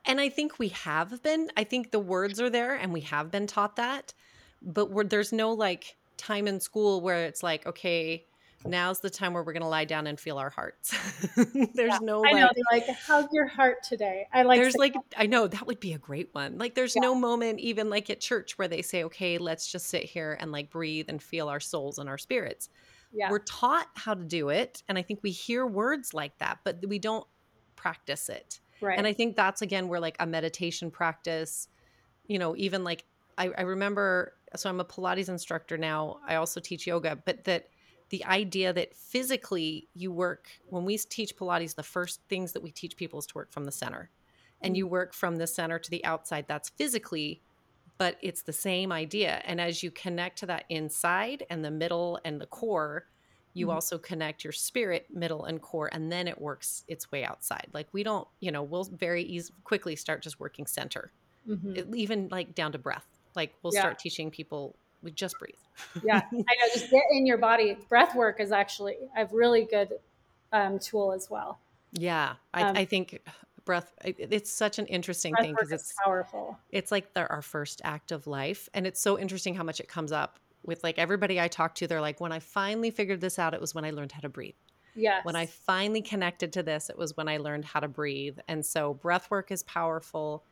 and 0.06 0.20
I 0.20 0.28
think 0.30 0.58
we 0.58 0.68
have 0.68 1.22
been. 1.22 1.50
I 1.56 1.64
think 1.64 1.90
the 1.90 1.98
words 1.98 2.40
are 2.40 2.48
there 2.48 2.74
and 2.74 2.92
we 2.92 3.02
have 3.02 3.30
been 3.30 3.46
taught 3.46 3.76
that. 3.76 4.14
But 4.62 5.10
there's 5.10 5.32
no 5.32 5.52
like 5.52 5.96
time 6.16 6.48
in 6.48 6.60
school 6.60 7.02
where 7.02 7.26
it's 7.26 7.42
like, 7.42 7.66
okay, 7.66 8.24
now's 8.64 9.00
the 9.00 9.10
time 9.10 9.34
where 9.34 9.42
we're 9.42 9.52
going 9.52 9.62
to 9.62 9.68
lie 9.68 9.84
down 9.84 10.06
and 10.06 10.18
feel 10.18 10.38
our 10.38 10.50
hearts. 10.50 10.94
there's 11.36 11.76
yeah, 11.76 11.98
no 12.02 12.24
I 12.24 12.32
know 12.32 12.50
like 12.72 12.86
how's 12.88 13.26
your 13.32 13.46
heart 13.46 13.82
today? 13.82 14.26
I 14.32 14.42
like 14.42 14.60
There's 14.60 14.76
like 14.76 14.94
I 15.16 15.26
know 15.26 15.46
that 15.46 15.66
would 15.66 15.80
be 15.80 15.92
a 15.92 15.98
great 15.98 16.30
one. 16.32 16.58
Like 16.58 16.74
there's 16.74 16.96
yeah. 16.96 17.02
no 17.02 17.14
moment 17.14 17.60
even 17.60 17.90
like 17.90 18.10
at 18.10 18.20
church 18.20 18.58
where 18.58 18.68
they 18.68 18.82
say, 18.82 19.04
"Okay, 19.04 19.38
let's 19.38 19.70
just 19.70 19.86
sit 19.86 20.04
here 20.04 20.36
and 20.40 20.52
like 20.52 20.70
breathe 20.70 21.06
and 21.08 21.22
feel 21.22 21.48
our 21.48 21.60
souls 21.60 21.98
and 21.98 22.08
our 22.08 22.18
spirits." 22.18 22.68
Yeah. 23.12 23.30
We're 23.30 23.40
taught 23.40 23.86
how 23.94 24.14
to 24.14 24.24
do 24.24 24.48
it 24.48 24.82
and 24.88 24.98
I 24.98 25.02
think 25.02 25.20
we 25.22 25.30
hear 25.30 25.66
words 25.66 26.14
like 26.14 26.38
that, 26.38 26.58
but 26.64 26.84
we 26.86 26.98
don't 26.98 27.26
practice 27.76 28.28
it. 28.28 28.60
Right. 28.80 28.98
And 28.98 29.06
I 29.06 29.12
think 29.12 29.36
that's 29.36 29.62
again 29.62 29.88
where 29.88 30.00
like 30.00 30.16
a 30.20 30.26
meditation 30.26 30.90
practice, 30.90 31.68
you 32.26 32.38
know, 32.38 32.56
even 32.56 32.82
like 32.82 33.04
I, 33.38 33.50
I 33.56 33.62
remember 33.62 34.34
so 34.56 34.68
I'm 34.70 34.80
a 34.80 34.84
Pilates 34.84 35.28
instructor 35.28 35.76
now. 35.76 36.18
I 36.26 36.36
also 36.36 36.60
teach 36.60 36.86
yoga, 36.86 37.16
but 37.24 37.44
that 37.44 37.68
the 38.14 38.24
idea 38.26 38.72
that 38.72 38.94
physically 38.94 39.88
you 39.92 40.12
work 40.12 40.46
when 40.68 40.84
we 40.84 40.96
teach 40.96 41.36
Pilates, 41.36 41.74
the 41.74 41.82
first 41.82 42.20
things 42.28 42.52
that 42.52 42.62
we 42.62 42.70
teach 42.70 42.96
people 42.96 43.18
is 43.18 43.26
to 43.26 43.34
work 43.34 43.50
from 43.50 43.64
the 43.64 43.72
center. 43.72 44.08
And 44.62 44.74
mm. 44.74 44.78
you 44.78 44.86
work 44.86 45.12
from 45.12 45.34
the 45.34 45.48
center 45.48 45.80
to 45.80 45.90
the 45.90 46.04
outside. 46.04 46.44
That's 46.46 46.68
physically, 46.68 47.42
but 47.98 48.16
it's 48.22 48.42
the 48.42 48.52
same 48.52 48.92
idea. 48.92 49.42
And 49.44 49.60
as 49.60 49.82
you 49.82 49.90
connect 49.90 50.38
to 50.38 50.46
that 50.46 50.64
inside 50.68 51.42
and 51.50 51.64
the 51.64 51.72
middle 51.72 52.20
and 52.24 52.40
the 52.40 52.46
core, 52.46 53.06
you 53.52 53.66
mm-hmm. 53.66 53.74
also 53.74 53.98
connect 53.98 54.44
your 54.44 54.52
spirit 54.52 55.08
middle 55.12 55.44
and 55.46 55.60
core 55.60 55.90
and 55.90 56.12
then 56.12 56.28
it 56.28 56.40
works 56.40 56.84
its 56.86 57.10
way 57.12 57.24
outside 57.24 57.68
like 57.72 57.86
we 57.92 58.02
don't 58.02 58.26
you 58.40 58.50
know 58.50 58.64
we'll 58.64 58.82
very 58.82 59.22
easy 59.22 59.52
quickly 59.62 59.94
start 59.94 60.24
just 60.24 60.40
working 60.40 60.66
center 60.66 61.12
mm-hmm. 61.48 61.76
it, 61.76 61.86
even 61.94 62.26
like 62.32 62.52
down 62.52 62.72
to 62.72 62.78
breath 62.78 63.06
like 63.36 63.54
we'll 63.62 63.72
yeah. 63.72 63.78
start 63.78 63.96
teaching 63.96 64.28
people 64.28 64.74
we 65.04 65.10
just 65.10 65.38
breathe 65.38 65.54
yeah 66.02 66.22
i 66.32 66.36
know 66.36 66.72
just 66.72 66.90
get 66.90 67.02
in 67.12 67.26
your 67.26 67.38
body 67.38 67.76
breath 67.88 68.14
work 68.14 68.40
is 68.40 68.50
actually 68.50 68.96
a 69.16 69.26
really 69.26 69.64
good 69.64 69.90
um, 70.52 70.78
tool 70.78 71.12
as 71.12 71.28
well 71.30 71.58
yeah 71.92 72.34
I, 72.52 72.62
um, 72.62 72.76
I 72.76 72.84
think 72.84 73.20
breath 73.64 73.92
it's 74.04 74.50
such 74.50 74.78
an 74.78 74.86
interesting 74.86 75.34
thing 75.36 75.52
because 75.52 75.72
it's 75.72 75.94
powerful 76.04 76.58
it's 76.70 76.92
like 76.92 77.06
our 77.16 77.42
first 77.42 77.80
act 77.84 78.12
of 78.12 78.26
life 78.26 78.68
and 78.74 78.86
it's 78.86 79.00
so 79.00 79.18
interesting 79.18 79.54
how 79.54 79.62
much 79.62 79.80
it 79.80 79.88
comes 79.88 80.12
up 80.12 80.38
with 80.64 80.82
like 80.82 80.98
everybody 80.98 81.40
I 81.40 81.48
talk 81.48 81.74
to, 81.76 81.86
they're 81.86 82.00
like, 82.00 82.20
when 82.20 82.32
I 82.32 82.38
finally 82.38 82.90
figured 82.90 83.20
this 83.20 83.38
out, 83.38 83.54
it 83.54 83.60
was 83.60 83.74
when 83.74 83.84
I 83.84 83.90
learned 83.90 84.12
how 84.12 84.20
to 84.20 84.28
breathe. 84.28 84.54
Yes. 84.96 85.24
When 85.24 85.36
I 85.36 85.46
finally 85.46 86.02
connected 86.02 86.52
to 86.54 86.62
this, 86.62 86.88
it 86.88 86.96
was 86.96 87.16
when 87.16 87.28
I 87.28 87.38
learned 87.38 87.64
how 87.64 87.80
to 87.80 87.88
breathe. 87.88 88.38
And 88.48 88.64
so 88.64 88.94
breath 88.94 89.30
work 89.30 89.50
is 89.50 89.62
powerful. 89.64 90.44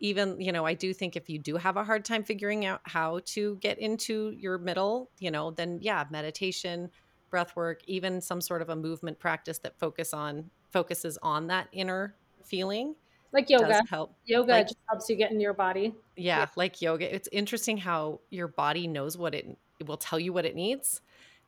Even, 0.00 0.40
you 0.40 0.52
know, 0.52 0.64
I 0.64 0.74
do 0.74 0.92
think 0.94 1.16
if 1.16 1.28
you 1.28 1.38
do 1.38 1.56
have 1.56 1.76
a 1.76 1.82
hard 1.84 2.04
time 2.04 2.22
figuring 2.22 2.64
out 2.64 2.80
how 2.84 3.20
to 3.26 3.56
get 3.56 3.78
into 3.78 4.30
your 4.30 4.56
middle, 4.58 5.10
you 5.18 5.30
know, 5.30 5.50
then 5.50 5.78
yeah, 5.82 6.04
meditation, 6.10 6.90
breath 7.30 7.56
work, 7.56 7.80
even 7.86 8.20
some 8.20 8.40
sort 8.40 8.62
of 8.62 8.68
a 8.68 8.76
movement 8.76 9.18
practice 9.18 9.58
that 9.58 9.78
focus 9.78 10.14
on 10.14 10.50
focuses 10.70 11.18
on 11.22 11.48
that 11.48 11.68
inner 11.72 12.14
feeling. 12.44 12.94
Like 13.32 13.50
yoga. 13.50 13.82
Help. 13.90 14.14
Yoga 14.24 14.52
Like- 14.52 14.66
just 14.68 14.78
helps 14.88 15.08
you 15.10 15.16
get 15.16 15.30
into 15.30 15.42
your 15.42 15.52
body. 15.52 15.94
Yeah, 16.16 16.46
like 16.56 16.80
yoga. 16.80 17.12
It's 17.12 17.28
interesting 17.32 17.76
how 17.76 18.20
your 18.30 18.48
body 18.48 18.86
knows 18.86 19.18
what 19.18 19.34
it, 19.34 19.58
it 19.80 19.86
will 19.86 19.96
tell 19.96 20.18
you 20.18 20.32
what 20.32 20.46
it 20.46 20.54
needs. 20.54 21.00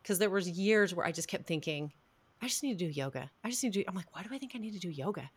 Because 0.03 0.19
there 0.19 0.31
was 0.31 0.49
years 0.49 0.95
where 0.95 1.07
I 1.07 1.13
just 1.13 1.29
kept 1.29 1.47
thinking, 1.47 1.93
I 2.43 2.47
just 2.47 2.63
need 2.63 2.79
to 2.79 2.85
do 2.87 2.91
yoga. 2.91 3.31
I 3.45 3.51
just 3.51 3.63
need 3.63 3.73
to. 3.75 3.81
do, 3.81 3.85
I'm 3.87 3.95
like, 3.95 4.15
why 4.15 4.23
do 4.23 4.29
I 4.33 4.39
think 4.39 4.53
I 4.55 4.59
need 4.59 4.73
to 4.73 4.79
do 4.79 4.89
yoga? 4.89 5.31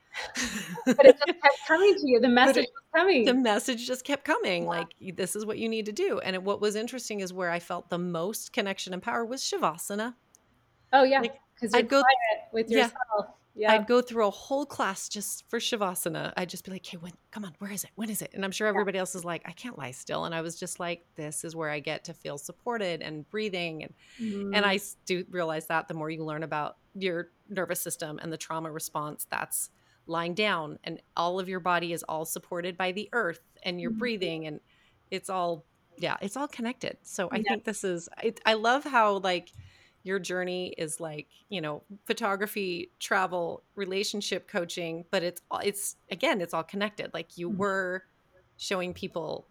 But 0.85 1.05
it 1.05 1.17
just 1.17 1.41
kept 1.41 1.57
coming 1.67 1.95
to 1.95 2.07
you. 2.09 2.19
The 2.21 2.29
message 2.41 2.63
it- 2.65 2.69
was 2.73 2.83
coming. 2.95 3.25
the 3.25 3.33
message 3.33 3.85
just 3.87 4.03
kept 4.05 4.23
coming 4.23 4.65
like 4.65 4.87
this 5.15 5.35
is 5.35 5.45
what 5.45 5.57
you 5.57 5.67
need 5.67 5.85
to 5.87 5.91
do 5.91 6.19
and 6.19 6.35
it- 6.35 6.43
what 6.43 6.61
was 6.61 6.75
interesting 6.75 7.19
is 7.21 7.33
where 7.33 7.49
i 7.49 7.57
felt 7.59 7.89
the 7.89 7.97
most 7.97 8.53
connection 8.53 8.93
and 8.93 9.01
power 9.01 9.25
was 9.25 9.41
shavasana 9.41 10.13
oh 10.93 11.03
yeah. 11.03 11.19
like, 11.21 11.35
Because 11.55 11.73
I'd 11.73 11.79
you're 11.79 11.87
go- 11.89 12.01
quiet 12.01 12.43
with 12.53 12.69
Yeah. 12.69 12.77
yourself. 12.83 13.35
Yeah. 13.55 13.71
i'd 13.73 13.87
go 13.87 14.01
through 14.01 14.27
a 14.27 14.31
whole 14.31 14.65
class 14.65 15.09
just 15.09 15.43
for 15.49 15.57
shavasana 15.59 16.33
i'd 16.37 16.49
just 16.49 16.65
be 16.65 16.71
like 16.71 16.85
hey 16.85 16.97
when 16.97 17.13
come 17.31 17.45
on 17.45 17.53
where 17.59 17.71
is 17.71 17.83
it 17.83 17.89
when 17.95 18.09
is 18.11 18.21
it 18.21 18.31
and 18.35 18.43
i'm 18.45 18.51
sure 18.51 18.67
everybody 18.67 18.97
else 18.99 19.13
is 19.15 19.25
like 19.25 19.41
i 19.45 19.51
can't 19.51 19.77
lie 19.77 19.91
still 19.91 20.25
and 20.25 20.33
i 20.35 20.41
was 20.41 20.55
just 20.59 20.79
like 20.79 21.03
this 21.15 21.43
is 21.43 21.55
where 21.55 21.69
i 21.71 21.79
get 21.79 22.03
to 22.03 22.13
feel 22.13 22.37
supported 22.37 23.01
and 23.01 23.27
breathing 23.31 23.83
and 23.83 23.93
Mm-hmm. 24.21 24.53
and 24.53 24.65
i 24.65 24.79
do 25.05 25.25
realize 25.31 25.65
that 25.67 25.87
the 25.87 25.93
more 25.95 26.09
you 26.11 26.23
learn 26.23 26.43
about 26.43 26.77
your 26.95 27.31
nervous 27.49 27.81
system 27.81 28.19
and 28.21 28.31
the 28.31 28.37
trauma 28.37 28.71
response 28.71 29.25
that's 29.29 29.69
lying 30.05 30.33
down 30.33 30.77
and 30.83 31.01
all 31.15 31.39
of 31.39 31.47
your 31.49 31.59
body 31.59 31.93
is 31.93 32.03
all 32.03 32.25
supported 32.25 32.77
by 32.77 32.91
the 32.91 33.09
earth 33.13 33.39
and 33.63 33.79
your 33.79 33.91
Mhm. 33.91 33.97
breathing 33.97 34.47
and 34.47 34.59
it's 35.11 35.29
all 35.29 35.65
yeah 35.97 36.17
it's 36.21 36.35
all 36.35 36.47
connected 36.47 36.97
so 37.03 37.29
i 37.31 37.39
Yeah. 37.39 37.43
think 37.43 37.63
this 37.63 37.83
is 37.83 38.09
it, 38.21 38.39
i 38.45 38.53
love 38.53 38.83
how 38.83 39.17
like 39.19 39.51
your 40.03 40.19
journey 40.19 40.73
is 40.77 40.99
like 40.99 41.29
you 41.49 41.61
know 41.61 41.83
photography 42.05 42.91
travel 42.99 43.63
relationship 43.75 44.47
coaching 44.47 45.05
but 45.11 45.23
it's 45.23 45.41
all 45.49 45.59
it's 45.63 45.95
again 46.11 46.41
it's 46.41 46.53
all 46.53 46.63
connected 46.63 47.13
like 47.13 47.37
you 47.37 47.49
Mhm. 47.49 47.57
were 47.57 48.03
showing 48.57 48.93
people 48.93 49.47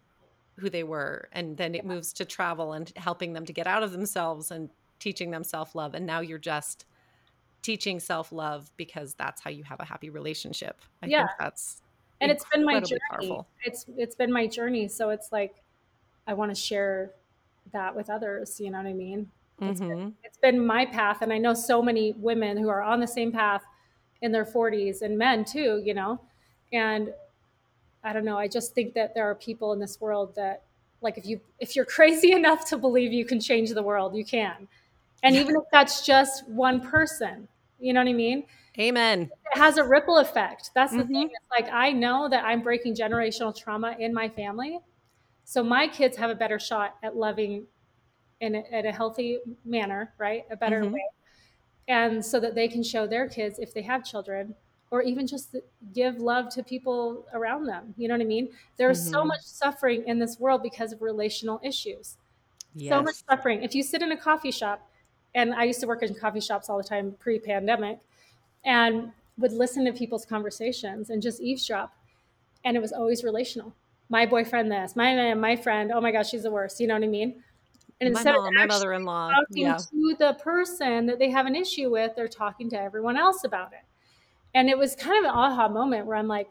who 0.59 0.69
they 0.69 0.83
were 0.83 1.29
and 1.31 1.57
then 1.57 1.73
it 1.73 1.85
moves 1.85 2.13
to 2.13 2.25
travel 2.25 2.73
and 2.73 2.91
helping 2.95 3.33
them 3.33 3.45
to 3.45 3.53
get 3.53 3.65
out 3.65 3.81
of 3.83 3.91
themselves 3.91 4.51
and 4.51 4.69
teaching 4.99 5.31
them 5.31 5.43
self-love 5.43 5.95
and 5.95 6.05
now 6.05 6.19
you're 6.19 6.37
just 6.37 6.85
teaching 7.63 7.99
self-love 7.99 8.69
because 8.77 9.15
that's 9.15 9.41
how 9.41 9.49
you 9.49 9.63
have 9.63 9.79
a 9.79 9.85
happy 9.85 10.09
relationship 10.11 10.79
i 11.01 11.07
Yeah. 11.07 11.25
think 11.25 11.31
that's 11.39 11.81
and 12.21 12.31
it's 12.31 12.45
been 12.53 12.63
my 12.63 12.79
journey. 12.79 13.01
powerful. 13.09 13.47
It's 13.65 13.85
it's 13.97 14.15
been 14.15 14.31
my 14.31 14.47
journey. 14.47 14.87
So 14.87 15.09
it's 15.09 15.31
like 15.33 15.55
I 16.25 16.33
want 16.33 16.51
to 16.51 16.55
share 16.55 17.11
that 17.73 17.93
with 17.93 18.09
others. 18.09 18.61
You 18.61 18.71
know 18.71 18.77
what 18.77 18.87
I 18.87 18.93
mean? 18.93 19.29
It's 19.59 19.79
been- 19.81 19.89
mm-hmm. 19.89 20.09
it's 20.23 20.37
been 20.37 20.65
my 20.65 20.85
path 20.85 21.21
and 21.21 21.31
i 21.31 21.37
know 21.37 21.53
so 21.53 21.81
many 21.81 22.13
women 22.13 22.57
who 22.57 22.69
are 22.69 22.81
on 22.81 22.99
the 22.99 23.07
same 23.07 23.31
path 23.31 23.63
in 24.21 24.31
their 24.31 24.45
40s 24.45 25.01
and 25.03 25.17
men 25.17 25.45
too 25.45 25.81
you 25.85 25.93
know 25.93 26.19
and 26.73 27.13
i 28.03 28.11
don't 28.11 28.25
know 28.25 28.37
i 28.37 28.47
just 28.47 28.73
think 28.73 28.93
that 28.95 29.13
there 29.13 29.29
are 29.29 29.35
people 29.35 29.71
in 29.73 29.79
this 29.79 30.01
world 30.01 30.33
that 30.35 30.63
like 31.01 31.17
if 31.17 31.25
you 31.25 31.39
if 31.59 31.75
you're 31.75 31.85
crazy 31.97 32.31
enough 32.31 32.65
to 32.69 32.77
believe 32.77 33.13
you 33.13 33.25
can 33.25 33.39
change 33.39 33.69
the 33.69 33.83
world 33.83 34.15
you 34.15 34.25
can 34.25 34.67
and 35.21 35.35
even 35.35 35.55
if 35.55 35.63
that's 35.71 36.05
just 36.05 36.47
one 36.49 36.81
person 36.81 37.47
you 37.83 37.93
know 37.93 38.01
what 38.01 38.09
i 38.09 38.13
mean 38.13 38.45
amen 38.77 39.31
it 39.31 39.57
has 39.57 39.77
a 39.77 39.83
ripple 39.83 40.17
effect 40.17 40.71
that's 40.75 40.95
the 40.95 41.03
Mhm. 41.03 41.05
thing 41.05 41.29
it's 41.31 41.51
like 41.51 41.71
i 41.73 41.91
know 41.91 42.27
that 42.29 42.43
i'm 42.45 42.61
breaking 42.61 42.95
generational 42.95 43.55
trauma 43.55 43.95
in 43.99 44.13
my 44.13 44.29
family 44.29 44.79
so 45.45 45.63
my 45.63 45.87
kids 45.87 46.17
have 46.17 46.29
a 46.31 46.35
better 46.35 46.59
shot 46.59 46.97
at 47.03 47.15
loving 47.17 47.67
in 48.41 48.55
a, 48.55 48.63
in 48.71 48.85
a 48.87 48.93
healthy 48.93 49.39
manner 49.65 50.13
right 50.19 50.45
a 50.51 50.57
better 50.57 50.81
Mhm. 50.81 50.93
way 50.93 51.05
and 51.87 52.25
so 52.25 52.39
that 52.39 52.55
they 52.55 52.67
can 52.67 52.83
show 52.83 53.07
their 53.07 53.27
kids 53.27 53.59
if 53.59 53.73
they 53.73 53.81
have 53.81 54.05
children 54.05 54.55
or 54.91 55.01
even 55.01 55.27
just 55.27 55.55
give 55.93 56.17
love 56.19 56.49
to 56.49 56.63
people 56.63 57.25
around 57.33 57.65
them 57.65 57.93
you 57.97 58.07
know 58.07 58.15
what 58.15 58.21
i 58.21 58.25
mean 58.25 58.49
there's 58.77 59.01
so 59.01 59.23
Mhm. 59.23 59.25
much 59.25 59.41
suffering 59.43 60.07
in 60.07 60.19
this 60.19 60.39
world 60.39 60.63
because 60.63 60.93
of 60.93 61.01
relational 61.01 61.59
issues 61.63 62.17
yes. 62.75 62.89
so 62.89 63.01
much 63.01 63.15
suffering. 63.29 63.63
If 63.63 63.75
you 63.75 63.83
sit 63.83 64.01
in 64.01 64.11
a 64.11 64.17
coffee 64.17 64.51
shop, 64.51 64.89
and 65.35 65.53
I 65.53 65.63
used 65.63 65.79
to 65.81 65.87
work 65.87 66.03
in 66.03 66.13
coffee 66.13 66.39
shops 66.39 66.69
all 66.69 66.77
the 66.77 66.83
time 66.83 67.15
pre 67.19 67.39
pandemic, 67.39 67.99
and 68.65 69.11
would 69.37 69.51
listen 69.51 69.85
to 69.85 69.93
people's 69.93 70.25
conversations 70.25 71.09
and 71.09 71.21
just 71.21 71.41
eavesdrop. 71.41 71.95
And 72.65 72.77
it 72.77 72.79
was 72.79 72.93
always 72.93 73.23
relational. 73.23 73.73
My 74.09 74.25
boyfriend, 74.25 74.71
this, 74.71 74.95
my 74.95 75.15
man, 75.15 75.39
my 75.39 75.55
friend, 75.55 75.91
oh 75.91 75.99
my 75.99 76.11
gosh, 76.11 76.29
she's 76.29 76.43
the 76.43 76.51
worst. 76.51 76.79
You 76.79 76.87
know 76.87 76.93
what 76.93 77.03
I 77.03 77.07
mean? 77.07 77.43
And 77.99 78.13
my 78.13 78.19
instead 78.19 78.35
mom 78.35 78.45
of 78.47 78.53
my 78.53 78.65
mother-in-law 78.65 79.31
talking 79.31 79.63
yeah 79.63 79.77
to 79.77 80.15
the 80.19 80.33
person 80.41 81.05
that 81.05 81.19
they 81.19 81.29
have 81.29 81.45
an 81.45 81.55
issue 81.55 81.89
with, 81.89 82.15
they're 82.15 82.27
talking 82.27 82.69
to 82.71 82.79
everyone 82.79 83.17
else 83.17 83.43
about 83.43 83.73
it. 83.73 83.85
And 84.53 84.69
it 84.69 84.77
was 84.77 84.95
kind 84.95 85.17
of 85.17 85.31
an 85.31 85.37
aha 85.37 85.67
moment 85.67 86.05
where 86.05 86.17
I'm 86.17 86.27
like, 86.27 86.49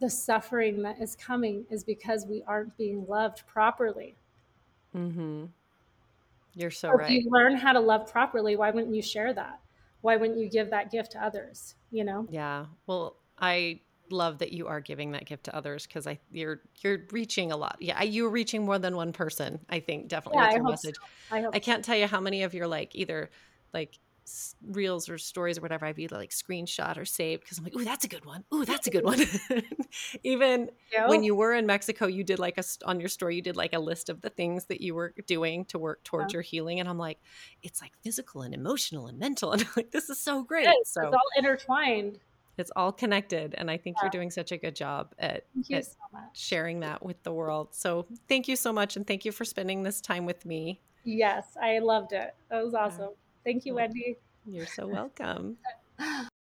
the 0.00 0.10
suffering 0.10 0.82
that 0.82 1.00
is 1.00 1.16
coming 1.16 1.64
is 1.70 1.82
because 1.82 2.26
we 2.26 2.42
aren't 2.46 2.76
being 2.76 3.06
loved 3.08 3.46
properly. 3.46 4.16
mm-hmm. 4.94 5.46
You're 6.58 6.70
so 6.70 6.90
Or 6.90 7.00
if 7.02 7.10
you 7.10 7.30
learn 7.30 7.56
how 7.56 7.72
to 7.72 7.80
love 7.80 8.10
properly, 8.10 8.56
why 8.56 8.70
wouldn't 8.70 8.94
you 8.94 9.02
share 9.02 9.32
that? 9.32 9.60
Why 10.00 10.16
wouldn't 10.16 10.38
you 10.38 10.48
give 10.50 10.70
that 10.70 10.90
gift 10.90 11.12
to 11.12 11.24
others? 11.24 11.76
You 11.90 12.04
know? 12.04 12.26
Yeah. 12.28 12.66
Well, 12.86 13.16
I 13.38 13.80
love 14.10 14.38
that 14.38 14.52
you 14.52 14.66
are 14.66 14.80
giving 14.80 15.12
that 15.12 15.26
gift 15.26 15.44
to 15.44 15.54
others 15.54 15.86
because 15.86 16.06
I 16.06 16.18
you're 16.32 16.62
you're 16.80 16.98
reaching 17.12 17.52
a 17.52 17.56
lot. 17.56 17.76
Yeah, 17.80 18.02
you're 18.02 18.30
reaching 18.30 18.64
more 18.64 18.78
than 18.78 18.96
one 18.96 19.12
person. 19.12 19.60
I 19.68 19.80
think 19.80 20.08
definitely 20.08 20.38
Yeah, 20.38 20.46
with 20.46 20.52
I 20.52 20.54
your 20.56 20.64
hope 20.64 20.72
message. 20.72 20.96
I. 21.30 21.44
I 21.52 21.58
can't 21.58 21.84
tell 21.84 21.96
you 21.96 22.06
how 22.06 22.20
many 22.20 22.42
of 22.42 22.54
your 22.54 22.66
like 22.66 22.94
either 22.94 23.30
like 23.72 23.98
reels 24.62 25.08
or 25.08 25.18
stories 25.18 25.58
or 25.58 25.62
whatever 25.62 25.86
I've 25.86 25.98
either 25.98 26.16
like 26.16 26.30
screenshot 26.30 26.96
or 26.96 27.04
saved 27.04 27.42
because 27.42 27.58
I'm 27.58 27.64
like, 27.64 27.76
ooh, 27.76 27.84
that's 27.84 28.04
a 28.04 28.08
good 28.08 28.24
one. 28.24 28.44
Ooh, 28.52 28.64
that's 28.64 28.86
a 28.86 28.90
good 28.90 29.04
one. 29.04 29.20
Even 30.24 30.70
when 31.04 31.22
you 31.22 31.34
were 31.34 31.54
in 31.54 31.66
Mexico, 31.66 32.06
you 32.06 32.24
did 32.24 32.38
like 32.38 32.58
a 32.58 32.64
on 32.84 33.00
your 33.00 33.08
story, 33.08 33.36
you 33.36 33.42
did 33.42 33.56
like 33.56 33.72
a 33.72 33.78
list 33.78 34.08
of 34.08 34.20
the 34.20 34.30
things 34.30 34.66
that 34.66 34.80
you 34.80 34.94
were 34.94 35.14
doing 35.26 35.64
to 35.66 35.78
work 35.78 36.04
towards 36.04 36.32
your 36.32 36.42
healing, 36.42 36.80
and 36.80 36.88
I'm 36.88 36.98
like, 36.98 37.18
it's 37.62 37.80
like 37.82 37.92
physical 38.02 38.42
and 38.42 38.54
emotional 38.54 39.06
and 39.06 39.18
mental, 39.18 39.52
and 39.52 39.62
I'm 39.62 39.68
like, 39.76 39.90
this 39.90 40.10
is 40.10 40.20
so 40.20 40.42
great. 40.42 40.64
Yes, 40.64 40.76
so 40.84 41.02
it's 41.02 41.12
all 41.14 41.20
intertwined. 41.36 42.18
it's 42.58 42.70
all 42.76 42.92
connected, 42.92 43.54
and 43.56 43.70
I 43.70 43.76
think 43.76 43.96
Yeah. 43.98 44.04
you're 44.04 44.10
doing 44.10 44.30
such 44.30 44.52
a 44.52 44.58
good 44.58 44.74
job 44.76 45.14
at 45.18 45.46
at 45.72 45.84
so 45.84 45.92
sharing 46.32 46.80
that 46.80 47.04
with 47.04 47.22
the 47.22 47.32
world. 47.32 47.74
So 47.74 48.06
thank 48.28 48.48
you 48.48 48.56
so 48.56 48.72
much, 48.72 48.96
and 48.96 49.06
thank 49.06 49.24
you 49.24 49.32
for 49.32 49.44
spending 49.44 49.82
this 49.82 50.00
time 50.00 50.26
with 50.26 50.44
me. 50.44 50.82
Yes, 51.04 51.56
I 51.60 51.78
loved 51.78 52.12
it. 52.12 52.34
That 52.50 52.64
was 52.64 52.74
awesome. 52.74 53.14
Thank 53.48 53.64
you, 53.64 53.76
Wendy. 53.76 54.18
You're 54.44 54.66
so 54.66 54.86
welcome. 54.86 55.56